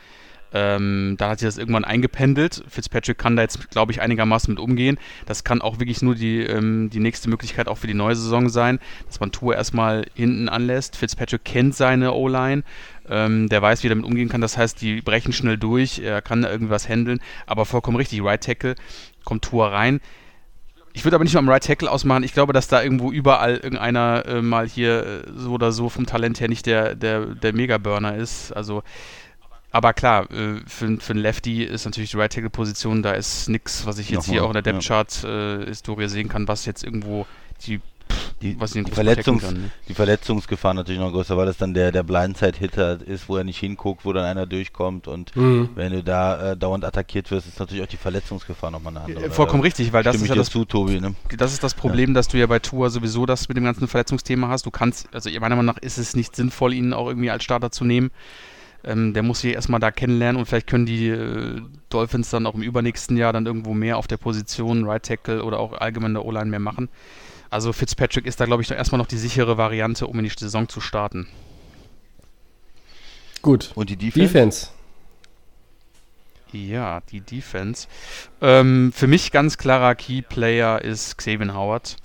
[0.53, 2.63] Ähm, da hat sich das irgendwann eingependelt.
[2.67, 4.97] Fitzpatrick kann da jetzt, glaube ich, einigermaßen mit umgehen.
[5.25, 8.49] Das kann auch wirklich nur die, ähm, die nächste Möglichkeit auch für die neue Saison
[8.49, 10.97] sein, dass man Tour erstmal hinten anlässt.
[10.97, 12.63] Fitzpatrick kennt seine O-Line.
[13.09, 14.41] Ähm, der weiß, wie er damit umgehen kann.
[14.41, 15.99] Das heißt, die brechen schnell durch.
[15.99, 17.19] Er kann da irgendwas handeln.
[17.45, 18.23] Aber vollkommen richtig.
[18.23, 18.75] Right Tackle
[19.23, 20.01] kommt Tour rein.
[20.93, 22.23] Ich würde aber nicht mal am Right Tackle ausmachen.
[22.23, 26.05] Ich glaube, dass da irgendwo überall irgendeiner äh, mal hier äh, so oder so vom
[26.05, 28.51] Talent her nicht der, der, der Mega-Burner ist.
[28.51, 28.83] Also,
[29.71, 33.85] aber klar, äh, für, für einen Lefty ist natürlich die Right Tackle-Position, da ist nichts,
[33.85, 37.25] was ich jetzt hier Nochmal, auch in der Depth-Chart-Historie sehen kann, was jetzt irgendwo
[37.65, 37.79] die,
[38.41, 39.69] die, die, groß Verletzungs, kann, ne?
[39.87, 43.59] die Verletzungsgefahr natürlich noch größer, weil es dann der, der Blindside-Hitter ist, wo er nicht
[43.59, 45.69] hinguckt, wo dann einer durchkommt und Mhm.
[45.75, 49.25] wenn du da äh, dauernd attackiert wirst, ist natürlich auch die Verletzungsgefahr nochmal eine andere.
[49.25, 50.99] Äh, Vollkommen richtig, weil das ist ja das zu, Tobi.
[50.99, 51.15] Ne?
[51.37, 54.49] das ist das Problem, dass du ja bei Tour sowieso das mit dem ganzen Verletzungsthema
[54.49, 54.65] hast.
[54.65, 57.71] Du kannst, also meiner Meinung nach ist es nicht sinnvoll, ihn auch irgendwie als Starter
[57.71, 58.11] zu nehmen.
[58.83, 62.55] Ähm, der muss sich erstmal da kennenlernen und vielleicht können die äh, Dolphins dann auch
[62.55, 66.25] im übernächsten Jahr dann irgendwo mehr auf der Position, Right Tackle oder auch allgemein der
[66.25, 66.89] O-Line mehr machen.
[67.51, 70.31] Also Fitzpatrick ist da, glaube ich, noch erstmal noch die sichere Variante, um in die
[70.35, 71.27] Saison zu starten.
[73.41, 73.71] Gut.
[73.75, 74.21] Und die Defense?
[74.21, 74.67] Defense.
[76.53, 77.87] Ja, die Defense.
[78.41, 81.97] Ähm, für mich ganz klarer Key-Player ist Xavier Howard,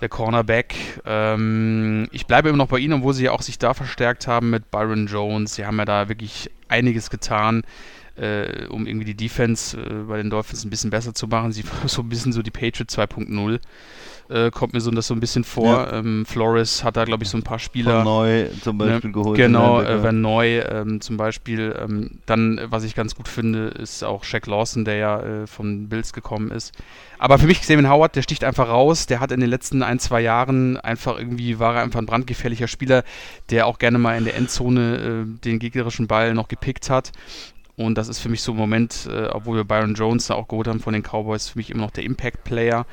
[0.00, 0.74] der Cornerback.
[1.04, 4.50] Ähm, ich bleibe immer noch bei ihnen, obwohl sie ja auch sich da verstärkt haben
[4.50, 5.54] mit Byron Jones.
[5.54, 7.62] Sie haben ja da wirklich einiges getan,
[8.16, 11.52] äh, um irgendwie die Defense äh, bei den Dolphins ein bisschen besser zu machen.
[11.52, 13.60] Sie so ein bisschen so die Patriot 2.0.
[14.28, 15.92] Äh, kommt mir so das so ein bisschen vor.
[15.92, 18.02] Ähm, Flores hat da, glaube ich, so ein paar Spieler.
[18.02, 19.36] Von neu zum Beispiel Ne, geholt.
[19.36, 21.76] Genau, äh, Van Neu ähm, zum Beispiel.
[21.80, 25.88] Ähm, dann, was ich ganz gut finde, ist auch Shaq Lawson, der ja äh, von
[25.88, 26.74] Bills gekommen ist.
[27.18, 29.06] Aber für mich Xavier Howard, der sticht einfach raus.
[29.06, 32.68] Der hat in den letzten ein, zwei Jahren einfach irgendwie, war er einfach ein brandgefährlicher
[32.68, 33.04] Spieler,
[33.50, 37.12] der auch gerne mal in der Endzone äh, den gegnerischen Ball noch gepickt hat.
[37.76, 40.48] Und das ist für mich so im Moment, äh, obwohl wir Byron Jones da auch
[40.48, 42.86] geholt haben von den Cowboys, für mich immer noch der Impact-Player,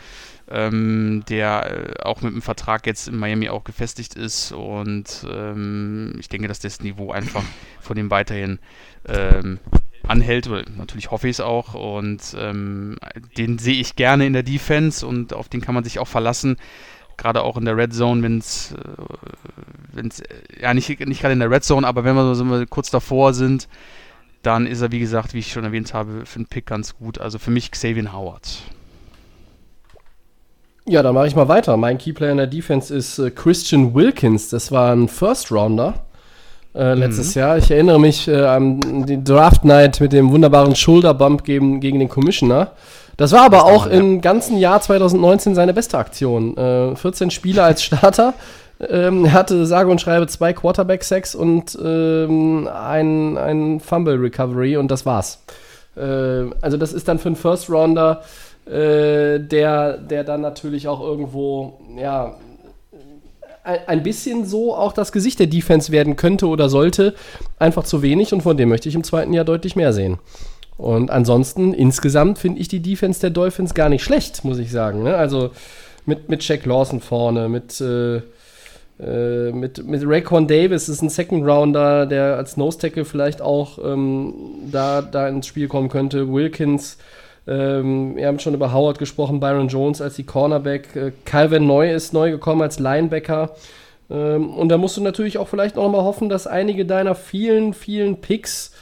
[0.54, 4.52] ähm, der äh, auch mit dem Vertrag jetzt in Miami auch gefestigt ist.
[4.52, 7.44] Und ähm, ich denke, dass das Niveau einfach
[7.82, 8.60] von ihm weiterhin
[9.08, 9.60] ähm,
[10.08, 10.50] anhält.
[10.78, 11.74] Natürlich hoffe ich es auch.
[11.74, 12.98] Und ähm,
[13.38, 16.58] den sehe ich gerne in der Defense und auf den kann man sich auch verlassen.
[17.18, 21.52] Gerade auch in der Red Zone, wenn es, äh, ja nicht, nicht gerade in der
[21.52, 23.68] Red Zone, aber wenn wir so kurz davor sind,
[24.44, 27.18] dann ist er, wie gesagt, wie ich schon erwähnt habe, für den Pick ganz gut.
[27.20, 28.64] Also für mich Xavier Howard.
[30.86, 31.78] Ja, dann mache ich mal weiter.
[31.78, 34.50] Mein Keyplayer in der Defense ist äh, Christian Wilkins.
[34.50, 35.94] Das war ein First Rounder
[36.76, 37.58] äh, letztes Jahr.
[37.58, 42.00] Ich erinnere mich äh, an die Draft Night mit dem wunderbaren Shoulder Bump gegen, gegen
[42.00, 42.72] den Commissioner.
[43.16, 46.58] Das war aber auch im ganzen Jahr 2019 seine beste Aktion.
[46.58, 48.34] Äh, 14 Spiele als Starter.
[48.90, 55.06] Ähm, er hatte sage und schreibe zwei Quarterback-Sacks und ähm, ein, ein Fumble-Recovery und das
[55.06, 55.40] war's.
[55.96, 56.02] Äh,
[56.60, 58.24] also das ist dann für einen First-Rounder,
[58.66, 62.38] äh, der, der dann natürlich auch irgendwo, ja,
[63.64, 67.14] ein, bisschen so auch das Gesicht der Defense werden könnte oder sollte,
[67.60, 70.20] einfach zu wenig und von dem möchte ich im zweiten Jahr deutlich mehr sehen.
[70.78, 75.04] Und ansonsten, insgesamt finde ich die Defense der Dolphins gar nicht schlecht, muss ich sagen.
[75.04, 75.16] Ne?
[75.16, 75.52] Also
[76.06, 78.18] mit, mit Jack Lawson vorne, mit, äh,
[79.00, 83.78] äh, mit, mit Raycon Davis ist ein Second Rounder, der als Nose Tackle vielleicht auch
[83.84, 84.34] ähm,
[84.72, 86.32] da, da ins Spiel kommen könnte.
[86.32, 86.98] Wilkins,
[87.48, 91.94] ähm, wir haben schon über Howard gesprochen, Byron Jones als die Cornerback, äh, Calvin Neu
[91.94, 93.52] ist neu gekommen als Linebacker.
[94.10, 97.74] Ähm, und da musst du natürlich auch vielleicht noch mal hoffen, dass einige deiner vielen,
[97.74, 98.73] vielen Picks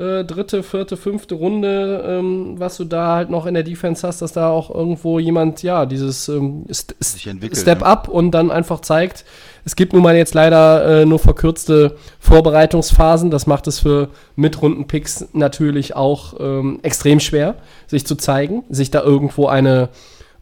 [0.00, 4.22] äh, dritte, vierte, fünfte Runde, ähm, was du da halt noch in der Defense hast,
[4.22, 7.86] dass da auch irgendwo jemand, ja, dieses ähm, St Step ne?
[7.86, 9.24] Up und dann einfach zeigt,
[9.64, 13.30] es gibt nun mal jetzt leider äh, nur verkürzte Vorbereitungsphasen.
[13.30, 17.56] Das macht es für Mitrunden-Picks natürlich auch ähm, extrem schwer,
[17.86, 19.90] sich zu zeigen, sich da irgendwo eine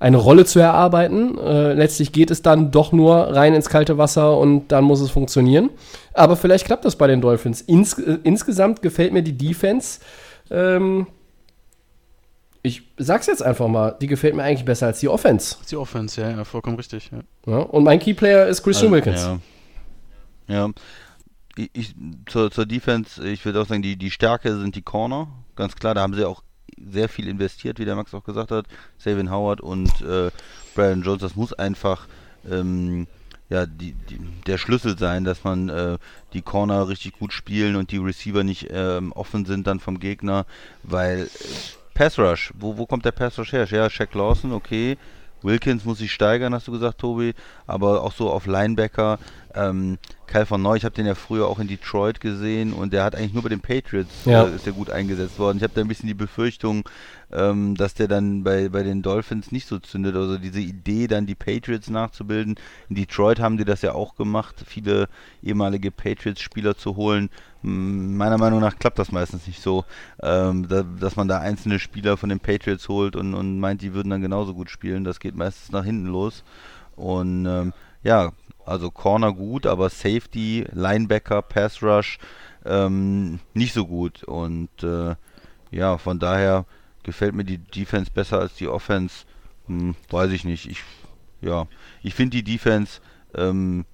[0.00, 1.38] eine Rolle zu erarbeiten.
[1.38, 5.10] Äh, letztlich geht es dann doch nur rein ins kalte Wasser und dann muss es
[5.10, 5.70] funktionieren.
[6.14, 7.60] Aber vielleicht klappt das bei den Dolphins.
[7.60, 10.00] Ins, äh, insgesamt gefällt mir die Defense.
[10.50, 11.06] Ähm,
[12.62, 15.56] ich sag's jetzt einfach mal, die gefällt mir eigentlich besser als die Offense.
[15.70, 17.10] Die Offense, ja, ja vollkommen richtig.
[17.12, 17.20] Ja.
[17.52, 19.22] Ja, und mein Keyplayer ist Christian Also, Wilkins.
[20.48, 20.66] Ja.
[20.66, 20.70] ja.
[21.56, 21.94] Ich, ich,
[22.26, 25.28] zur, zur Defense, ich würde auch sagen, die, die Stärke sind die Corner.
[25.56, 26.42] Ganz klar, da haben sie auch
[26.90, 28.66] sehr viel investiert, wie der Max auch gesagt hat.
[28.98, 30.30] Savin Howard und äh,
[30.74, 32.06] Brian Jones, das muss einfach
[32.50, 33.06] ähm,
[33.50, 35.98] ja, die, die, der Schlüssel sein, dass man äh,
[36.32, 40.44] die Corner richtig gut spielen und die Receiver nicht ähm, offen sind dann vom Gegner,
[40.82, 41.28] weil äh,
[41.94, 43.66] Pass Rush, wo, wo kommt der Pass Rush her?
[43.70, 44.98] Ja, Shaq Lawson, okay.
[45.42, 47.34] Wilkins muss sich steigern, hast du gesagt, Tobi,
[47.66, 49.18] aber auch so auf Linebacker.
[49.54, 53.02] Ähm, Kyle von Neu, ich habe den ja früher auch in Detroit gesehen und der
[53.02, 54.44] hat eigentlich nur bei den Patriots Ja.
[54.44, 55.56] äh, ist er gut eingesetzt worden.
[55.56, 56.86] Ich habe da ein bisschen die Befürchtung,
[57.32, 60.16] ähm, dass der dann bei, bei den Dolphins nicht so zündet.
[60.16, 62.56] Also diese Idee, dann die Patriots nachzubilden.
[62.90, 65.08] In Detroit haben die das ja auch gemacht, viele
[65.42, 67.30] ehemalige Patriots-Spieler zu holen.
[67.62, 69.84] Meiner Meinung nach klappt das meistens nicht so,
[70.22, 73.94] ähm, da, dass man da einzelne Spieler von den Patriots holt und, und meint, die
[73.94, 75.04] würden dann genauso gut spielen.
[75.04, 76.44] Das geht meistens nach hinten los.
[76.96, 77.72] Und ähm,
[78.02, 78.32] ja,
[78.68, 82.18] also Corner gut, aber Safety, Linebacker, Pass Rush
[82.64, 84.24] ähm, nicht so gut.
[84.24, 85.14] Und äh,
[85.70, 86.66] ja, von daher
[87.02, 89.24] gefällt mir die Defense besser als die Offense.
[89.66, 90.68] Hm, weiß ich nicht.
[90.68, 90.82] Ich,
[91.40, 91.66] ja,
[92.02, 93.00] ich finde die Defense
[93.34, 93.84] ähm,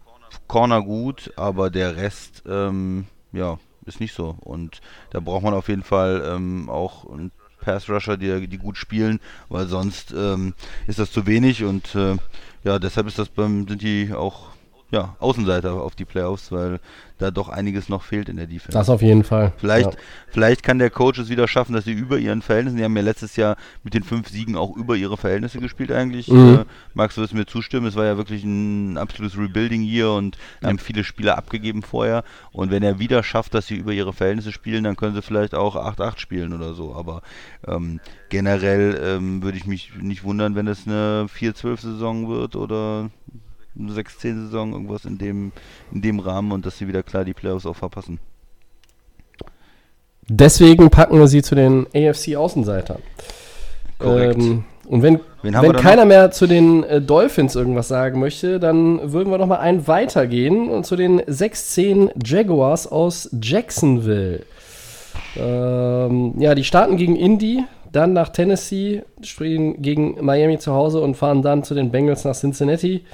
[0.49, 4.37] Corner gut, aber der Rest, ähm, ja, ist nicht so.
[4.41, 4.81] Und
[5.11, 7.31] da braucht man auf jeden Fall ähm, auch einen
[7.61, 10.55] Pass Rusher, die, die gut spielen, weil sonst ähm,
[10.87, 12.17] ist das zu wenig und äh,
[12.63, 14.54] ja, deshalb ist das beim, sind die auch
[14.91, 16.79] ja, Außenseiter auf die Playoffs, weil
[17.19, 18.73] da doch einiges noch fehlt in der Defense.
[18.77, 19.53] Das auf jeden Fall.
[19.57, 19.99] Vielleicht, Ja.
[20.29, 23.03] vielleicht kann der Coach es wieder schaffen, dass sie über ihren Verhältnissen, die haben ja
[23.03, 26.29] letztes Jahr mit den fünf Siegen auch über ihre Verhältnisse gespielt eigentlich.
[26.29, 26.55] Mhm.
[26.61, 30.69] Äh, Max, du wirst mir zustimmen, es war ja wirklich ein absolutes Rebuilding-Year und Ja.
[30.69, 32.25] haben viele Spieler abgegeben vorher.
[32.53, 35.55] Und wenn er wieder schafft, dass sie über ihre Verhältnisse spielen, dann können sie vielleicht
[35.55, 36.95] auch 8-8 spielen oder so.
[36.95, 37.23] Aber
[37.67, 43.11] ähm, generell ähm, würde ich mich nicht wundern, wenn es eine 4-12-Saison wird oder
[43.79, 45.53] 6-10-Saison, irgendwas in dem,
[45.93, 48.19] in dem Rahmen und dass sie wieder klar die Playoffs auch verpassen.
[50.29, 53.01] Deswegen packen wir sie zu den AFC-Außenseitern.
[53.99, 54.41] Korrekt.
[54.41, 59.31] Ähm, und wenn, wenn keiner mehr zu den äh, Dolphins irgendwas sagen möchte, dann würden
[59.31, 64.43] wir noch mal einen weitergehen und zu den 6-10 Jaguars aus Jacksonville.
[65.37, 71.17] Ähm, ja, die starten gegen Indy, dann nach Tennessee, spielen gegen Miami zu Hause und
[71.17, 73.05] fahren dann zu den Bengals nach Cincinnati.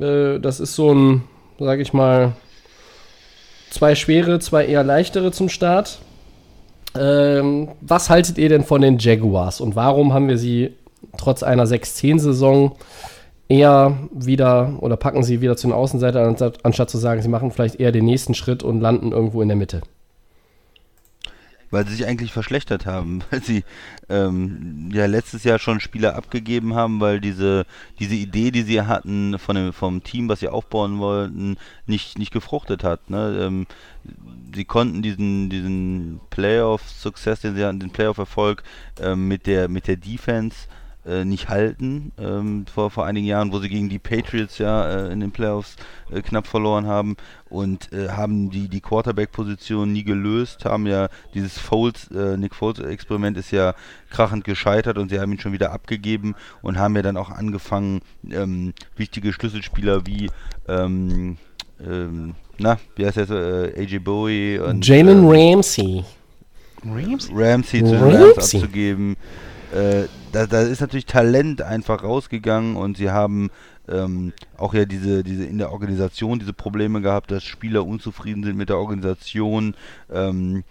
[0.00, 1.22] Äh, das ist so ein,
[1.58, 2.32] sag ich mal,
[3.70, 6.00] zwei schwere, zwei eher leichtere zum Start.
[6.98, 10.74] Ähm, was haltet ihr denn von den Jaguars und warum haben wir sie
[11.16, 12.72] trotz einer 6-10-Saison
[13.48, 17.52] eher wieder oder packen sie wieder zu den Außenseitern, anstatt, anstatt zu sagen, sie machen
[17.52, 19.82] vielleicht eher den nächsten Schritt und landen irgendwo in der Mitte?
[21.70, 23.64] Weil sie sich eigentlich verschlechtert haben, weil sie
[24.08, 27.66] ähm, ja letztes Jahr schon Spieler abgegeben haben, weil diese
[27.98, 31.56] diese Idee, die sie hatten von dem vom Team, was sie aufbauen wollten,
[31.86, 33.10] nicht nicht gefruchtet hat.
[33.10, 33.38] Ne?
[33.40, 33.66] Ähm,
[34.54, 38.62] sie konnten diesen diesen Playoff-Success, den sie hatten, den Playoff-Erfolg
[39.00, 40.68] ähm, mit der mit der Defense
[41.24, 42.12] nicht halten.
[42.18, 45.76] Ähm, vor, vor einigen Jahren, wo sie gegen die Patriots ja äh, in den Playoffs
[46.10, 47.16] äh, knapp verloren haben
[47.48, 53.36] und äh, haben die, die Quarterback-Position nie gelöst, haben ja dieses Foles, äh, Nick Foles-Experiment
[53.38, 53.74] ist ja
[54.10, 58.02] krachend gescheitert und sie haben ihn schon wieder abgegeben und haben ja dann auch angefangen,
[58.30, 60.30] ähm, wichtige Schlüsselspieler wie
[60.68, 61.38] ähm,
[61.84, 66.04] ähm, na, wie heißt der, äh, AJ Bowie und Jalen äh, Ramsey.
[66.84, 67.32] Ramsey?
[67.34, 68.16] Ramsey zu Ramsey.
[68.16, 69.16] Rams abzugeben.
[70.32, 73.50] Da, da ist natürlich Talent einfach rausgegangen und sie haben
[73.88, 78.56] ähm, auch ja diese, diese in der Organisation diese Probleme gehabt, dass Spieler unzufrieden sind
[78.56, 79.74] mit der Organisation.
[80.10, 80.62] Ähm,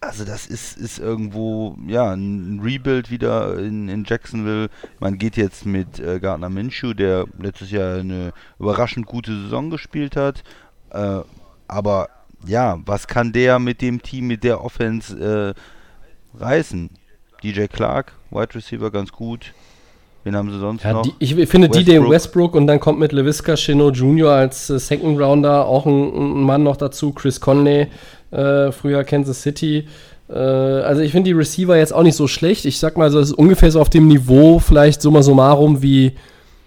[0.00, 4.68] also das ist, ist irgendwo ja ein Rebuild wieder in, in Jacksonville.
[5.00, 10.16] Man geht jetzt mit äh, Gardner Minshew, der letztes Jahr eine überraschend gute Saison gespielt
[10.16, 10.44] hat.
[10.90, 11.20] Äh,
[11.66, 12.08] aber
[12.46, 15.54] ja, was kann der mit dem Team, mit der Offense
[16.36, 16.90] äh, reißen?
[17.52, 19.52] DJ Clark, Wide Receiver, ganz gut.
[20.24, 21.02] Wen haben sie sonst Ja, noch?
[21.02, 22.10] die, ich finde DJ Westbrook.
[22.10, 24.30] Westbrook und dann kommt mit LaVisca Chino Jr.
[24.32, 27.12] als äh, Second Rounder auch ein, ein Mann noch dazu.
[27.12, 27.86] Chris Conley,
[28.32, 29.86] äh, früher Kansas City.
[30.28, 32.64] Äh, also ich finde die Receiver jetzt auch nicht so schlecht.
[32.64, 36.12] Ich sag mal, so, es ist ungefähr so auf dem Niveau, vielleicht summa summarum wie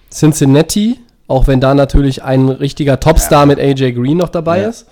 [0.10, 1.00] Cincinnati.
[1.28, 4.70] Auch wenn da natürlich ein richtiger Topstar mit AJ Green noch dabei Ja.
[4.70, 4.88] ist.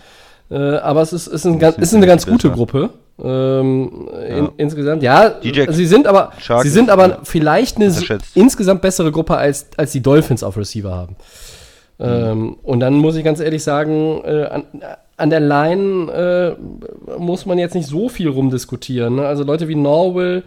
[0.49, 2.49] Äh, aber es ist, ist, ein, ganz- ist eine ganz gute.
[2.51, 2.89] Gruppe.
[3.23, 4.51] Ähm, in, Ja.
[4.57, 7.91] insgesamt, ja, DJ sie sind aber, Shark sie sind aber ja, vielleicht eine
[8.35, 11.15] insgesamt bessere Gruppe als, als die Dolphins auf Receiver haben.
[11.99, 14.63] Ähm, und dann muss ich ganz ehrlich sagen, äh, an,
[15.17, 19.15] an der Line äh, muss man jetzt nicht so viel rumdiskutieren.
[19.15, 19.25] Ne?
[19.25, 20.43] Also Leute wie Norwell,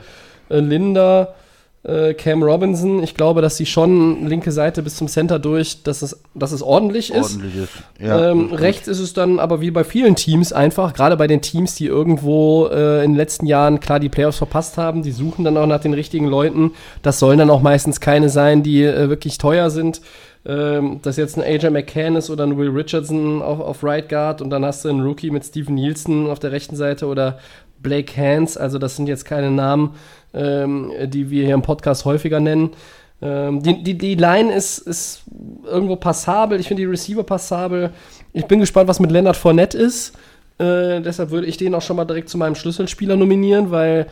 [0.48, 1.34] äh, Linda,
[1.82, 6.02] äh, Cam Robinson, ich glaube, dass sie schon linke Seite bis zum Center durch, dass
[6.02, 7.36] es, dass es ordentlich ist.
[7.36, 7.72] ordentlich ist.
[7.98, 11.40] Ja, ähm, rechts ist es dann aber wie bei vielen Teams einfach, gerade bei den
[11.40, 15.44] Teams, die irgendwo äh, in den letzten Jahren klar die Playoffs verpasst haben, die suchen
[15.44, 16.72] dann auch nach den richtigen Leuten.
[17.02, 20.02] Das sollen dann auch meistens keine sein, die äh, wirklich teuer sind.
[20.44, 24.40] Ähm, das jetzt ein AJ McCann ist oder ein Will Richardson auf, auf Right Guard
[24.40, 27.38] und dann hast du einen Rookie mit Steven Nielsen auf der rechten Seite oder
[27.82, 28.56] Blake Hans.
[28.56, 29.94] Also das sind jetzt keine Namen,
[30.34, 32.70] ähm, die wir hier im Podcast häufiger nennen.
[33.22, 35.22] Ähm, die, die, die Line ist, ist
[35.66, 36.58] irgendwo passabel.
[36.58, 37.90] Ich finde die Receiver passabel.
[38.32, 40.14] Ich bin gespannt, was mit Leonard Fournette ist.
[40.58, 44.06] Äh, deshalb würde ich den auch schon mal direkt zu meinem Schlüsselspieler nominieren, weil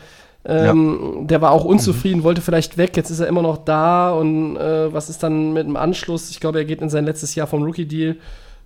[0.45, 2.95] ähm, der war auch unzufrieden, wollte vielleicht weg.
[2.95, 4.11] Jetzt ist er immer noch da.
[4.11, 6.29] Und äh, was ist dann mit dem Anschluss?
[6.29, 8.15] Ich glaube, er geht in sein letztes Jahr vom Rookie-Deal.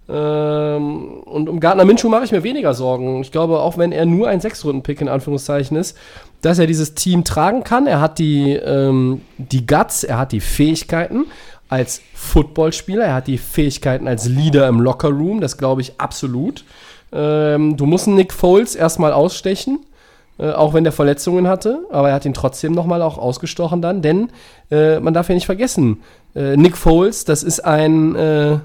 [0.10, 3.22] Ähm, und um Gardner Minshew mache ich mir weniger Sorgen.
[3.22, 5.98] Ich glaube, auch wenn er nur ein Sechs-Runden-Pick in Anführungszeichen ist,
[6.42, 7.88] dass er dieses Team tragen kann.
[7.88, 11.26] Er hat die, ähm, die Guts, er hat die Fähigkeiten
[11.70, 16.66] als Footballspieler, er hat die Fähigkeiten als Leader im Lockerroom, das glaube ich absolut.
[17.12, 19.80] Ähm, du musst Nick Foles erstmal ausstechen,
[20.38, 24.02] äh, auch wenn der Verletzungen hatte, aber er hat ihn trotzdem nochmal auch ausgestochen dann,
[24.02, 24.30] denn
[24.70, 26.02] äh, man darf ja nicht vergessen,
[26.36, 28.60] äh, Nick Foles, das ist ein äh,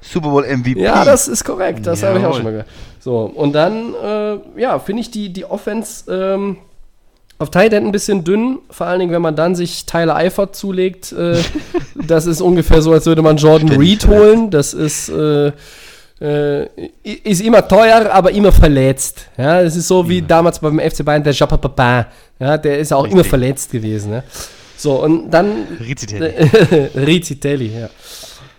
[0.00, 0.80] Super Bowl MVP.
[0.80, 1.86] ja, das ist korrekt.
[1.86, 2.68] Das habe ich auch schon mal gehört.
[3.00, 6.58] So, und dann, äh, ja, finde ich die, die Offense ähm,
[7.38, 8.58] auf Tight End ein bisschen dünn.
[8.70, 11.12] Vor allen Dingen, wenn man dann sich Tyler Eifert zulegt.
[11.12, 11.38] Äh,
[11.94, 14.50] das ist ungefähr so, als würde man Jordan Reed holen.
[14.50, 15.52] Das ist, äh,
[16.20, 16.66] äh,
[17.02, 19.26] ist immer teuer, aber immer verletzt.
[19.38, 22.04] Ja, das ist so wie damals beim FC Bayern der Japa Papin.
[22.38, 23.30] Ja, der ist auch immer Richtig.
[23.30, 24.12] verletzt gewesen.
[24.12, 24.22] Ja.
[24.76, 26.32] So, und dann Rizitelli.
[26.94, 27.88] Rizitelli, ja.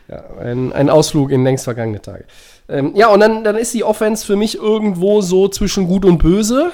[0.07, 2.25] Ja ein, ein Ausflug in längst vergangene Tage.
[2.69, 6.17] Ähm, ja, und dann, dann ist die Offense für mich irgendwo so zwischen gut und
[6.19, 6.71] böse.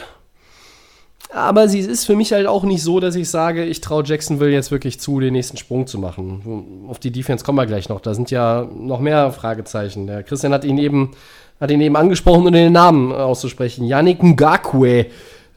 [1.30, 4.52] Aber sie ist für mich halt auch nicht so, dass ich sage, ich traue Jacksonville
[4.52, 6.86] jetzt wirklich zu, den nächsten Sprung zu machen.
[6.88, 8.00] Auf die Defense kommen wir gleich noch.
[8.00, 10.08] Da sind ja noch mehr Fragezeichen.
[10.08, 11.12] Der Christian hat ihn eben,
[11.60, 13.86] hat ihn eben angesprochen, um den Namen auszusprechen.
[13.86, 15.08] Yannick Ngakwe,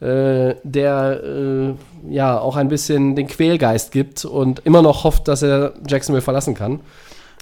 [0.01, 1.73] äh, der äh,
[2.09, 6.53] ja auch ein bisschen den Quälgeist gibt und immer noch hofft, dass er Jacksonville verlassen
[6.53, 6.81] kann.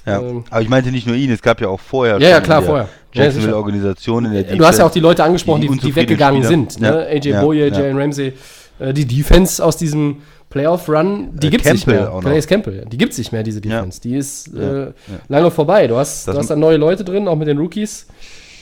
[0.06, 0.20] Ja.
[0.20, 2.62] Ähm, Aber ich meinte nicht nur ihn, es gab ja auch vorher Ja, ja, klar,
[2.62, 2.88] vorher.
[3.12, 6.48] Jacksonville-Organisation in der Du hast ja auch die Leute angesprochen, die die, die, weggegangen Spieler.
[6.68, 6.80] sind.
[6.80, 7.06] Ne?
[7.06, 7.78] AJ ja, Boye, ja.
[7.78, 8.32] Jalen Ramsey.
[8.78, 12.20] Äh, die Defense aus diesem Playoff-Run, die Äh, gibt's nicht Campbell mehr.
[12.22, 13.76] Calais Campbell, die gibt's nicht mehr, diese Ja.
[13.76, 14.00] Defense.
[14.00, 14.92] Die ist Ja, äh, ja.
[15.28, 15.86] lange vorbei.
[15.86, 18.06] Du hast, Das du hast da neue Leute drin, auch mit den Rookies.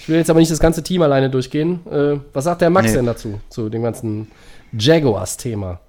[0.03, 1.81] Ich will jetzt aber nicht das ganze Team alleine durchgehen.
[1.91, 2.97] Äh, was sagt der Max Nee.
[2.97, 4.29] denn dazu, zu dem ganzen
[4.77, 5.81] Jaguars-Thema?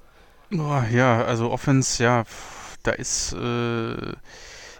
[0.53, 0.57] Oh,
[0.93, 2.23] ja, also Offense, ja,
[2.83, 4.13] da ist, äh,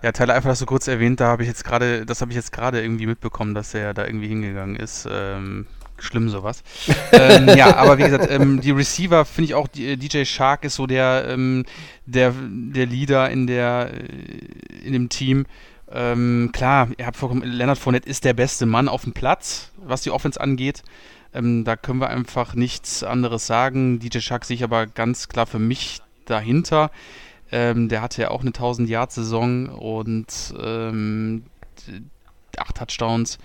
[0.01, 2.35] ja, Tyler Eifert hast du kurz erwähnt, da habe ich jetzt gerade, das habe ich
[2.35, 5.07] jetzt gerade irgendwie mitbekommen, dass er da irgendwie hingegangen ist.
[5.11, 5.67] Ähm,
[5.97, 6.63] schlimm sowas.
[7.11, 10.63] ähm, ja, aber wie gesagt, ähm, die Receiver finde ich auch, die, äh, DJ Shark
[10.63, 11.65] ist so der, ähm,
[12.05, 15.45] der, der Leader in der, äh, in dem Team.
[15.91, 20.01] Ähm, klar, ihr habt vollkommen, Leonard Fournette ist der beste Mann auf dem Platz, was
[20.01, 20.84] die Offense angeht.
[21.34, 23.99] Ähm, da können wir einfach nichts anderes sagen.
[23.99, 26.91] DJ Shark sehe ich aber ganz klar für mich dahinter.
[27.51, 31.43] Ähm, der hatte ja auch eine 1000-Yard-Saison und ähm,
[32.57, 33.39] acht Touchdowns.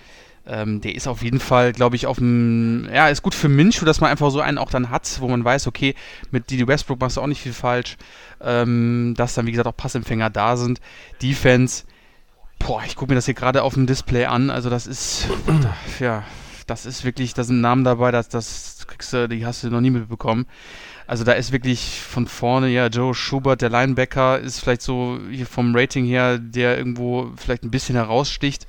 [0.46, 3.86] Ähm, der ist auf jeden Fall, glaube ich, auf dem, ja, ist gut für Minshew,
[3.86, 5.94] dass man einfach so einen auch dann hat, wo man weiß, okay,
[6.30, 7.96] mit Didi Westbrook machst du auch nicht viel falsch,
[8.42, 10.82] ähm, dass dann, wie gesagt, auch Passempfänger da sind.
[11.22, 11.84] Defense,
[12.58, 15.28] boah, ich gucke mir das hier gerade auf dem Display an, also das ist,
[15.98, 16.24] ja,
[16.66, 19.80] das ist wirklich, da sind Namen dabei, das, das kriegst du, die hast du noch
[19.80, 20.46] nie mitbekommen.
[21.06, 25.46] Also da ist wirklich von vorne, ja, Joe Schubert, der Linebacker, ist vielleicht so hier
[25.46, 28.66] vom Rating her, der irgendwo vielleicht ein bisschen heraussticht.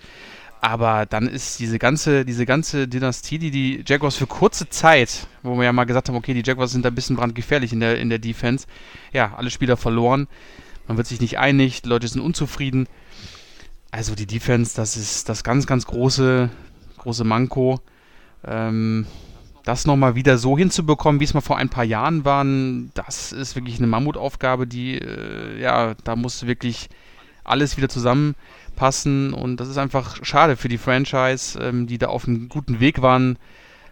[0.59, 5.55] Aber dann ist diese ganze, diese ganze Dynastie, die die Jaguars für kurze Zeit, wo
[5.55, 7.99] wir ja mal gesagt haben, okay, die Jaguars sind da ein bisschen brandgefährlich in der,
[7.99, 8.65] in der Defense,
[9.13, 10.27] ja, alle Spieler verloren.
[10.87, 12.87] Man wird sich nicht einig, die Leute sind unzufrieden.
[13.91, 16.49] Also die Defense, das ist das ganz, ganz große,
[16.97, 17.79] große Manko.
[18.43, 19.05] Ähm,
[19.65, 23.55] das nochmal wieder so hinzubekommen, wie es mal vor ein paar Jahren waren, das ist
[23.55, 26.87] wirklich eine Mammutaufgabe, die, äh, ja, da muss wirklich
[27.43, 32.27] alles wieder zusammenpassen und das ist einfach schade für die Franchise, ähm, die da auf
[32.27, 33.37] einem guten Weg waren,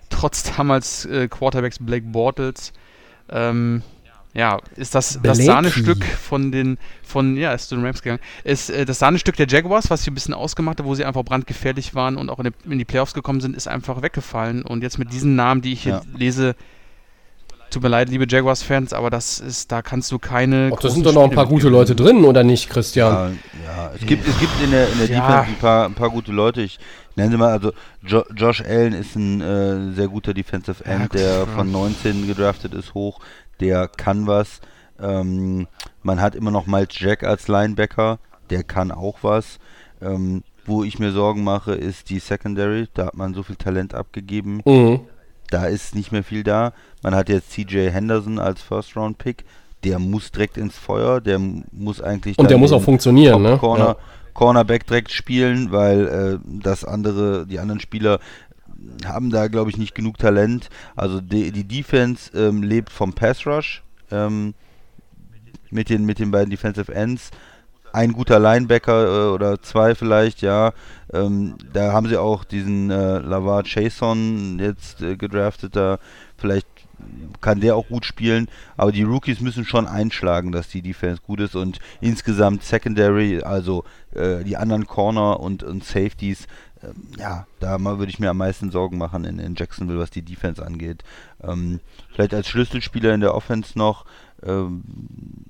[0.10, 2.72] trotz damals äh, Quarterbacks Blake Bortles.
[3.30, 3.82] Ähm,
[4.34, 8.70] ja, ist das das Sahnestück von den, von, ja, ist zu den Rams gegangen, ist
[8.70, 11.94] äh, das Sahnestück der Jaguars, was sie ein bisschen ausgemacht hat, wo sie einfach brandgefährlich
[11.94, 14.64] waren und auch in die, in die Playoffs gekommen sind, ist einfach weggefallen.
[14.64, 16.18] Und jetzt mit diesen Namen, die ich hier ja.
[16.18, 16.56] lese,
[17.74, 20.70] Tut mir leid, liebe Jaguars-Fans, aber das ist, da kannst du keine.
[20.72, 23.40] Ach, da sind doch noch ein paar gute Leute drin, oder nicht, Christian?
[23.66, 23.92] Ja, ja.
[23.96, 25.28] es gibt, es gibt in der, in der ja.
[25.28, 26.62] Defense ein paar, ein paar gute Leute.
[26.62, 26.78] Ich
[27.16, 27.72] nenne sie mal, also
[28.06, 32.76] jo Josh Allen ist ein äh, sehr guter Defensive End, ja, der von 19 gedraftet
[32.76, 33.20] ist, hoch.
[33.64, 34.60] Der kann was.
[35.02, 35.68] Ähm,
[36.02, 38.20] man hat immer noch Miles Jack als Linebacker,
[38.50, 39.60] der kann auch was.
[40.02, 42.88] Ähm, wo ich mir Sorgen mache, ist die Secondary.
[42.94, 44.62] Da hat man so viel Talent abgegeben.
[44.66, 45.02] Mhm.
[45.50, 46.74] Da ist nicht mehr viel da.
[47.02, 49.44] Man hat jetzt CJ Henderson als First-Round-Pick.
[49.84, 51.20] Der muss direkt ins Feuer.
[51.20, 52.38] Der muss eigentlich.
[52.38, 53.58] Und der muss auch funktionieren, ne?
[53.58, 53.96] Corner, ja.
[54.34, 58.20] Cornerback direkt spielen, weil äh, das andere, die anderen Spieler
[59.06, 60.70] haben da, glaube ich, nicht genug Talent.
[60.96, 64.54] Also die, die Defense ähm, lebt vom Pass Rush ähm,
[65.70, 67.32] mit, den, mit den beiden Defensive Ends
[67.94, 70.74] ein guter Linebacker äh, oder zwei vielleicht, ja.
[71.14, 76.00] Ähm, da haben sie auch diesen äh, Lavar Chason jetzt äh, gedraftet, da
[76.36, 76.68] vielleicht
[77.42, 78.48] kann der auch gut spielen,
[78.78, 83.84] aber die Rookies müssen schon einschlagen, dass die Defense gut ist und insgesamt Secondary, also
[84.14, 86.48] äh, die anderen Corner und, und Safeties,
[87.18, 90.66] ja, da würde ich mir am meisten Sorgen machen in, in Jacksonville, was die Defense
[90.66, 91.04] angeht.
[91.42, 91.80] Ähm,
[92.12, 94.06] vielleicht als Schlüsselspieler in der Offense noch
[94.46, 94.84] ähm,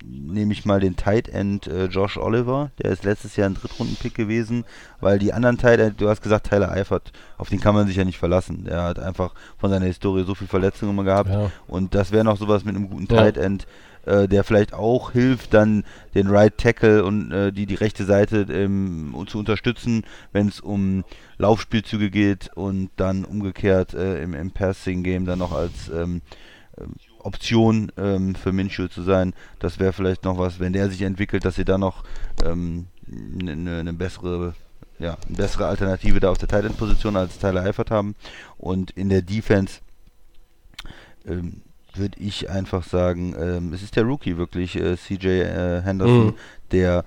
[0.04, 4.14] nehme ich mal den Tight End äh, Josh Oliver, der ist letztes Jahr ein Drittrunden-Pick
[4.14, 4.64] gewesen,
[5.00, 7.96] weil die anderen Tight End, du hast gesagt Tyler Eifert, auf den kann man sich
[7.96, 8.64] ja nicht verlassen.
[8.64, 11.50] Der hat einfach von seiner Historie so viel Verletzungen immer gehabt ja.
[11.66, 13.22] und das wäre noch sowas mit einem guten ja.
[13.22, 13.66] Tight End,
[14.06, 18.46] äh, der vielleicht auch hilft, dann den Right Tackle und äh, die, die rechte Seite
[18.50, 21.04] ähm, zu unterstützen, wenn es um
[21.38, 26.22] Laufspielzüge geht und dann umgekehrt äh, im, im Passing-Game dann noch als ähm,
[26.78, 26.94] ähm
[27.24, 29.32] Option ähm, für Minshew zu sein.
[29.58, 32.04] Das wäre vielleicht noch was, wenn der sich entwickelt, dass sie da noch
[32.44, 32.88] ähm,
[33.40, 34.52] eine ne bessere
[34.98, 38.14] ja, eine bessere Alternative da auf der Tight End Position als Tyler Eifert haben
[38.58, 39.80] und in der Defense
[41.26, 41.62] ähm,
[41.96, 46.34] würde ich einfach sagen, ähm, es ist der Rookie wirklich, äh, CJ äh, Henderson, mhm.
[46.72, 47.04] der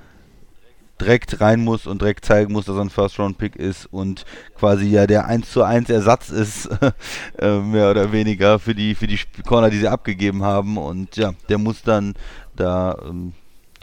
[0.99, 5.05] direkt rein muss und direkt zeigen muss, dass er ein First-Round-Pick ist und quasi ja
[5.05, 6.69] der 1 zu 1 Ersatz ist,
[7.37, 10.77] äh, mehr oder weniger für die, für die Corner, die sie abgegeben haben.
[10.77, 12.15] Und ja, der muss dann
[12.55, 13.33] da ähm,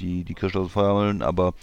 [0.01, 1.23] die, die Kirsche aus dem Feuer holen.
[1.23, 1.55] Aber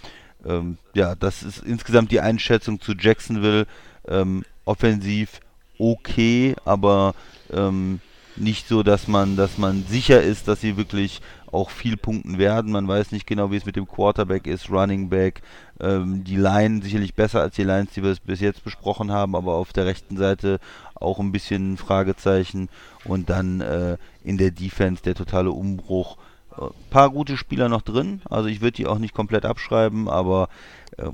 [0.44, 3.66] ähm, ja, das ist insgesamt die Einschätzung zu Jacksonville.
[4.08, 5.40] Ähm, offensiv
[5.78, 7.14] okay, aber
[7.52, 8.00] ähm,
[8.36, 12.72] nicht so, dass man, dass man sicher ist, dass sie wirklich auch viel punkten werden.
[12.72, 15.42] Man weiß nicht genau, wie es mit dem Quarterback ist, Running Back,
[15.80, 19.54] ähm, die Line sicherlich besser als die Lines, die wir bis jetzt besprochen haben, aber
[19.54, 20.60] auf der rechten Seite
[20.94, 22.68] auch ein bisschen Fragezeichen
[23.04, 26.16] und dann äh, in der Defense der totale Umbruch.
[26.56, 30.08] Ein äh, paar gute Spieler noch drin, also ich würde die auch nicht komplett abschreiben,
[30.08, 30.48] aber
[30.96, 31.10] äh,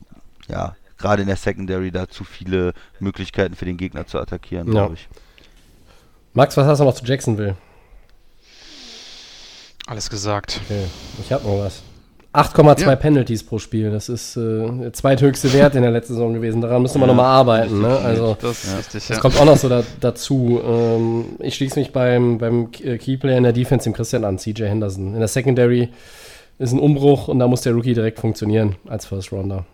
[0.49, 4.73] ja, gerade in der Secondary da zu viele Möglichkeiten für den Gegner zu attackieren, ja.
[4.73, 5.09] glaube ich.
[6.33, 7.57] Max, was hast du noch zu Jacksonville?
[9.87, 10.61] Alles gesagt.
[10.65, 10.85] Okay,
[11.23, 11.83] ich habe noch was.
[12.35, 12.97] 8,2 ja.
[12.97, 13.91] Penalties pro Spiel.
[13.91, 16.61] Das ist äh, der zweithöchste Wert in der letzten Saison gewesen.
[16.61, 17.81] Daran müssen wir ja, nochmal arbeiten.
[17.81, 17.89] Ne?
[17.89, 18.77] Also, das, ja.
[18.77, 20.61] richtig, das kommt auch noch so da, dazu.
[20.63, 25.15] Ähm, ich schließe mich beim, beim Keyplayer in der Defense, dem Christian an, CJ Henderson.
[25.15, 25.89] In der Secondary
[26.59, 29.65] ist ein Umbruch und da muss der Rookie direkt funktionieren als First Rounder.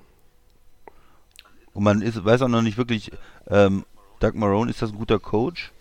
[1.72, 3.10] Und man ist, weiß auch noch nicht wirklich,
[3.51, 3.85] ähm,
[4.20, 5.72] Doug Marone, ist das ein guter Coach?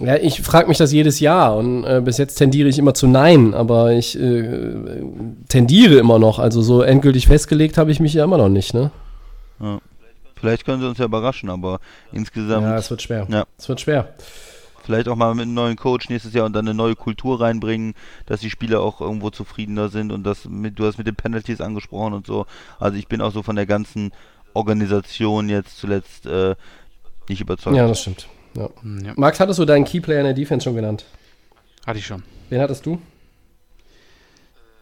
[0.00, 3.06] Ja, ich frage mich das jedes Jahr und äh, bis jetzt tendiere ich immer zu
[3.06, 5.02] Nein, aber ich äh,
[5.48, 6.38] tendiere immer noch.
[6.38, 8.90] Also so endgültig festgelegt habe ich mich ja immer noch nicht, ne?
[9.60, 9.80] Ja.
[10.36, 11.80] Vielleicht können sie uns ja überraschen, aber
[12.12, 12.64] insgesamt.
[12.64, 13.26] Ja, es wird schwer.
[13.28, 13.44] Ja.
[13.58, 14.14] Es wird schwer.
[14.84, 17.94] Vielleicht auch mal mit einem neuen Coach nächstes Jahr und dann eine neue Kultur reinbringen,
[18.26, 21.60] dass die Spieler auch irgendwo zufriedener sind und das mit, du hast mit den Penalties
[21.60, 22.46] angesprochen und so.
[22.78, 24.12] Also ich bin auch so von der ganzen
[24.54, 26.54] Organisation jetzt zuletzt äh,
[27.28, 27.76] nicht überzeugt.
[27.76, 28.28] Ja, das stimmt.
[28.54, 28.68] Ja.
[29.04, 31.04] Ja, Max, hattest du deinen Keyplayer in der Defense schon genannt?
[31.86, 32.22] hatte ich schon.
[32.50, 33.00] Wen hattest du?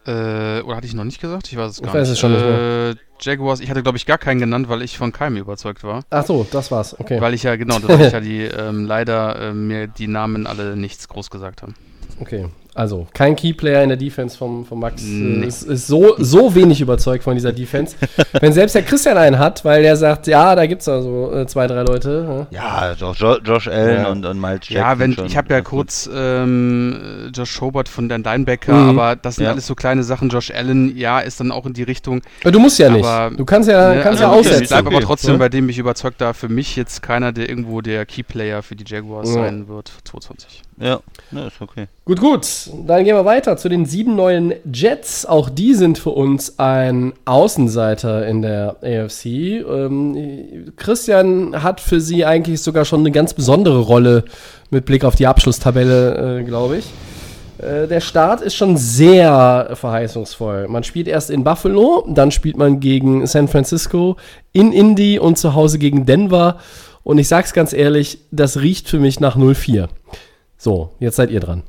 [0.05, 1.47] Äh, oder hatte ich noch nicht gesagt?
[1.51, 2.13] Ich weiß es Ich gar weiß nicht.
[2.13, 5.11] es schon nicht äh, Jaguars, ich hatte glaube ich gar keinen genannt, weil ich von
[5.11, 6.03] keinem überzeugt war.
[6.09, 6.97] Ach so, das war's.
[6.99, 7.19] Okay.
[7.19, 10.75] Weil ich ja, genau, dass ich ja die ähm, leider ähm, mir die Namen alle
[10.77, 11.75] nichts groß gesagt haben.
[12.21, 12.45] Okay.
[12.77, 15.01] Also, kein Keyplayer in der Defense vom, vom Max.
[15.03, 15.45] Äh, Nee.
[15.47, 17.95] ist, ist so, so wenig überzeugt von dieser Defense.
[18.39, 21.65] Wenn selbst der Christian einen hat, weil der sagt, ja, da gibt's also äh, zwei,
[21.65, 22.45] drei Leute.
[22.51, 24.09] Ja, Josh, Jo- Josh Allen Ja.
[24.09, 24.69] und, und Miles.
[24.69, 28.89] Ja, wenn schon ich habe ja kurz ähm, Josh Schobert von den Linebacker, Mhm.
[28.99, 29.51] aber das sind Ja.
[29.51, 30.29] alles so kleine Sachen.
[30.29, 32.21] Josh Allen, ja, ist dann auch in die Richtung.
[32.43, 32.51] Ja.
[32.51, 33.05] Du musst ja nicht.
[33.05, 34.67] Aber, du kannst ja, Ne, kannst also ja Ich aussetzen.
[34.67, 35.37] bleibe aber trotzdem Ja.
[35.39, 38.85] bei dem mich überzeugt, da für mich jetzt keiner, der irgendwo der Keyplayer für die
[38.87, 39.35] Jaguars Ja.
[39.35, 39.91] sein wird.
[40.03, 40.61] 22.
[40.79, 40.99] Ja,
[41.31, 41.87] ne, ist okay.
[42.05, 42.45] Gut, gut.
[42.85, 45.25] Dann gehen wir weiter zu den sieben neuen Jets.
[45.25, 49.25] Auch die sind für uns ein Außenseiter in der AFC.
[49.25, 54.25] Ähm, Christian hat für sie eigentlich sogar schon eine ganz besondere Rolle
[54.69, 56.85] mit Blick auf die Abschlusstabelle, äh, glaube ich.
[57.57, 60.67] Äh, der Start ist schon sehr verheißungsvoll.
[60.67, 64.17] Man spielt erst in Buffalo, dann spielt man gegen San Francisco,
[64.53, 66.57] in Indy und zu Hause gegen Denver.
[67.03, 69.87] Und ich sag's ganz ehrlich, das riecht für mich nach 0-4.
[70.57, 71.63] So, jetzt seid ihr dran.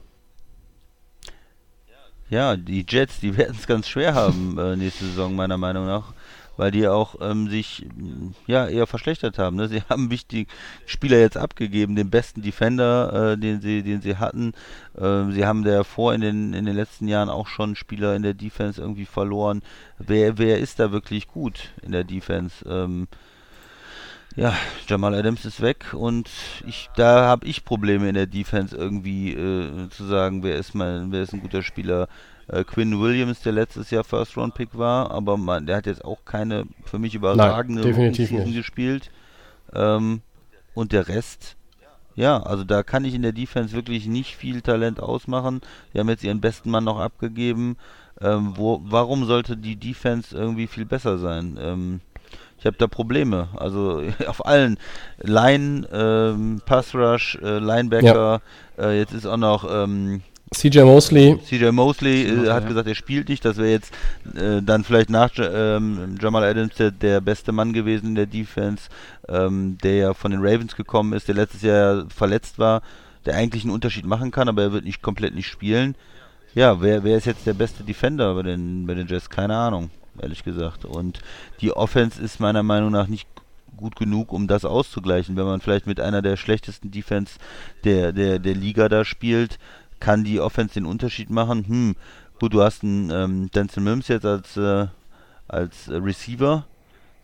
[2.30, 6.12] Ja, die Jets, die werden es ganz schwer haben äh, nächste Saison, meiner Meinung nach,
[6.56, 9.56] weil die auch ähm, sich mh, ja eher verschlechtert haben.
[9.56, 9.68] Ne?
[9.68, 10.50] Sie haben wichtige
[10.86, 14.52] Spieler jetzt abgegeben, den besten Defender, äh, den sie, den sie hatten.
[14.96, 18.34] Äh, sie haben davor in den in den letzten Jahren auch schon Spieler in der
[18.34, 19.62] Defense irgendwie verloren.
[19.98, 22.64] Wer wer ist da wirklich gut in der Defense?
[22.68, 23.08] Ähm,
[24.38, 24.54] ja,
[24.86, 26.30] Jamal Adams ist weg und
[26.64, 31.10] ich, da habe ich Probleme in der Defense irgendwie äh, zu sagen, wer ist mein,
[31.10, 32.08] wer ist ein guter Spieler.
[32.46, 36.04] Äh, Quinn Williams, der letztes Jahr First Round Pick war, aber man, der hat jetzt
[36.04, 37.82] auch keine für mich überragende
[38.14, 38.54] Season nicht.
[38.54, 39.10] gespielt.
[39.74, 40.22] Ähm,
[40.72, 41.56] und der Rest,
[42.14, 45.62] ja, also da kann ich in der Defense wirklich nicht viel Talent ausmachen.
[45.92, 47.76] Die haben jetzt ihren besten Mann noch abgegeben.
[48.20, 51.58] Ähm, wo, warum sollte die Defense irgendwie viel besser sein?
[51.60, 52.00] Ähm,
[52.58, 53.48] ich habe da Probleme.
[53.56, 54.78] Also auf allen
[55.22, 58.40] Line, ähm, Pass Rush, äh, Linebacker.
[58.78, 60.22] Äh, jetzt ist auch noch ähm,
[60.54, 61.38] CJ Mosley.
[61.44, 62.68] CJ Mosley äh, hat ja.
[62.68, 63.44] gesagt, er spielt nicht.
[63.44, 63.92] Das wäre jetzt
[64.34, 68.26] äh, dann vielleicht nach Ja- ähm, Jamal Adams der, der beste Mann gewesen in der
[68.26, 68.84] Defense,
[69.28, 72.82] ähm, der ja von den Ravens gekommen ist, der letztes Jahr verletzt war,
[73.26, 75.94] der eigentlich einen Unterschied machen kann, aber er wird nicht komplett nicht spielen.
[76.54, 79.28] Ja, wer, wer ist jetzt der beste Defender bei den, bei den Jets?
[79.28, 79.90] Keine Ahnung,
[80.22, 80.84] ehrlich gesagt.
[80.84, 81.20] Und
[81.60, 83.28] die Offense ist meiner Meinung nach nicht
[83.76, 85.36] gut genug, um das auszugleichen.
[85.36, 87.38] Wenn man vielleicht mit einer der schlechtesten Defense
[87.84, 89.58] der, der, der Liga da spielt,
[90.00, 91.66] kann die Offense den Unterschied machen.
[91.66, 91.96] Hm,
[92.38, 94.86] gut, du hast einen ähm, Denzel Mims jetzt als, äh,
[95.46, 96.66] als Receiver.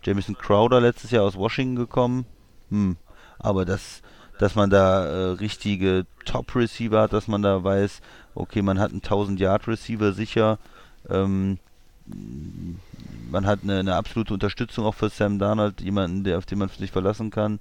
[0.02, 2.26] Jamison Crowder letztes Jahr aus Washington gekommen.
[2.70, 2.96] Hm,
[3.38, 4.02] aber das,
[4.38, 8.00] dass man da äh, richtige Top-Receiver hat, dass man da weiß,
[8.34, 10.58] okay, man hat einen 1000-Yard-Receiver sicher.
[11.08, 11.58] Ähm,
[12.06, 16.68] man hat eine, eine absolute Unterstützung auch für Sam Darnold, jemanden, der, auf den man
[16.68, 17.58] sich verlassen kann.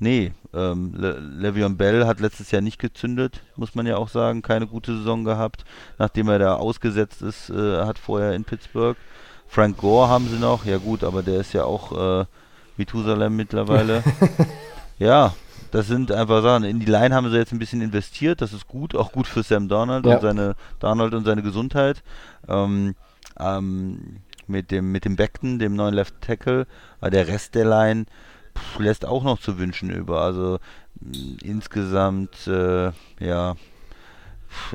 [0.00, 4.42] Nee, ähm, Le Le'Veon Bell hat letztes Jahr nicht gezündet, muss man ja auch sagen,
[4.42, 5.64] keine gute Saison gehabt,
[5.98, 8.96] nachdem er da ausgesetzt ist, äh, hat vorher in Pittsburgh.
[9.48, 12.26] Frank Gore haben sie noch, ja gut, aber der ist ja auch äh,
[12.76, 14.04] Methusalem mittlerweile.
[14.98, 15.34] ja,
[15.72, 16.64] das sind einfach Sachen.
[16.64, 19.42] In die Line haben sie jetzt ein bisschen investiert, das ist gut, auch gut für
[19.42, 20.14] Sam Darnold Ja.
[20.16, 22.04] und seine Darnold und seine Gesundheit.
[22.46, 22.94] Ähm,
[23.38, 26.66] ähm, mit dem mit dem Beckton, dem neuen Left Tackle,
[27.00, 28.06] aber der Rest der Line
[28.56, 30.22] pff, lässt auch noch zu wünschen über.
[30.22, 30.58] Also
[31.00, 33.56] mh, insgesamt, äh, ja,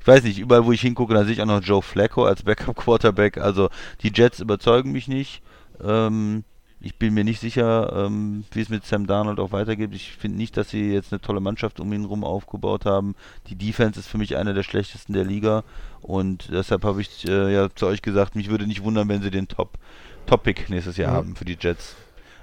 [0.00, 2.42] ich weiß nicht, überall wo ich hingucke, da sehe ich auch noch Joe Flacco als
[2.42, 3.38] Backup Quarterback.
[3.38, 3.70] Also
[4.02, 5.42] die Jets überzeugen mich nicht.
[5.82, 6.44] Ähm,
[6.80, 9.90] ich bin mir nicht sicher, ähm, wie es mit Sam Darnold auch weitergeht.
[9.92, 13.14] Ich finde nicht, dass sie jetzt eine tolle Mannschaft um ihn rum aufgebaut haben.
[13.48, 15.62] Die Defense ist für mich eine der schlechtesten der Liga
[16.00, 19.30] und deshalb habe ich äh, ja zu euch gesagt, mich würde nicht wundern, wenn sie
[19.30, 19.78] den Top
[20.26, 21.16] Top-Pick nächstes Jahr Ja.
[21.16, 21.96] haben für die Jets.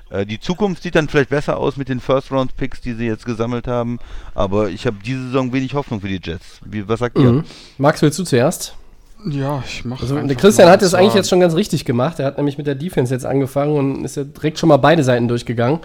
[0.10, 3.68] Äh, die Zukunft sieht dann vielleicht besser aus mit den First-Round-Picks, die sie jetzt gesammelt
[3.68, 4.00] haben,
[4.36, 6.60] aber ich habe diese Saison wenig Hoffnung für die Jets.
[6.66, 7.32] Wie, was sagt ihr?
[7.32, 7.44] Mhm.
[7.78, 8.76] Max, willst du zuerst?
[9.26, 10.04] Ja, ich mache.
[10.04, 12.20] Also der Christian hat das eigentlich jetzt schon ganz richtig gemacht.
[12.20, 15.04] Er hat nämlich mit der Defense jetzt angefangen und ist ja direkt schon mal beide
[15.04, 15.80] Seiten durchgegangen.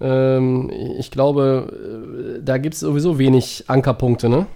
[0.00, 4.46] Ähm, ich glaube, äh, da gibt es sowieso wenig Ankerpunkte, ne?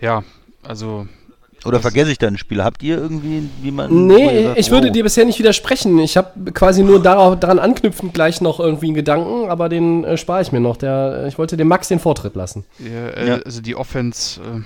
[0.00, 0.22] Ja,
[0.62, 1.06] also
[1.64, 2.64] Oder vergesse ich da einen Spieler?
[2.64, 4.06] Habt ihr irgendwie jemanden?
[4.06, 5.98] Nee, sagt, ich würde oh, dir bisher nicht widersprechen.
[6.00, 10.18] Ich habe quasi nur darauf, daran anknüpfend gleich noch irgendwie einen Gedanken, aber den äh,
[10.18, 10.76] spare ich mir noch.
[10.76, 12.66] Der, ich wollte dem Max den Vortritt lassen.
[12.78, 13.34] Ja, äh, Ja.
[13.36, 14.60] Also die Offense, äh,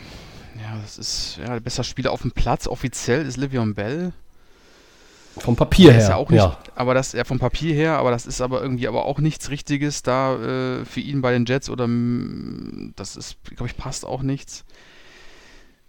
[0.68, 2.66] ja, das ist ja der beste Spieler auf dem Platz.
[2.66, 4.12] Offiziell ist Livion Bell.
[5.38, 6.00] Vom Papier her.
[6.00, 6.58] ist ja auch nicht, ja.
[6.74, 10.02] aber das ja vom Papier her, aber das ist aber irgendwie aber auch nichts Richtiges
[10.02, 11.88] da äh, für ihn bei den Jets oder
[12.96, 14.64] das ist, glaube ich, passt auch nichts.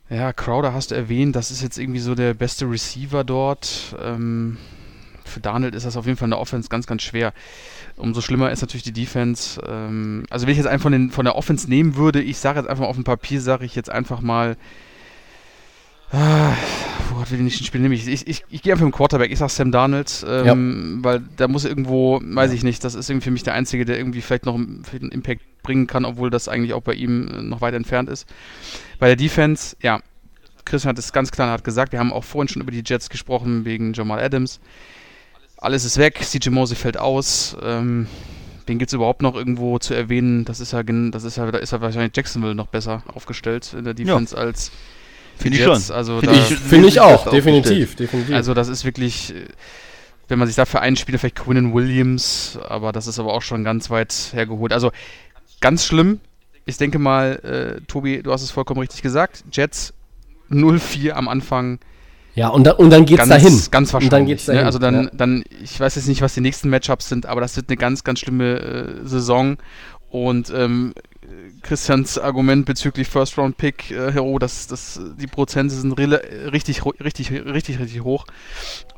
[0.07, 3.95] Ja, Crowder hast du erwähnt, das ist jetzt irgendwie so der beste Receiver dort.
[3.99, 4.57] Ähm,
[5.25, 7.33] für Darnold ist das auf jeden Fall in der Offense ganz, ganz schwer.
[7.99, 9.61] Umso schlimmer ist natürlich die Defense.
[9.67, 12.59] Ähm, also wenn ich jetzt einen von, den, von der Offense nehmen würde, ich sage
[12.59, 14.57] jetzt einfach mal auf dem Papier, sage ich jetzt einfach mal,
[16.11, 16.55] Ah,
[17.11, 17.81] wo hat wir den nächsten Spiel?
[17.81, 19.31] Nämlich, ich, ich, ich gehe einfach im Quarterback.
[19.31, 23.25] Ich sag Sam Darnold, ähm, weil da muss irgendwo, weiß ich nicht, das ist irgendwie
[23.25, 26.47] für mich der Einzige, der irgendwie vielleicht noch einen einen Impact bringen kann, obwohl das
[26.47, 28.27] eigentlich auch bei ihm äh, noch weit entfernt ist.
[28.97, 30.01] Bei der Defense, ja,
[30.65, 33.09] Christian hat es ganz klar hat gesagt, wir haben auch vorhin schon über die Jets
[33.09, 34.59] gesprochen, wegen Jamal Adams.
[35.61, 37.55] Alles ist weg, CJ Mose fällt aus.
[37.61, 38.07] Ähm,
[38.65, 40.45] wen gibt es überhaupt noch irgendwo zu erwähnen?
[40.45, 43.83] Das ist ja, das ist ja, da ist ja wahrscheinlich Jacksonville noch besser aufgestellt in
[43.83, 44.71] der Defense als
[45.37, 45.95] die Finde ich schon.
[45.95, 48.35] Also Finde ich- Finde ich auch, definitiv, definitiv.
[48.35, 49.33] also das ist wirklich,
[50.27, 53.63] wenn man sich dafür einen Spieler, vielleicht Quinnen Williams, aber das ist aber auch schon
[53.63, 54.73] ganz weit hergeholt.
[54.73, 54.91] Also
[55.61, 56.19] ganz schlimm.
[56.65, 59.43] Ich denke mal, äh, Tobi, du hast es vollkommen richtig gesagt.
[59.51, 59.93] Jets
[60.49, 61.79] 0-4 am Anfang.
[62.39, 63.61] Ja, und, da, und dann geht's ganz, dahin.
[63.69, 64.09] Ganz Und wahrscheinlich.
[64.09, 64.61] dann geht's dahin.
[64.61, 64.65] Ne?
[64.65, 65.09] Also dann, ja.
[65.11, 68.05] dann, ich weiß jetzt nicht, was die nächsten Matchups sind, aber das wird eine ganz,
[68.05, 69.57] ganz schlimme äh, Saison.
[70.09, 70.93] Und ähm,
[71.63, 77.29] Christians Argument bezüglich First Round Pick, äh, oh, das, das, die Prozente sind richtig, richtig,
[77.29, 78.25] richtig, richtig hoch.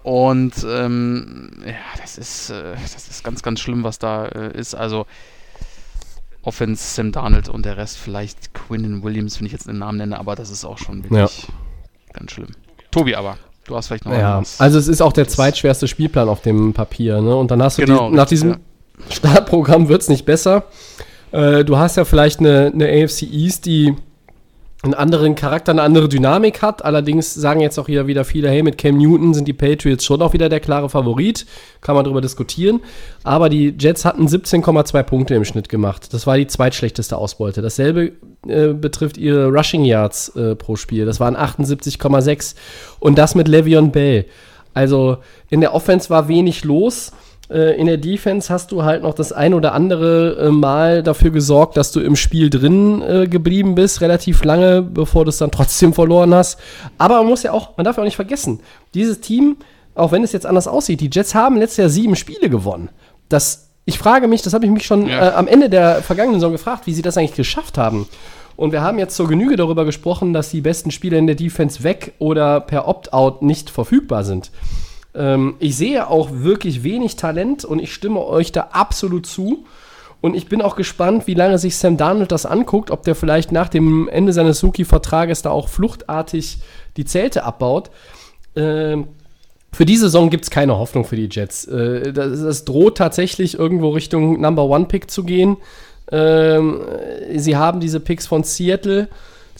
[0.03, 4.75] Und ähm, ja, das ist, äh, das ist ganz, ganz schlimm, was da äh, ist.
[4.75, 5.07] Also
[6.43, 10.19] Offense Sam Darnold und der Rest vielleicht Quinnen Williams, wenn ich jetzt den Namen nenne,
[10.19, 11.47] aber das ist auch schon wirklich
[12.13, 12.49] ganz schlimm.
[12.91, 14.59] Tobi aber, du hast vielleicht noch Ja, irgendwas.
[14.59, 17.35] also es ist auch der zweitschwerste Spielplan auf dem Papier, ne?
[17.35, 18.57] Und dann hast du Genau, die, nach diesem
[19.09, 20.63] Startprogramm wird es nicht besser.
[21.31, 23.95] Äh, du hast ja vielleicht eine, eine AFC East, die
[24.83, 26.83] einen anderen Charakter, eine andere Dynamik hat.
[26.83, 30.21] Allerdings sagen jetzt auch hier wieder viele, hey, mit Cam Newton sind die Patriots schon
[30.21, 31.45] auch wieder der klare Favorit.
[31.81, 32.81] Kann man darüber diskutieren.
[33.23, 36.13] Aber die Jets hatten 17,2 Punkte im Schnitt gemacht.
[36.13, 37.61] Das war die zweitschlechteste Ausbeute.
[37.61, 38.13] Dasselbe
[38.47, 41.05] äh, betrifft ihre Rushing Yards äh, pro Spiel.
[41.05, 42.55] Das waren 78,6.
[42.99, 44.25] Und das mit Le'Veon Bell.
[44.73, 45.17] Also
[45.49, 47.11] in der Offense war wenig los.
[47.51, 51.31] Äh, In der Defense hast du halt noch das ein oder andere äh, Mal dafür
[51.31, 55.51] gesorgt, dass du im Spiel drin äh, geblieben bist, relativ lange, bevor du es dann
[55.51, 56.59] trotzdem verloren hast.
[56.97, 58.59] Aber man muss ja auch, man darf ja auch nicht vergessen,
[58.93, 59.57] dieses Team,
[59.95, 62.89] auch wenn es jetzt anders aussieht, die Jets haben letztes Jahr sieben Spiele gewonnen.
[63.29, 65.29] Das, ich frage mich, das habe ich mich schon Ja.
[65.29, 68.07] äh, am Ende der vergangenen Saison gefragt, wie sie das eigentlich geschafft haben.
[68.55, 71.83] Und wir haben jetzt zur Genüge darüber gesprochen, dass die besten Spieler in der Defense
[71.83, 74.51] weg oder per Opt-out nicht verfügbar sind.
[75.13, 79.65] Ähm, ich sehe auch wirklich wenig Talent und ich stimme euch da absolut zu.
[80.21, 83.51] Und ich bin auch gespannt, wie lange sich Sam Darnold das anguckt, ob der vielleicht
[83.51, 86.59] nach dem Ende seines Rookie-Vertrages da auch fluchtartig
[86.95, 87.89] die Zelte abbaut.
[88.55, 89.07] Ähm,
[89.73, 91.65] für die Saison gibt es keine Hoffnung für die Jets.
[91.65, 95.57] Äh, das, das droht tatsächlich irgendwo Richtung Number One Pick zu gehen.
[96.11, 96.81] Ähm,
[97.35, 99.07] sie haben diese Picks von Seattle.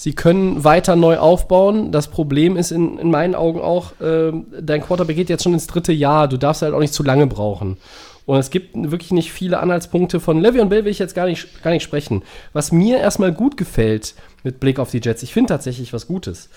[0.02, 1.92] Sie können weiter neu aufbauen.
[1.92, 5.68] Das Problem ist in, in meinen Augen auch, ähm, dein Quarterback geht jetzt schon ins
[5.68, 6.28] dritte Jahr.
[6.28, 7.78] Du darfst halt auch nicht zu lange brauchen.
[8.26, 11.62] Und es gibt wirklich nicht viele Anhaltspunkte von Le'Veon Bell will ich jetzt gar nicht,
[11.62, 12.24] gar nicht sprechen.
[12.52, 16.50] Was mir erstmal gut gefällt mit Blick auf die Jets, ich finde tatsächlich was Gutes.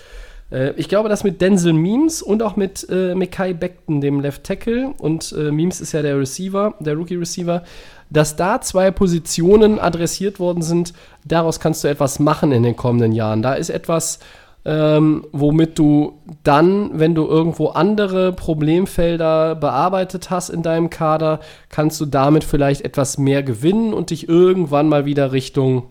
[0.51, 4.43] Äh, ich glaube, dass mit Denzel Memes und auch mit äh, Mekai Beckton, dem Left
[4.43, 7.63] Tackle, und äh, Memes ist ja der Receiver, der Rookie Receiver,
[8.09, 10.93] dass da zwei Positionen adressiert worden sind.
[11.25, 13.41] Daraus kannst du etwas machen in den kommenden Jahren.
[13.41, 14.19] Da ist etwas,
[14.65, 21.99] ähm, womit du dann, wenn du irgendwo andere Problemfelder bearbeitet hast in deinem Kader, kannst
[22.01, 25.83] du damit vielleicht etwas mehr gewinnen und dich irgendwann mal wieder Richtung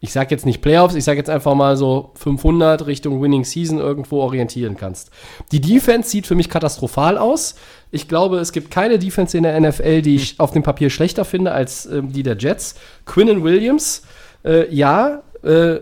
[0.00, 3.78] ich sage jetzt nicht Playoffs, ich sage jetzt einfach mal so 500 Richtung Winning Season
[3.78, 5.10] irgendwo orientieren kannst.
[5.52, 7.56] Die Defense sieht für mich katastrophal aus.
[7.96, 11.24] Ich glaube, es gibt keine Defense in der NFL, die ich auf dem Papier schlechter
[11.24, 12.76] finde als ähm, die der Jets.
[13.06, 14.02] Quinnen Williams,
[14.44, 15.78] äh, ja, äh,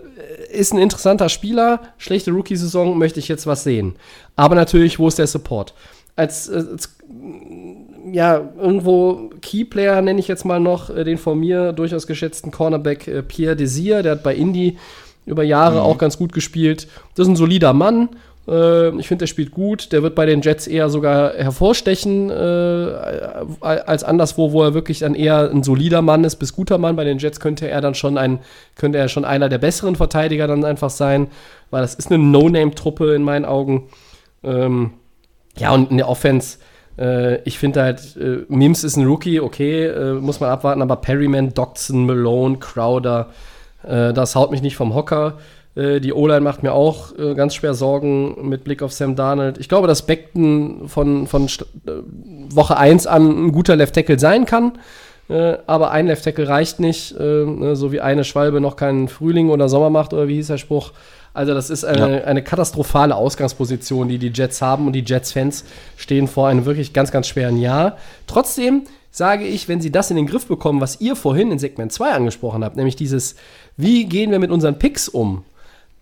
[0.52, 1.80] ist ein interessanter Spieler.
[1.98, 3.96] Schlechte Rookie-Saison, möchte ich jetzt was sehen.
[4.36, 5.74] Aber natürlich, wo ist der Support?
[6.16, 6.96] Als, äh, als
[8.12, 13.08] ja, irgendwo Keyplayer nenne ich jetzt mal noch äh, den von mir durchaus geschätzten Cornerback
[13.08, 14.78] äh, Pierre Desir, der hat bei Indy
[15.26, 16.86] über Jahre auch ganz gut gespielt.
[17.14, 18.10] Das ist ein solider Mann,
[18.46, 19.92] Äh, ich finde, der spielt gut.
[19.92, 22.34] Der wird bei den Jets eher sogar hervorstechen äh,
[23.60, 26.96] als anderswo, wo er wirklich dann eher ein solider Mann ist bis guter Mann.
[26.96, 28.40] Bei den Jets könnte er dann schon ein,
[28.76, 31.28] könnte er schon einer der besseren Verteidiger dann einfach sein,
[31.70, 33.88] weil das ist eine No-Name-Truppe in meinen Augen.
[34.42, 34.92] Ähm,
[35.56, 36.58] ja, und in der Offense,
[36.98, 40.96] äh, ich finde halt, äh, Mims ist ein Rookie, okay, äh, muss man abwarten, aber
[40.96, 43.30] Perryman, Dodson, Malone, Crowder,
[43.86, 45.38] äh, das haut mich nicht vom Hocker.
[45.76, 49.58] Äh, die O-Line macht mir auch äh, ganz schwer Sorgen mit Blick auf Sam Darnold.
[49.58, 51.48] Ich glaube, dass Beckton von, von
[52.48, 54.72] Woche 1 an ein guter Left Tackle sein kann.
[55.66, 59.70] aber ein Left Tackle reicht nicht, ne, so wie eine Schwalbe noch keinen Frühling oder
[59.70, 60.92] Sommer macht, oder wie hieß der Spruch.
[61.32, 62.24] Also das ist eine, ja.
[62.24, 65.64] eine katastrophale Ausgangsposition, die die Jets haben und die Jets-Fans
[65.96, 67.96] stehen vor einem wirklich ganz, ganz schweren Jahr.
[68.26, 71.92] Trotzdem sage ich, wenn sie das in den Griff bekommen, was ihr vorhin in Segment
[71.92, 73.34] 2 angesprochen habt, nämlich dieses,
[73.76, 75.44] wie gehen wir mit unseren Picks um,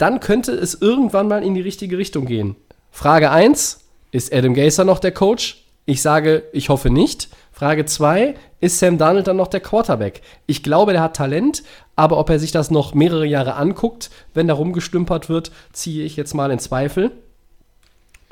[0.02, 2.56] dann könnte es irgendwann mal in die richtige Richtung gehen.
[2.90, 5.64] Frage 1, ist Adam Gaser noch der Coach?
[5.86, 7.28] Ich sage, ich hoffe nicht.
[7.52, 10.22] Frage 2, ist Sam Darnold dann noch der Quarterback?
[10.46, 11.62] Ich glaube, der hat Talent,
[11.94, 16.16] aber ob er sich das noch mehrere Jahre anguckt, wenn da rumgestümpert wird, ziehe ich
[16.16, 17.12] jetzt mal in Zweifel.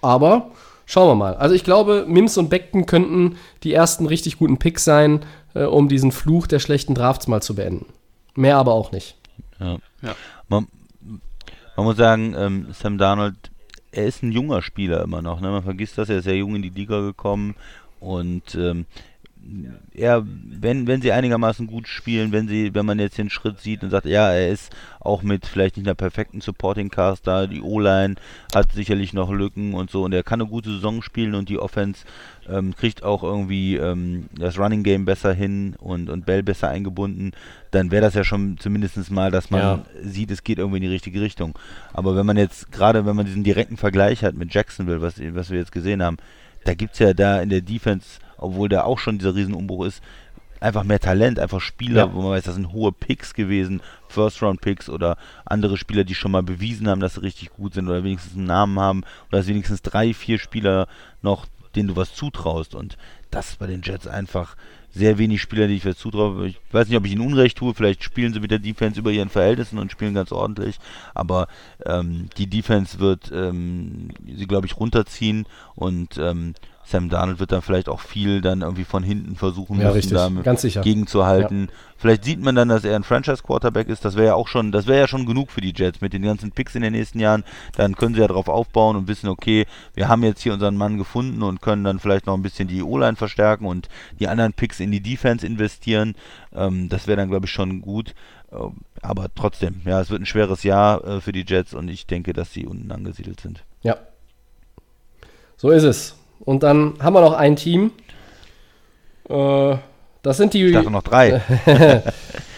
[0.02, 0.51] Aber
[0.86, 1.36] schauen wir mal.
[1.36, 5.24] Also ich glaube, Mims und Beckton könnten die ersten richtig guten Picks sein,
[5.55, 7.86] äh, um diesen Fluch der schlechten Drafts mal zu beenden.
[8.34, 9.14] Mehr aber auch nicht.
[9.60, 9.78] Ja.
[10.02, 10.16] ja.
[10.48, 10.66] Man,
[11.81, 13.36] man, muss sagen, ähm, Sam Darnold,
[13.90, 15.40] er ist ein junger Spieler immer noch.
[15.40, 15.48] Ne?
[15.51, 17.55] Man vergisst das, er ist sehr jung in die Liga gekommen
[18.01, 18.85] und ähm,
[19.94, 23.82] er, wenn, wenn sie einigermaßen gut spielen, wenn sie, wenn man jetzt den Schritt sieht
[23.82, 27.62] und sagt, ja, er ist auch mit vielleicht nicht einer perfekten Supporting Cast da, die
[27.62, 28.16] O-Line
[28.54, 31.58] hat sicherlich noch Lücken und so und er kann eine gute Saison spielen und die
[31.58, 32.04] Offense
[32.48, 37.32] ähm, kriegt auch irgendwie ähm, das Running Game besser hin und, und Bell besser eingebunden,
[37.70, 39.84] dann wäre das ja schon zumindest mal, dass man ja.
[40.02, 41.58] sieht, es geht irgendwie in die richtige Richtung.
[41.92, 45.50] Aber wenn man jetzt, gerade wenn man diesen direkten Vergleich hat mit Jacksonville, was, was
[45.50, 46.18] wir jetzt gesehen haben,
[46.64, 50.02] da gibt es ja da in der Defense obwohl der auch schon dieser Riesenumbruch ist,
[50.60, 52.14] einfach mehr Talent, einfach Spieler, ja.
[52.14, 56.42] wo man weiß, das sind hohe Picks gewesen, First-Round-Picks oder andere Spieler, die schon mal
[56.42, 59.82] bewiesen haben, dass sie richtig gut sind oder wenigstens einen Namen haben oder dass wenigstens
[59.82, 60.86] drei, vier Spieler
[61.22, 62.98] noch, denen du was zutraust und
[63.30, 64.56] das bei den Jets einfach
[64.92, 66.48] sehr wenig Spieler, die ich was zutraue.
[66.48, 69.12] Ich weiß nicht, ob ich ihnen Unrecht tue, vielleicht spielen sie mit der Defense über
[69.12, 70.78] ihren Verhältnissen und spielen ganz ordentlich,
[71.14, 71.46] aber
[71.86, 75.46] ähm, die Defense wird ähm, sie, glaube ich, runterziehen
[75.76, 76.54] und ähm,
[76.90, 80.28] Sam Darnold wird dann vielleicht auch viel dann irgendwie von hinten versuchen ja, müssen, da
[80.42, 80.80] Ganz sicher.
[80.80, 81.68] gegenzuhalten.
[81.68, 81.74] Ja.
[81.96, 84.04] Vielleicht sieht man dann, dass er ein Franchise-Quarterback ist.
[84.04, 86.22] Das wäre ja auch schon, das wäre ja schon genug für die Jets mit den
[86.22, 87.44] ganzen Picks in den nächsten Jahren.
[87.76, 90.98] Dann können sie ja darauf aufbauen und wissen, okay, wir haben jetzt hier unseren Mann
[90.98, 93.88] gefunden und können dann vielleicht noch ein bisschen die O-Line verstärken und
[94.18, 96.14] die anderen Picks in die Defense investieren.
[96.54, 98.14] Ähm, das wäre dann, glaube ich, schon gut.
[98.50, 102.06] Ähm, aber trotzdem, ja, es wird ein schweres Jahr äh, für die Jets und ich
[102.06, 103.64] denke, dass sie unten angesiedelt sind.
[103.82, 103.98] Ja.
[105.56, 106.19] So ist es.
[106.40, 107.92] Und dann haben wir noch ein Team.
[109.28, 109.76] Äh,
[110.22, 110.66] das sind die.
[110.66, 111.40] Ich dachte noch drei.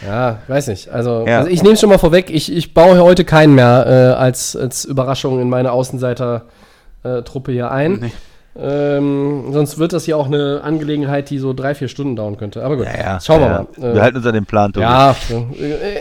[0.06, 0.88] ja, weiß nicht.
[0.88, 1.38] Also, ja.
[1.38, 2.30] also ich nehme es schon mal vorweg.
[2.30, 7.98] Ich, ich baue heute keinen mehr äh, als, als Überraschung in meine Außenseiter-Truppe hier ein.
[8.00, 8.12] Nee.
[8.54, 12.62] Ähm, sonst wird das ja auch eine Angelegenheit, die so drei, vier Stunden dauern könnte.
[12.62, 13.94] Aber gut, ja, ja, schauen wir mal.
[13.94, 14.84] Wir halten uns an den Plan, Tobi.
[14.84, 15.16] Ja,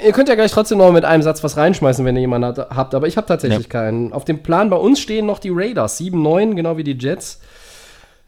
[0.05, 2.93] ihr könnt ja gleich trotzdem noch mit einem Satz was reinschmeißen, wenn ihr jemanden habt.
[2.93, 4.11] Aber ich habe tatsächlich keinen.
[4.11, 7.39] Auf dem Plan bei uns stehen noch die Raiders, 7-9, genau wie die Jets.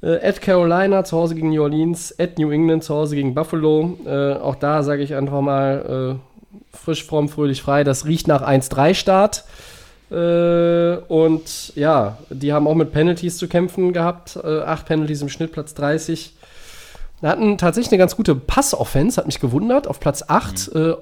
[0.03, 3.97] Äh, at Carolina zu Hause gegen New Orleans, at New England zu Hause gegen Buffalo.
[4.05, 7.83] Äh, auch da sage ich einfach mal äh, frisch, fromm, fröhlich, frei.
[7.83, 9.45] Das riecht nach 1-3-Start.
[10.11, 14.37] Äh, und ja, die haben auch mit Penalties zu kämpfen gehabt.
[14.43, 16.33] Äh, acht Penalties im Schnitt, Platz 30.
[17.21, 20.75] Hatten tatsächlich eine ganz gute Pass-Offense, hat mich gewundert, auf Platz 8.
[20.75, 20.81] Mhm.
[20.81, 20.95] Äh,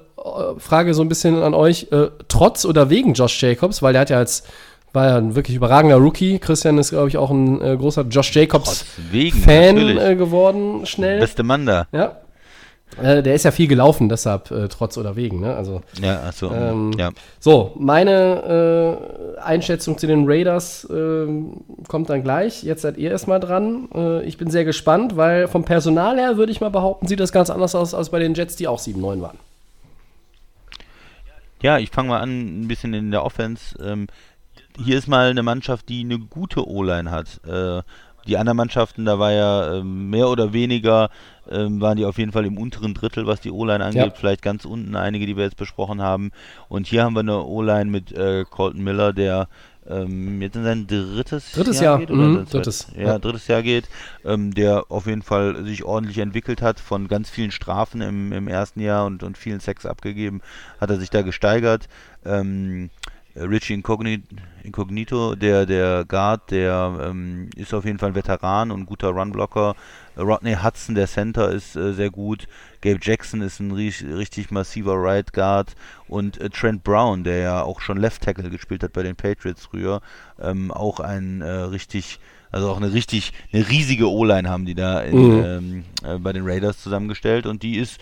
[0.58, 1.88] Frage so ein bisschen an euch,
[2.28, 4.44] trotz oder wegen Josh Jacobs, weil der hat ja als
[4.92, 6.38] war ja ein wirklich überragender Rookie.
[6.38, 11.20] Christian ist, glaube ich, auch ein äh, großer Josh Jacobs-Fan äh, geworden, schnell.
[11.20, 11.86] Beste Mann da.
[11.92, 12.16] Ja.
[13.00, 15.40] Äh, der ist ja viel gelaufen, deshalb äh, trotz oder wegen.
[15.40, 15.54] Ne?
[15.54, 16.52] Also, ja, achso.
[16.52, 17.10] Ähm, ja.
[17.40, 22.62] So, meine äh, Einschätzung zu den Raiders ähm, kommt dann gleich.
[22.62, 23.88] Jetzt seid ihr erstmal dran.
[23.94, 27.32] Äh, ich bin sehr gespannt, weil vom Personal her würde ich mal behaupten, sieht das
[27.32, 29.38] ganz anders aus als bei den Jets, die auch 7-9 waren.
[31.62, 33.76] Ja, ich fange mal an, ein bisschen in der Offense.
[33.82, 34.08] Ähm,
[34.78, 37.40] hier ist mal eine Mannschaft, die eine gute O-Line hat.
[37.46, 37.82] Äh,
[38.26, 41.10] die anderen Mannschaften, da war ja äh, mehr oder weniger,
[41.50, 44.06] äh, waren die auf jeden Fall im unteren Drittel, was die O-Line angeht.
[44.06, 44.10] Ja.
[44.14, 46.30] Vielleicht ganz unten einige, die wir jetzt besprochen haben.
[46.68, 49.48] Und hier haben wir eine O-Line mit äh, Colton Miller, der
[49.88, 52.06] ähm, jetzt in sein drittes, drittes Jahr, Jahr.
[52.06, 52.10] geht.
[52.10, 52.86] Mhm, drittes.
[52.96, 53.88] Ja, ja, drittes Jahr geht.
[54.24, 58.46] Ähm, der auf jeden Fall sich ordentlich entwickelt hat, von ganz vielen Strafen im, im
[58.46, 60.40] ersten Jahr und, und vielen Sex abgegeben,
[60.80, 61.88] hat er sich da gesteigert.
[62.24, 62.90] Ähm,
[63.34, 64.24] äh, Richie Incognito,
[64.64, 69.08] Incognito, der, der Guard, der ähm, ist auf jeden Fall ein Veteran und ein guter
[69.08, 69.74] Runblocker.
[70.16, 72.46] Rodney Hudson, der Center, ist äh, sehr gut.
[72.80, 75.74] Gabe Jackson ist ein ri- richtig massiver Right Guard.
[76.06, 79.66] Und äh, Trent Brown, der ja auch schon Left Tackle gespielt hat bei den Patriots
[79.66, 80.00] früher,
[80.40, 82.20] ähm, auch ein äh, richtig,
[82.50, 85.44] also auch eine richtig, eine riesige O-Line haben die da in, Mhm.
[85.44, 87.46] ähm, äh, bei den Raiders zusammengestellt.
[87.46, 87.98] Und die ist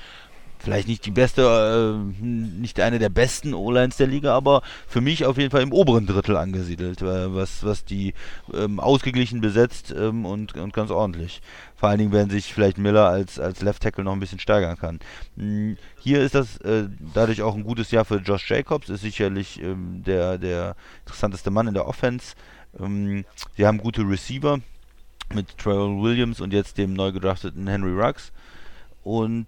[0.61, 5.24] vielleicht nicht die beste, äh, nicht eine der besten O-Lines der Liga, aber für mich
[5.24, 8.15] auf jeden Fall im oberen Drittel angesiedelt, äh, was, was die
[8.53, 11.41] ähm, ausgeglichen besetzt ähm, und, und ganz ordentlich.
[11.77, 14.77] Vor allen Dingen, wenn sich vielleicht Miller als, als Left Tackle noch ein bisschen steigern
[14.77, 15.01] kann.
[15.37, 19.62] Mm, Hier ist das äh, dadurch auch ein gutes Jahr für Josh Jacobs, ist sicherlich
[19.62, 22.35] ähm, der, der interessanteste Mann in der Offense.
[22.78, 23.24] Ähm,
[23.57, 24.61] sie haben gute Receiver
[25.32, 28.32] mit Trevor Williams und jetzt dem neu gedrafteten Henry Ruggs.
[29.02, 29.47] Und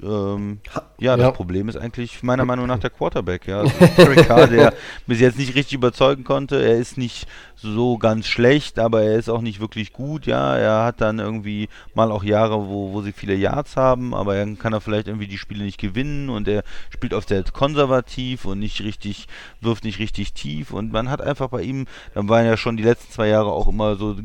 [0.00, 0.60] ähm,
[0.98, 1.30] ja, das ja.
[1.32, 3.48] Problem ist eigentlich meiner Meinung nach der Quarterback.
[3.48, 4.74] Ja, also Derek Carr, der
[5.06, 6.62] bis jetzt nicht richtig überzeugen konnte.
[6.62, 7.26] Er ist nicht
[7.56, 10.26] so ganz schlecht, aber er ist auch nicht wirklich gut.
[10.26, 14.36] Ja, er hat dann irgendwie mal auch Jahre, wo, wo sie viele Yards haben, aber
[14.36, 18.44] dann kann er vielleicht irgendwie die Spiele nicht gewinnen und er spielt oft sehr konservativ
[18.44, 19.28] und nicht richtig,
[19.60, 22.82] wirft nicht richtig tief und man hat einfach bei ihm, dann waren ja schon die
[22.82, 24.16] letzten zwei Jahre auch immer so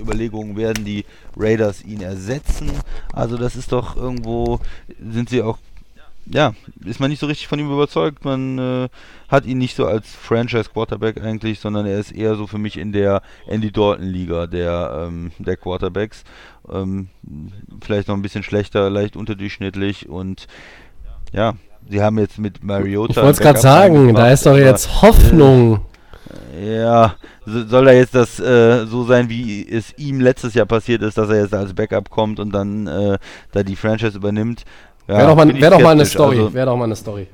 [0.00, 1.04] Überlegungen, werden die
[1.36, 2.70] Raiders ihn ersetzen?
[3.12, 4.23] Also das ist doch irgendwo,
[4.98, 5.58] sind sie auch
[6.26, 8.24] ja, ist man nicht so richtig von ihm überzeugt.
[8.24, 8.88] Man äh,
[9.28, 12.92] hat ihn nicht so als Franchise-Quarterback eigentlich, sondern er ist eher so für mich in
[12.92, 16.24] der Andy Dalton-Liga der, ähm, der Quarterbacks.
[16.72, 17.08] Ähm,
[17.82, 20.46] vielleicht noch ein bisschen schlechter, leicht unterdurchschnittlich und
[21.32, 21.54] ja,
[21.88, 23.10] sie haben jetzt mit Mariota.
[23.10, 25.84] Ich wollte es gerade sagen, da ist doch jetzt Hoffnung.
[26.60, 27.14] Ja,
[27.46, 31.18] so- soll da jetzt das äh, so sein, wie es ihm letztes Jahr passiert ist,
[31.18, 33.18] dass er jetzt als Backup kommt und dann äh,
[33.52, 34.64] da die Franchise übernimmt?
[35.06, 36.06] Ja, Wäre doch, mal- wär doch mal eine.
[36.06, 36.38] Story.
[36.38, 37.26] Also, Wäre doch mal eine Story.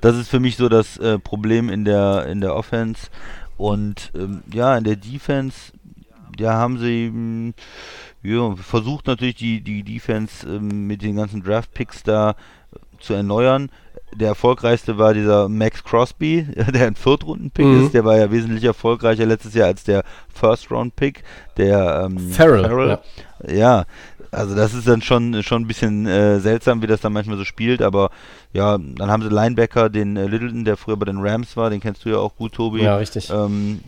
[0.00, 3.08] das ist für mich so das äh, Problem in der in der Offense
[3.56, 5.72] und ähm, ja in der Defense
[6.38, 7.52] ja haben sie mh,
[8.22, 12.34] ja, versucht natürlich die die Defense ähm, mit den ganzen Draft Picks da
[13.00, 13.70] zu erneuern.
[14.14, 17.84] Der erfolgreichste war dieser Max Crosby, der ein Viertrunden-Pick Mhm.
[17.84, 17.94] ist.
[17.94, 20.02] Der war ja wesentlich erfolgreicher letztes Jahr als der
[20.34, 21.22] First-Round-Pick.
[21.56, 22.98] Der ähm, Farrell,
[23.46, 23.84] ja,
[24.30, 27.44] also das ist dann schon schon ein bisschen äh, seltsam, wie das dann manchmal so
[27.44, 28.10] spielt, aber
[28.52, 31.80] ja, dann haben sie Linebacker, den äh, Littleton, der früher bei den Rams war, den
[31.80, 32.82] kennst du ja auch gut, Tobi.
[32.82, 33.30] Ja, richtig.
[33.30, 33.80] Ähm,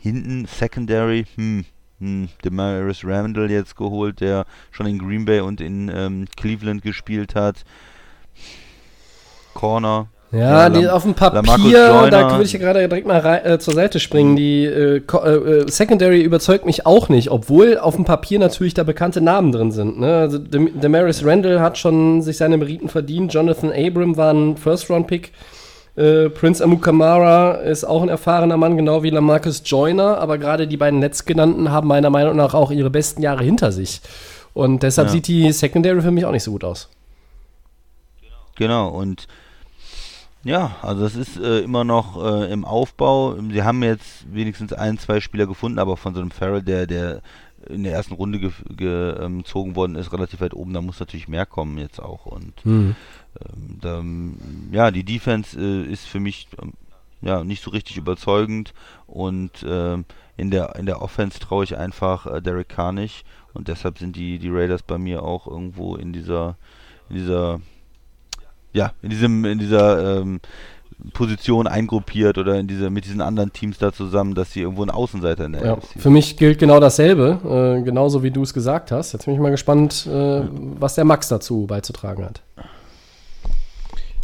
[0.00, 1.64] hinten Secondary, hm,
[2.00, 7.34] hm, Demaris Randall jetzt geholt, der schon in Green Bay und in ähm, Cleveland gespielt
[7.34, 7.64] hat.
[9.56, 10.06] Corner.
[10.32, 13.58] Ja, die Lam- auf dem Papier, da würde ich ja gerade direkt mal rei- äh,
[13.58, 14.34] zur Seite springen.
[14.36, 18.82] Die äh, äh, äh, Secondary überzeugt mich auch nicht, obwohl auf dem Papier natürlich da
[18.82, 19.98] bekannte Namen drin sind.
[20.00, 20.14] Ne?
[20.18, 23.32] Also Dem Demaris Randall hat schon sich seine Meriten verdient.
[23.32, 25.32] Jonathan Abram war ein First-Round-Pick.
[25.96, 30.18] Äh, Prince Amukamara ist auch ein erfahrener Mann, genau wie Lamarcus Joyner.
[30.18, 34.02] Aber gerade die beiden letztgenannten haben meiner Meinung nach auch ihre besten Jahre hinter sich.
[34.54, 35.12] Und deshalb Ja.
[35.12, 36.90] sieht die Secondary für mich auch nicht so gut aus.
[38.56, 39.26] Genau, und
[40.46, 43.36] ja, also das ist äh, immer noch äh, im Aufbau.
[43.50, 47.20] Sie haben jetzt wenigstens ein, zwei Spieler gefunden, aber von so einem Farrell, der, der
[47.68, 51.00] in der ersten Runde ge- ge- ähm, gezogen worden ist, relativ weit oben, da muss
[51.00, 52.26] natürlich mehr kommen jetzt auch.
[52.26, 54.36] Und ähm, da, ähm,
[54.70, 56.74] ja, die Defense äh, ist für mich ähm,
[57.22, 58.72] ja nicht so richtig überzeugend
[59.08, 60.04] und ähm,
[60.36, 63.24] in der in der Offense traue ich einfach äh, Derek Carr nicht
[63.54, 66.56] und deshalb sind die die Raiders bei mir auch irgendwo in dieser
[67.08, 67.60] in dieser
[68.76, 70.40] ja in diesem in dieser ähm,
[71.12, 74.90] Position eingruppiert oder in diese mit diesen anderen Teams da zusammen, dass sie irgendwo ein
[74.90, 78.92] Außenseiter in der Ja, für mich gilt genau dasselbe, äh, genauso wie du es gesagt
[78.92, 79.12] hast.
[79.12, 80.42] Jetzt bin ich mal gespannt, äh,
[80.78, 82.42] was der Max dazu beizutragen hat.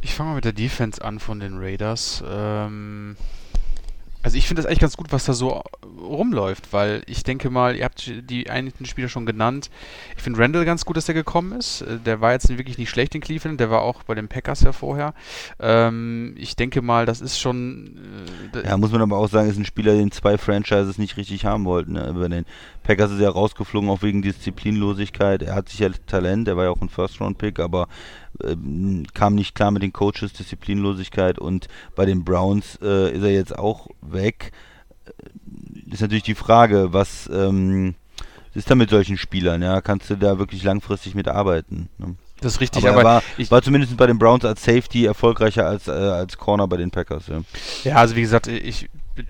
[0.02, 2.24] Ich fange mal mit der Defense an von den Raiders.
[2.28, 3.16] Ähm,
[4.22, 5.62] also ich finde das eigentlich ganz gut, was da so
[6.00, 9.70] rumläuft, weil ich denke mal, ihr habt die einigen Spieler schon genannt.
[10.16, 11.82] Ich finde Randall ganz gut, dass der gekommen ist.
[11.82, 14.62] Äh, Der war jetzt wirklich nicht schlecht in Cleveland, der war auch bei den Packers
[14.62, 15.14] ja vorher.
[15.60, 17.98] Ähm, ich denke mal, das ist schon...
[18.54, 21.44] Äh, Ja, muss man aber auch sagen, ist ein Spieler, den zwei Franchises nicht richtig
[21.44, 21.92] haben wollten.
[21.92, 22.14] Ne?
[22.16, 22.44] Bei den
[22.82, 25.42] Packers ist er rausgeflogen, auch wegen Disziplinlosigkeit.
[25.42, 27.88] Er hat sicher Talent, er war ja auch ein First-Round-Pick, aber
[28.44, 31.38] ähm, kam nicht klar mit den Coaches, Disziplinlosigkeit.
[31.38, 34.52] Und bei den Browns äh, ist er jetzt auch weg.
[35.06, 37.94] Äh, Ist natürlich die Frage, was ähm,
[38.54, 39.62] ist da mit solchen Spielern?
[39.62, 41.88] Ja, kannst du da wirklich langfristig mitarbeiten?
[41.98, 42.16] Ne?
[42.40, 45.06] das ist richtig, Aber, aber, er war, ich, war zumindest bei den Browns als Safety
[45.06, 47.28] erfolgreicher als, äh, als Corner bei den Packers.
[47.28, 47.42] Ja.
[47.84, 48.88] Ja, also wie gesagt, ich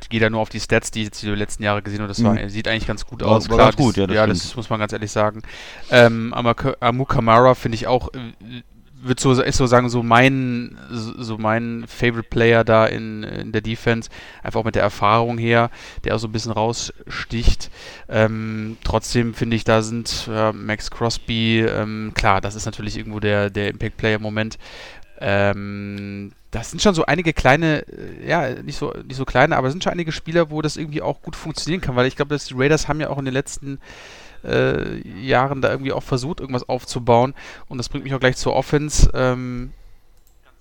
[0.08, 2.08] gehe da nur auf die Stats, die ich jetzt die letzten Jahre gesehen habe.
[2.08, 2.48] Das war, Mhm.
[2.48, 3.50] sieht eigentlich ganz gut War- aus.
[3.50, 4.56] war Klar, ganz gut, das, ja, das das stimmt.
[4.56, 5.42] muss man ganz ehrlich sagen.
[5.90, 8.62] Ähm, Amu Kamara finde ich auch, äh,
[9.02, 13.60] wird so, ist so sagen, so mein, so mein Favorite Player da in, in der
[13.60, 14.10] Defense,
[14.42, 15.70] einfach auch mit der Erfahrung her,
[16.04, 17.70] der auch so ein bisschen raussticht.
[18.08, 23.20] Ähm, trotzdem finde ich, da sind äh, Max Crosby, ähm, klar, das ist natürlich irgendwo
[23.20, 24.58] der, der Impact Player Moment.
[25.20, 29.68] Ähm, das sind schon so einige kleine, äh, ja, nicht so, nicht so kleine, aber
[29.68, 32.34] es sind schon einige Spieler, wo das irgendwie auch gut funktionieren kann, weil ich glaube,
[32.34, 33.78] dass die Raiders haben ja auch in den letzten
[34.44, 37.34] äh, Jahren da irgendwie auch versucht, irgendwas aufzubauen.
[37.68, 39.10] Und das bringt mich auch gleich zur Offense.
[39.14, 39.72] Ähm,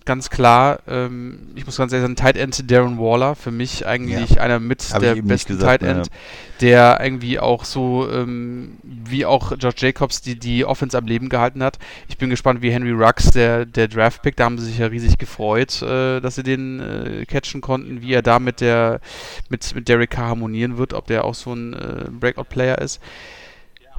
[0.06, 4.32] ganz klar, ähm, ich muss ganz ehrlich sagen, Tight End Darren Waller, für mich eigentlich
[4.32, 4.42] ja.
[4.42, 6.14] einer mit Hab der besten gesagt, Tight End, ja.
[6.62, 11.64] der irgendwie auch so, ähm, wie auch George Jacobs, die die Offense am Leben gehalten
[11.64, 11.78] hat.
[12.10, 15.18] Ich bin gespannt, wie Henry Rux, der, der Draft-Pick, da haben sie sich ja riesig
[15.18, 19.02] gefreut, äh, dass sie den äh, catchen konnten, wie er da mit der,
[19.50, 23.00] mit, mit Derek Carr harmonieren wird, ob der auch so ein äh, Breakout-Player ist.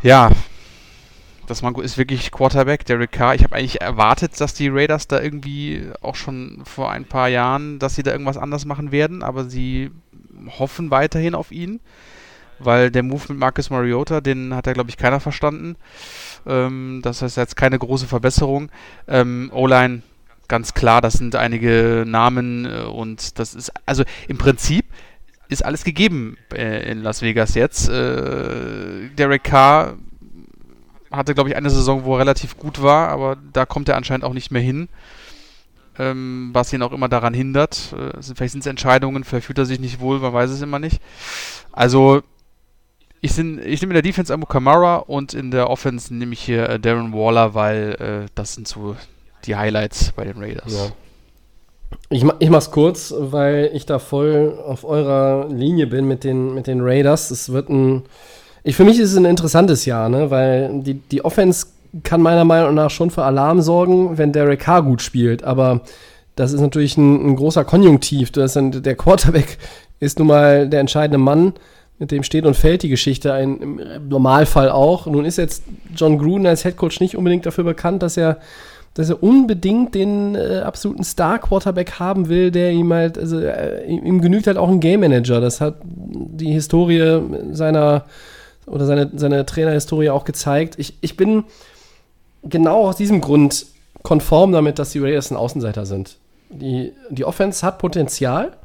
[0.03, 0.33] Ja,
[1.47, 3.37] das Manko ist wirklich Quarterback, Derek Carr.
[3.37, 7.79] Ich habe eigentlich erwartet, dass die Raiders da irgendwie auch schon vor ein paar Jahren,
[7.79, 9.93] dass sie da irgendwas anders machen werden, aber sie
[10.59, 11.79] hoffen weiterhin auf ihn,
[12.59, 15.77] weil der Move mit Marcus Mariota, den hat ja, glaube ich, keiner verstanden.
[16.47, 18.70] Ähm, das heißt jetzt keine große Verbesserung.
[19.07, 20.03] Ähm, O-Line,
[20.49, 24.82] ganz klar, das sind einige Namen äh, und das ist, also im Prinzip
[25.53, 27.89] ist alles gegeben äh, in Las Vegas jetzt.
[27.89, 29.95] Äh, Derek Carr
[31.11, 34.24] hatte, glaube ich, eine Saison, wo er relativ gut war, aber da kommt er anscheinend
[34.24, 34.89] auch nicht mehr hin.
[35.99, 37.93] Ähm, was ihn auch immer daran hindert.
[37.93, 40.79] Äh, vielleicht sind es Entscheidungen, vielleicht fühlt er sich nicht wohl, man weiß es immer
[40.79, 41.03] nicht.
[41.70, 42.23] Also,
[43.20, 46.69] ich, ich nehme in der Defense Amu Kamara und in der Offense nehme ich hier
[46.69, 48.97] äh, Darren Waller, weil äh, das sind so
[49.45, 50.73] die Highlights bei den Raiders.
[50.73, 50.93] Ja.
[52.09, 56.66] Ich, ich mach's kurz, weil ich da voll auf eurer Linie bin mit den, mit
[56.66, 57.31] den Raiders.
[57.31, 58.02] Es wird ein
[58.64, 60.31] ich, für mich ist es ein interessantes Jahr, ne?
[60.31, 61.66] weil die, die Offense
[62.05, 65.43] kann meiner Meinung nach schon für Alarm sorgen, wenn Derek Carr gut spielt.
[65.44, 65.81] Aber
[66.36, 68.31] das ist natürlich ein, ein großer Konjunktiv.
[68.31, 69.59] Das ist der Quarterback
[70.01, 71.55] ist nun mal der entscheidende Mann,
[71.98, 75.06] mit dem steht und fällt die Geschichte ein, im Normalfall auch.
[75.06, 75.64] Nun ist jetzt
[75.94, 78.39] John Gruden als Headcoach nicht unbedingt dafür bekannt, dass er,
[78.94, 84.20] dass er unbedingt den äh, absoluten Star-Quarterback haben will, der ihm halt, also äh, ihm
[84.20, 85.40] genügt halt auch ein Game Manager.
[85.40, 87.20] Das hat die Historie
[87.52, 88.05] seiner
[88.66, 90.74] oder seine, seine Trainerhistorie auch gezeigt.
[90.78, 91.44] Ich, ich bin
[92.43, 93.66] genau aus diesem Grund
[94.02, 96.19] konform damit, dass die Raiders ein Außenseiter sind.
[96.51, 98.56] Die, die Offense hat Potenzial.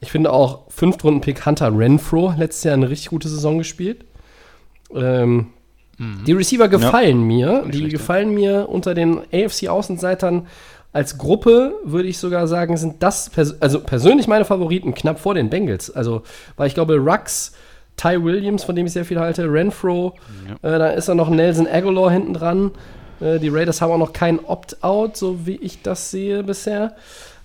[0.00, 4.04] Ich finde auch Fünftrunden-Pick Hunter Renfro letztes Jahr eine richtig gute Saison gespielt.
[4.94, 5.48] Ähm,
[5.98, 6.24] mhm.
[6.26, 7.60] Die Receiver gefallen ja.
[7.60, 7.64] mir.
[7.70, 10.46] Die gefallen mir unter den AFC-Außenseitern
[10.92, 15.34] als Gruppe, würde ich sogar sagen, sind das pers also persönlich meine Favoriten knapp vor
[15.34, 15.90] den Bengals.
[15.90, 16.22] Also,
[16.56, 17.52] weil ich glaube, Rux
[17.96, 20.14] Ty Williams, von dem ich sehr viel halte, Renfro,
[20.62, 20.76] ja.
[20.76, 22.70] äh, da ist dann noch Nelson Aguilar hinten dran.
[23.20, 26.94] Äh, die Raiders haben auch noch kein Opt-out, so wie ich das sehe bisher.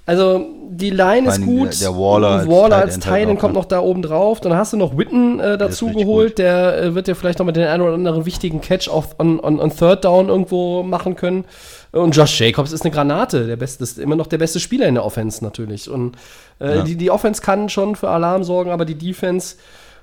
[0.06, 1.80] Also die Line ist gut.
[1.80, 4.42] Der Waller, Waller als Teil halt kommt noch da oben drauf.
[4.42, 6.40] Dann hast du noch Witten äh, dazu geholt.
[6.40, 9.40] Der äh, wird dir vielleicht noch mit den einen oder anderen wichtigen Catch auf, on,
[9.40, 11.46] on, on Third Down irgendwo machen können.
[11.94, 13.48] Und Josh Jacobs ist eine Granate.
[13.48, 15.90] Der beste, ist immer noch der beste Spieler in der Offense natürlich.
[15.90, 16.18] Und
[16.60, 16.84] äh, ja.
[16.84, 19.56] die, die Offense kann schon für Alarm sorgen, aber die Defense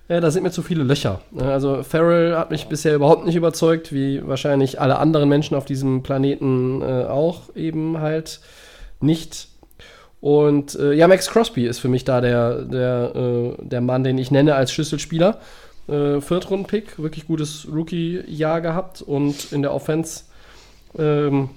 [0.09, 1.21] ja, da sind mir zu viele Löcher.
[1.39, 6.03] Also Farrell hat mich bisher überhaupt nicht überzeugt, wie wahrscheinlich alle anderen Menschen auf diesem
[6.03, 8.41] Planeten äh, auch eben halt
[8.99, 9.50] nicht.
[10.21, 14.19] Und äh, ja, Max Crosby ist für mich da der, der, äh, der Mann, den
[14.19, 15.39] ich nenne als Schlüsselspieler.
[15.89, 20.25] Äh, Viertrunden-Pick, wirklich gutes Rookie-Jahr gehabt und in der Offense
[20.99, 21.51] ähm,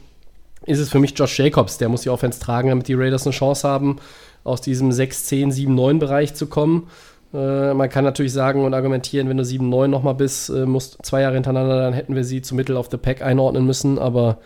[0.66, 3.34] ist es für mich Josh Jacobs, der muss die Offense tragen, damit die Raiders eine
[3.34, 3.98] Chance haben,
[4.46, 6.88] aus diesem 6, 10, 7, 9 Bereich zu kommen.
[7.34, 11.22] Äh, man kann natürlich sagen und argumentieren, wenn du 7-9 nochmal bist, äh, musst zwei
[11.22, 14.38] Jahre hintereinander, dann hätten wir sie zu Middle of the Pack einordnen müssen, aber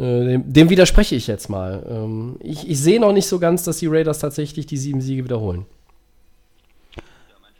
[0.00, 1.84] dem, dem, widerspreche ich jetzt mal.
[1.88, 5.24] Ähm, ich, ich sehe noch nicht so ganz, dass die Raiders tatsächlich die sieben Siege
[5.24, 5.66] wiederholen.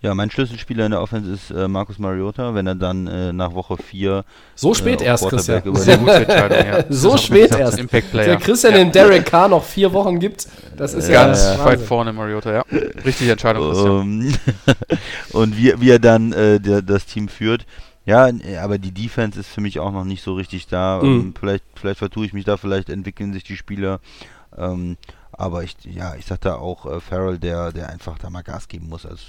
[0.01, 3.52] Ja, mein Schlüsselspieler in der Offense ist äh, Markus Mariota, wenn er dann äh, nach
[3.52, 4.24] Woche 4
[4.55, 5.74] So spät äh, erst, Christian.
[5.74, 6.85] Sehr gute Entscheidung, ja.
[6.89, 7.81] so spät erst.
[7.81, 8.27] Impact Player.
[8.27, 8.78] Der Christian ja.
[8.78, 10.47] dem Derek Carr noch vier Wochen gibt,
[10.77, 12.65] das ist ja, ganz ja, weit vorne Mariota, ja.
[13.05, 14.39] Richtige Entscheidung, Christian.
[15.32, 17.66] und wie, wie er dann äh, der, das Team führt.
[18.09, 18.30] Ja,
[18.62, 21.02] aber die Defense ist für mich auch noch nicht so richtig da.
[21.02, 21.20] Mhm.
[21.20, 24.01] Ähm, vielleicht, vielleicht vertue ich mich da, vielleicht entwickeln sich die Spieler.
[24.56, 24.97] Ähm,
[25.30, 28.68] aber ich, ja, ich sag da auch äh, Farrell, der, der einfach da mal Gas
[28.68, 29.05] geben muss.
[29.05, 29.22] Also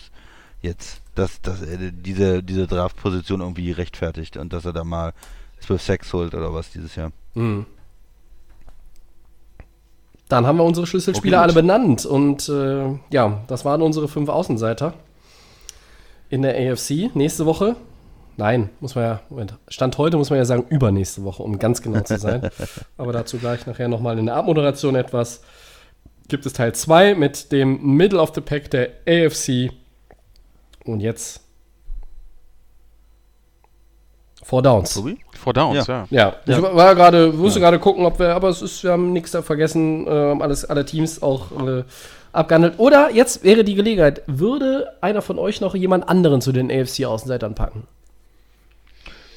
[0.61, 5.11] jetzt, dass, dass er diese, diese Draft-Position irgendwie rechtfertigt und dass er da mal
[5.59, 7.11] 12 Sex holt oder was dieses Jahr.
[7.33, 7.65] Mhm.
[10.29, 14.29] Dann haben wir unsere Schlüsselspieler okay, alle benannt und äh, ja, das waren unsere fünf
[14.29, 14.93] Außenseiter
[16.29, 17.13] in der AFC.
[17.13, 17.75] Nächste Woche
[18.39, 21.81] Nein, muss man ja, Moment, Stand heute muss man ja sagen, übernächste Woche, um ganz
[21.81, 22.49] genau zu sein.
[22.97, 25.41] Aber dazu gleich nachher nochmal in der Abmoderation etwas.
[26.29, 29.73] Gibt es Teil 2 mit dem Middle of the Pack der AFC.
[30.85, 31.41] Und jetzt
[34.41, 35.03] Four Downs.
[35.37, 36.07] Four Downs, ja.
[36.09, 36.61] Ja, ich Ja.
[36.61, 39.41] war war gerade, musste gerade gucken, ob wir, aber es ist, wir haben nichts da
[39.41, 41.83] vergessen, äh, haben alles, alle Teams auch äh,
[42.31, 42.75] abgehandelt.
[42.77, 47.53] Oder jetzt wäre die Gelegenheit, würde einer von euch noch jemand anderen zu den AFC-Außenseitern
[47.53, 47.83] packen?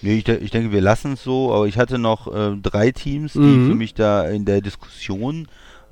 [0.03, 3.33] Nee, ich, ich denke, wir lassen es so, aber ich hatte noch äh, drei Teams,
[3.35, 3.67] die Mhm.
[3.69, 5.47] für mich da in der Diskussion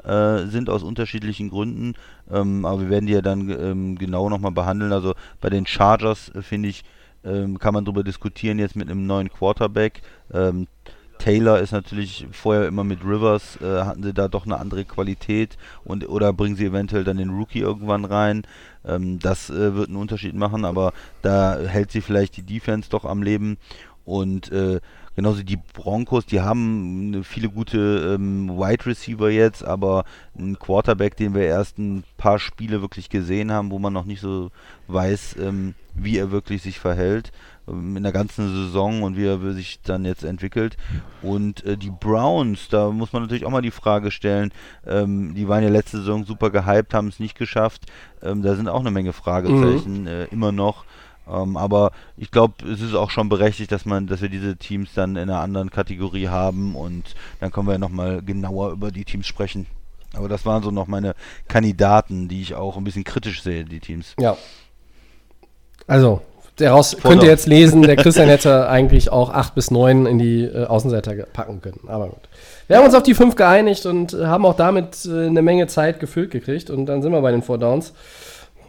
[0.05, 1.95] äh, sind aus unterschiedlichen Gründen.
[2.31, 4.93] Ähm, aber wir werden die ja dann ähm, genau nochmal behandeln.
[4.93, 6.85] Also bei den Chargers äh, finde ich,
[7.24, 10.01] ähm, kann man darüber diskutieren jetzt mit einem neuen Quarterback.
[10.32, 10.66] Ähm,
[11.19, 15.59] Taylor ist natürlich vorher immer mit Rivers, äh, hatten sie da doch eine andere Qualität
[15.85, 18.43] und oder bringen sie eventuell dann den Rookie irgendwann rein.
[18.87, 23.05] Ähm, das äh, wird einen Unterschied machen, aber da hält sie vielleicht die Defense doch
[23.05, 23.59] am Leben.
[24.05, 24.81] Und äh,
[25.14, 30.05] genauso die Broncos, die haben ne- viele gute ähm, Wide Receiver jetzt, aber
[30.39, 34.20] ein Quarterback, den wir erst ein paar Spiele wirklich gesehen haben, wo man noch nicht
[34.20, 34.51] so
[34.89, 37.31] weiß, ähm, wie er wirklich sich verhält
[37.68, 40.77] ähm, in der ganzen Saison und wie er sich dann jetzt entwickelt.
[41.22, 44.51] Und äh, die Browns, da muss man natürlich auch mal die Frage stellen,
[44.86, 47.86] ähm, die waren ja letzte Saison super gehypt, haben es nicht geschafft.
[48.22, 50.85] Ähm, da sind auch eine Menge Fragezeichen äh, immer noch.
[51.28, 54.90] Ähm, aber ich glaube, es ist auch schon berechtigt, dass man, dass wir diese Teams
[54.94, 59.26] dann in einer anderen Kategorie haben und dann können wir nochmal genauer über die Teams
[59.26, 59.66] sprechen.
[60.14, 61.14] Aber das waren so noch meine
[61.47, 64.14] Kandidaten, die ich auch ein bisschen kritisch sehe, die Teams.
[64.18, 64.36] Ja.
[65.86, 66.20] Also,
[66.56, 70.18] daraus Four könnt ihr jetzt lesen, der Christian hätte eigentlich auch 8 bis 9 in
[70.18, 71.80] die äh, Außenseiter packen können.
[71.86, 72.28] Aber gut.
[72.66, 76.01] Wir haben uns auf die 5 geeinigt und haben auch damit äh, eine Menge Zeit
[76.01, 76.70] gefüllt gekriegt.
[76.70, 77.92] Und dann sind wir bei den Four Downs.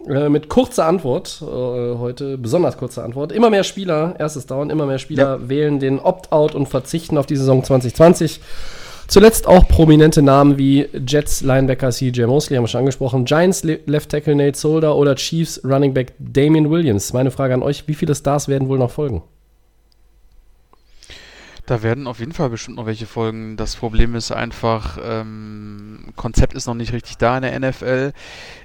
[0.08, 3.32] Äh, mit kurzer Antwort, äh, heute besonders kurze Antwort.
[3.32, 7.36] Immer mehr Spieler, erstes Down, immer mehr Spieler wählen den Opt-out und verzichten auf die
[7.36, 8.40] Saison 2020.
[9.08, 13.80] Zuletzt auch prominente Namen wie Jets Linebacker CJ Mosley, haben wir schon angesprochen, Giants Le
[13.86, 17.12] Left Tackle Nate Solder oder Chiefs Running Back Damian Williams.
[17.14, 19.22] Meine Frage an euch, wie viele Stars werden wohl noch folgen?
[21.68, 23.56] Da werden auf jeden Fall bestimmt noch welche folgen.
[23.56, 28.14] Das Problem ist einfach, ähm, Konzept ist noch nicht richtig da in der NFL.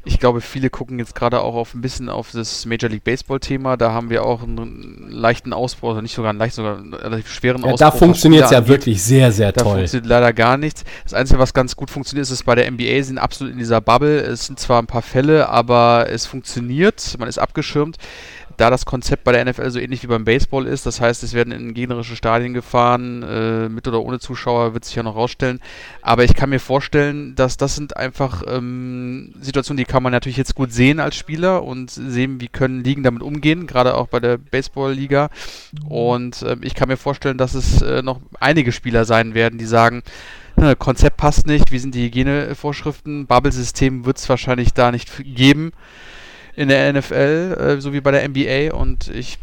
[0.05, 3.39] Ich glaube, viele gucken jetzt gerade auch auf ein bisschen auf das Major League Baseball
[3.39, 3.77] Thema.
[3.77, 7.29] Da haben wir auch einen leichten Ausbruch, also nicht sogar einen leichten, sogar einen relativ
[7.31, 7.79] schweren Ja, Ausbruch.
[7.79, 8.71] da funktioniert es ja angeht.
[8.73, 9.75] wirklich sehr, sehr Da toll.
[9.77, 10.83] funktioniert leider gar nichts.
[11.05, 13.59] Das Einzige, was ganz gut funktioniert, ist, ist bei der NBA, sie sind absolut in
[13.59, 14.21] dieser Bubble.
[14.21, 17.15] Es sind zwar ein paar Fälle, aber es funktioniert.
[17.19, 17.99] Man ist abgeschirmt.
[18.57, 21.35] Da das Konzept bei der NFL so ähnlich wie beim Baseball ist, das heißt, es
[21.35, 25.61] werden in gegnerische Stadien gefahren, äh, mit oder ohne Zuschauer, wird sich ja noch rausstellen.
[26.01, 30.39] Aber ich kann mir vorstellen, dass das sind einfach ähm, Situationen, die kann man natürlich
[30.39, 34.21] jetzt gut sehen als Spieler und sehen, wie können Ligen damit umgehen, gerade auch bei
[34.21, 35.29] der Baseball-Liga.
[35.87, 39.67] Und ähm, ich kann mir vorstellen, dass es äh, noch einige Spieler sein werden, die
[39.67, 40.03] sagen,
[40.57, 45.73] "Hm, Konzept passt nicht, wie sind die Hygienevorschriften, Bubble-System wird es wahrscheinlich da nicht geben
[46.57, 48.75] in der NFL, äh, so wie bei der NBA.
[48.75, 49.39] Und ich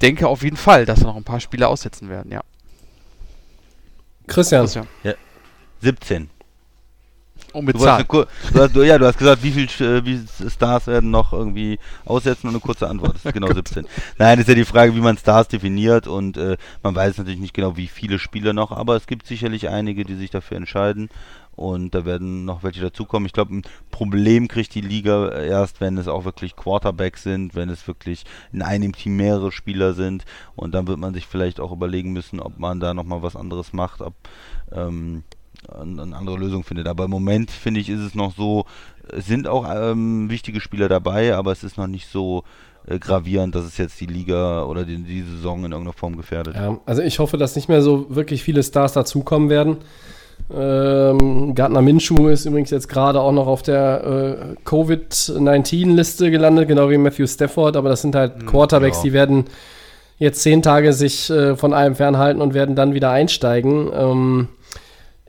[0.00, 2.40] denke auf jeden Fall, dass da noch ein paar Spieler aussetzen werden, ja.
[4.28, 4.86] Christian, Christian.
[5.80, 6.30] 17.
[7.52, 7.84] Und mit Du, du,
[8.54, 12.46] hast, du, ja, du hast gesagt, wie viele äh, wie Stars werden noch irgendwie aussetzen
[12.46, 13.16] und eine kurze Antwort.
[13.16, 13.86] Das ist genau 17.
[14.16, 17.40] Nein, das ist ja die Frage, wie man Stars definiert und äh, man weiß natürlich
[17.40, 21.10] nicht genau, wie viele Spieler noch, aber es gibt sicherlich einige, die sich dafür entscheiden
[21.54, 23.26] und da werden noch welche dazukommen.
[23.26, 27.68] Ich glaube, ein Problem kriegt die Liga erst, wenn es auch wirklich Quarterbacks sind, wenn
[27.68, 30.24] es wirklich in einem Team mehrere Spieler sind
[30.56, 33.72] und dann wird man sich vielleicht auch überlegen müssen, ob man da nochmal was anderes
[33.72, 34.14] macht, ob
[34.72, 35.24] ähm,
[35.68, 36.88] eine andere Lösung findet.
[36.88, 38.64] Aber im Moment finde ich, ist es noch so,
[39.08, 42.44] es sind auch ähm, wichtige Spieler dabei, aber es ist noch nicht so
[42.86, 46.56] äh, gravierend, dass es jetzt die Liga oder die, die Saison in irgendeiner Form gefährdet.
[46.56, 49.78] Ja, also ich hoffe, dass nicht mehr so wirklich viele Stars dazukommen werden.
[50.54, 56.90] Ähm, Gardner Minshew ist übrigens jetzt gerade auch noch auf der äh, Covid-19-Liste gelandet, genau
[56.90, 59.02] wie Matthew Stafford, aber das sind halt Quarterbacks, ja.
[59.04, 59.44] die werden
[60.18, 63.90] jetzt zehn Tage sich äh, von allem fernhalten und werden dann wieder einsteigen.
[63.94, 64.48] Ähm,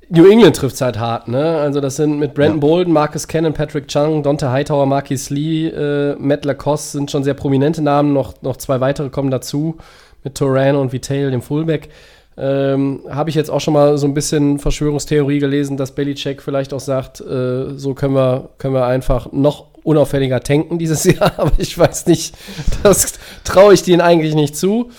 [0.09, 1.57] New England trifft es halt hart, ne?
[1.57, 6.15] Also das sind mit Brandon Bolden, Marcus Cannon, Patrick Chung, Dante Hightower, Marquis Lee, äh,
[6.19, 9.77] Matt Lacoste sind schon sehr prominente Namen, noch, noch zwei weitere kommen dazu
[10.23, 11.89] mit Toran und Vitail, dem Fullback.
[12.37, 16.73] Ähm, Habe ich jetzt auch schon mal so ein bisschen Verschwörungstheorie gelesen, dass Belichick vielleicht
[16.73, 21.51] auch sagt, äh, so können wir, können wir einfach noch unauffälliger tanken dieses Jahr, aber
[21.57, 22.35] ich weiß nicht,
[22.81, 24.89] das traue ich denen eigentlich nicht zu.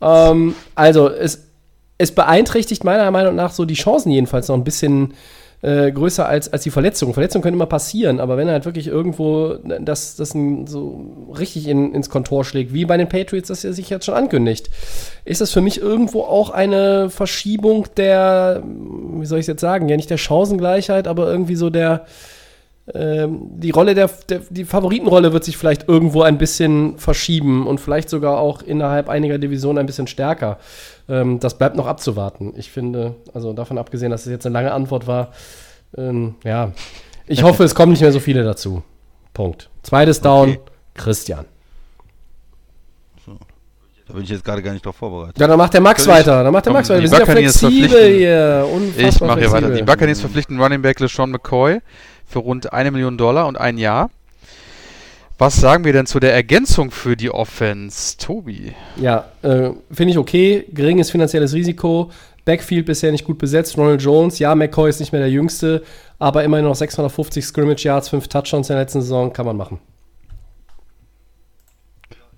[0.00, 1.46] Ähm, also es,
[1.98, 5.14] es beeinträchtigt meiner Meinung nach so die Chancen jedenfalls noch ein bisschen
[5.62, 7.12] äh, größer als, als die Verletzungen.
[7.12, 10.30] Verletzungen können immer passieren, aber wenn er halt wirklich irgendwo das, das
[10.66, 14.14] so richtig in, ins Kontor schlägt, wie bei den Patriots, das er sich jetzt schon
[14.14, 14.70] ankündigt,
[15.24, 19.88] ist das für mich irgendwo auch eine Verschiebung der, wie soll ich es jetzt sagen,
[19.88, 22.06] ja nicht der Chancengleichheit, aber irgendwie so der,
[22.94, 27.80] ähm, die Rolle der, der, die Favoritenrolle wird sich vielleicht irgendwo ein bisschen verschieben und
[27.80, 30.58] vielleicht sogar auch innerhalb einiger Divisionen ein bisschen stärker.
[31.10, 32.54] Ähm, das bleibt noch abzuwarten.
[32.56, 35.32] Ich finde, also davon abgesehen, dass es jetzt eine lange Antwort war,
[35.96, 36.70] ähm, ja,
[37.26, 38.82] ich hoffe, es kommen nicht mehr so viele dazu.
[39.34, 39.68] Punkt.
[39.82, 40.60] Zweites Down, okay.
[40.94, 41.44] Christian.
[44.10, 45.38] Da bin ich jetzt gerade gar nicht drauf vorbereitet.
[45.38, 46.42] Ja, dann macht der Max weiter.
[46.42, 47.00] Dann macht der Max weiter.
[47.00, 48.66] Wir sind ja flexibel hier.
[48.96, 49.70] ich mache hier weiter.
[49.70, 51.78] Die Buccaneers verpflichten Running Back LeSean McCoy
[52.26, 54.10] für rund eine Million Dollar und ein Jahr.
[55.40, 58.74] Was sagen wir denn zu der Ergänzung für die Offense, Tobi?
[58.96, 60.66] Ja, äh, finde ich okay.
[60.70, 62.10] Geringes finanzielles Risiko.
[62.44, 63.78] Backfield bisher nicht gut besetzt.
[63.78, 65.82] Ronald Jones, ja, McCoy ist nicht mehr der Jüngste,
[66.18, 69.78] aber immerhin noch 650 Scrimmage Yards, 5 Touchdowns in der letzten Saison, kann man machen.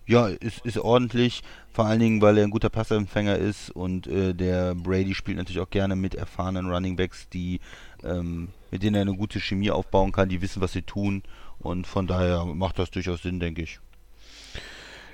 [0.07, 1.43] Ja, ist, ist ordentlich,
[1.73, 5.61] vor allen Dingen, weil er ein guter Passempfänger ist und äh, der Brady spielt natürlich
[5.61, 7.59] auch gerne mit erfahrenen Running Backs, die
[8.05, 11.25] ähm, mit denen er eine gute Chemie aufbauen kann, die wissen, was sie tun
[11.63, 13.81] und von daher macht das durchaus Sinn, denke ich.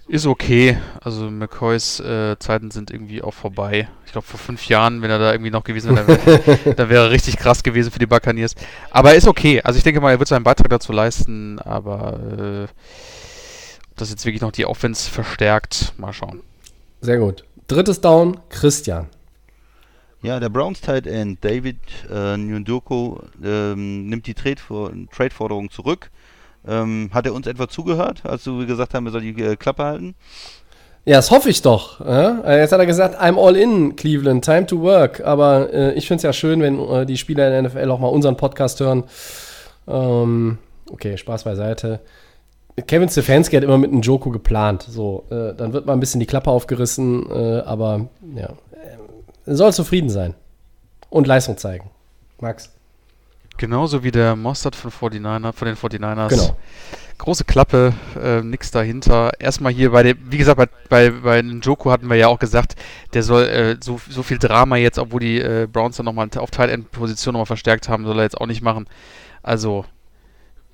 [0.09, 0.79] Ist okay.
[1.03, 3.89] Also McCoys äh, Zeiten sind irgendwie auch vorbei.
[4.07, 7.11] Ich glaube, vor fünf Jahren, wenn er da irgendwie noch gewesen wäre, dann wäre er
[7.11, 8.55] richtig krass gewesen für die Buccaneers.
[8.91, 9.61] Aber ist okay.
[9.62, 12.62] Also ich denke mal, er wird seinen Beitrag dazu leisten, aber äh,
[13.91, 16.41] ob das jetzt wirklich noch die Offense verstärkt, mal schauen.
[17.03, 17.45] Sehr gut.
[17.66, 19.09] Drittes Down, Christian.
[20.23, 21.77] Ja, der Browns Tight End David
[22.11, 26.11] äh, Nyundoko ähm, nimmt die Trade-Forderung zurück.
[26.66, 29.85] Ähm, hat er uns etwa zugehört, als du gesagt haben, er soll die äh, Klappe
[29.85, 30.14] halten?
[31.05, 32.01] Ja, das hoffe ich doch.
[32.01, 32.40] Ja?
[32.40, 35.22] Äh, jetzt hat er gesagt, I'm all in, Cleveland, time to work.
[35.24, 37.98] Aber äh, ich finde es ja schön, wenn äh, die Spieler in der NFL auch
[37.98, 39.05] mal unseren Podcast hören.
[39.86, 40.59] Ähm,
[40.90, 42.01] okay, Spaß beiseite.
[42.86, 44.82] Kevin Stefanski hat immer mit einem Joko geplant.
[44.82, 48.51] So, äh, dann wird mal ein bisschen die Klappe aufgerissen, äh, aber ja,
[49.47, 50.35] soll zufrieden sein
[51.10, 51.90] und Leistung zeigen.
[52.40, 52.70] Max.
[53.59, 56.28] Genauso wie der Mostert von, 49er, von den 49ers.
[56.28, 56.56] Genau.
[57.18, 59.32] Große Klappe, äh, nix dahinter.
[59.40, 62.76] Erstmal hier bei dem, wie gesagt, bei, bei, bei Njoku hatten wir ja auch gesagt,
[63.12, 66.52] der soll äh, so, so viel Drama jetzt, obwohl die äh, Browns dann nochmal auf
[66.52, 68.86] Tight End Position nochmal verstärkt haben, soll er jetzt auch nicht machen.
[69.43, 69.85] Also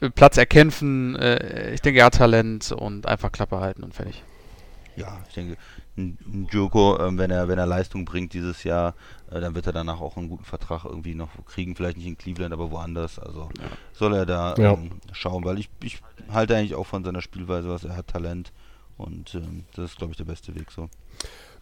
[0.02, 4.23] äh, Platz erkämpfen, äh, ich denke, er hat Talent und einfach Klappe halten und fertig.
[4.97, 5.56] Ja, ich denke,
[5.97, 8.95] Joko, ähm, wenn er wenn er Leistung bringt dieses Jahr,
[9.31, 12.19] äh, dann wird er danach auch einen guten Vertrag irgendwie noch kriegen, vielleicht nicht in
[12.19, 13.19] Cleveland, aber woanders.
[13.19, 13.49] Also
[13.93, 14.73] soll er da ja.
[14.73, 16.01] ähm, schauen, weil ich, ich
[16.33, 17.85] halte eigentlich auch von seiner Spielweise was.
[17.85, 18.53] Er hat Talent
[18.97, 20.89] und ähm, das ist, glaube ich, der beste Weg so.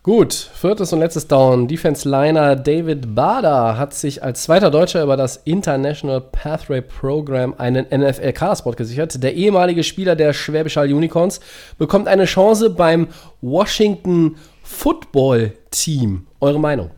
[0.05, 1.69] Gut, viertes und letztes Down.
[1.69, 7.87] Defense Liner David Bader hat sich als zweiter Deutscher über das International Pathway Program einen
[7.87, 9.23] NFL-Kaderspot gesichert.
[9.23, 11.39] Der ehemalige Spieler der Schwäbisch Hall Unicorns
[11.79, 13.11] bekommt eine Chance beim
[13.43, 16.27] Washington Football Team.
[16.41, 16.91] Eure Meinung?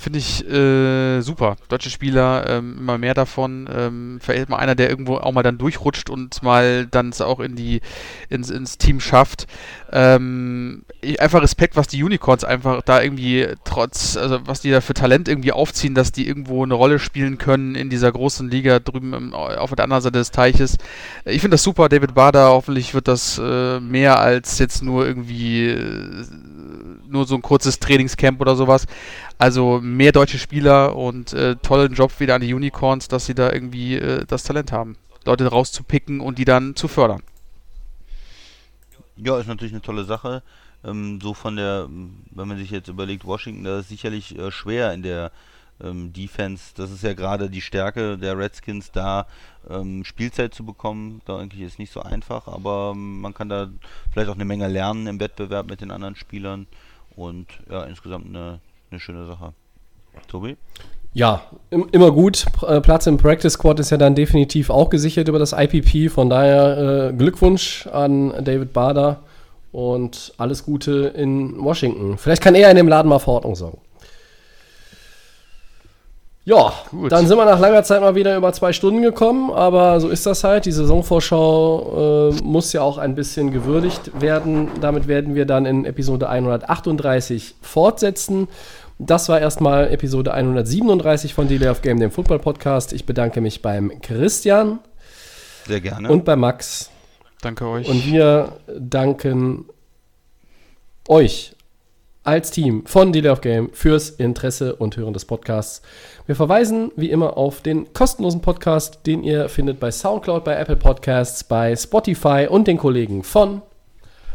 [0.00, 1.56] Finde ich äh, super.
[1.68, 3.68] Deutsche Spieler, ähm, immer mehr davon.
[3.70, 7.38] Ähm, verhält mal einer, der irgendwo auch mal dann durchrutscht und mal dann es auch
[7.38, 7.82] in die,
[8.30, 9.46] ins, ins Team schafft.
[9.92, 14.80] Ähm, ich, einfach Respekt, was die Unicorns einfach da irgendwie trotz, also was die da
[14.80, 18.78] für Talent irgendwie aufziehen, dass die irgendwo eine Rolle spielen können in dieser großen Liga
[18.78, 20.78] drüben im, auf der anderen Seite des Teiches.
[21.26, 22.48] Ich finde das super, David Bader.
[22.48, 26.24] Hoffentlich wird das äh, mehr als jetzt nur irgendwie äh,
[27.06, 28.86] nur so ein kurzes Trainingscamp oder sowas.
[29.40, 33.50] Also mehr deutsche Spieler und äh, tollen Job wieder an die Unicorns, dass sie da
[33.50, 37.22] irgendwie äh, das Talent haben, Leute rauszupicken und die dann zu fördern.
[39.16, 40.42] Ja, ist natürlich eine tolle Sache.
[40.84, 44.92] Ähm, so von der, wenn man sich jetzt überlegt, Washington, da ist sicherlich äh, schwer
[44.92, 45.32] in der
[45.82, 46.74] ähm, Defense.
[46.76, 49.26] Das ist ja gerade die Stärke der Redskins, da
[49.70, 51.22] ähm, Spielzeit zu bekommen.
[51.24, 53.70] Da denke ich, ist nicht so einfach, aber ähm, man kann da
[54.12, 56.66] vielleicht auch eine Menge lernen im Wettbewerb mit den anderen Spielern.
[57.16, 58.60] Und ja, insgesamt eine,
[58.90, 59.52] eine schöne Sache.
[60.28, 60.56] Tobi?
[61.12, 62.46] Ja, immer gut.
[62.66, 66.10] Äh, Platz im Practice Squad ist ja dann definitiv auch gesichert über das IPP.
[66.12, 69.20] Von daher äh, Glückwunsch an David Bader
[69.72, 72.16] und alles Gute in Washington.
[72.16, 73.78] Vielleicht kann er in dem Laden mal für Ordnung sorgen.
[76.44, 77.12] Ja, Gut.
[77.12, 80.24] dann sind wir nach langer Zeit mal wieder über zwei Stunden gekommen, aber so ist
[80.24, 80.64] das halt.
[80.64, 84.68] Die Saisonvorschau äh, muss ja auch ein bisschen gewürdigt werden.
[84.80, 88.48] Damit werden wir dann in Episode 138 fortsetzen.
[89.02, 92.92] Das war erstmal Episode 137 von Delay of Game, dem Football Podcast.
[92.92, 94.80] Ich bedanke mich beim Christian.
[95.66, 96.10] Sehr gerne.
[96.10, 96.90] Und bei Max.
[97.40, 97.88] Danke euch.
[97.88, 99.64] Und wir danken
[101.08, 101.56] euch
[102.24, 105.80] als Team von Delay of Game fürs Interesse und Hören des Podcasts.
[106.26, 110.76] Wir verweisen wie immer auf den kostenlosen Podcast, den ihr findet bei Soundcloud, bei Apple
[110.76, 113.62] Podcasts, bei Spotify und den Kollegen von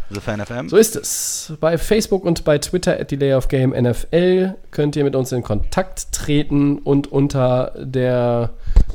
[0.09, 0.69] The Fan FM.
[0.69, 1.53] so ist es.
[1.59, 5.41] Bei Facebook und bei Twitter at Delay of Game NFL könnt ihr mit uns in
[5.41, 8.51] Kontakt treten und unter der,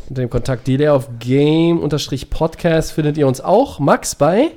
[0.08, 3.80] dem Kontakt Delay of Game unterstrich Podcast findet ihr uns auch.
[3.80, 4.52] Max bei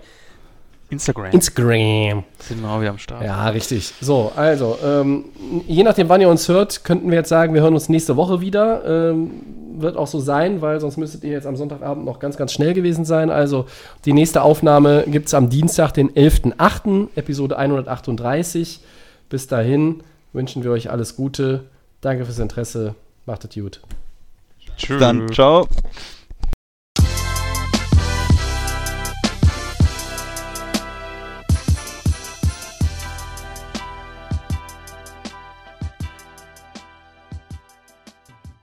[0.93, 1.31] Instagram.
[1.31, 2.23] Instagram.
[2.39, 3.23] sind wir auch wieder am Start.
[3.23, 3.93] Ja, richtig.
[3.99, 5.25] So, also, ähm,
[5.67, 8.41] je nachdem, wann ihr uns hört, könnten wir jetzt sagen, wir hören uns nächste Woche
[8.41, 9.11] wieder.
[9.11, 9.31] Ähm,
[9.75, 12.73] wird auch so sein, weil sonst müsstet ihr jetzt am Sonntagabend noch ganz, ganz schnell
[12.73, 13.29] gewesen sein.
[13.29, 13.65] Also,
[14.05, 18.79] die nächste Aufnahme gibt es am Dienstag, den 11.08., Episode 138.
[19.29, 21.65] Bis dahin wünschen wir euch alles Gute.
[22.01, 22.95] Danke fürs Interesse.
[23.25, 23.81] Macht es gut.
[24.77, 24.99] Tschüss.
[24.99, 25.67] Dann ciao.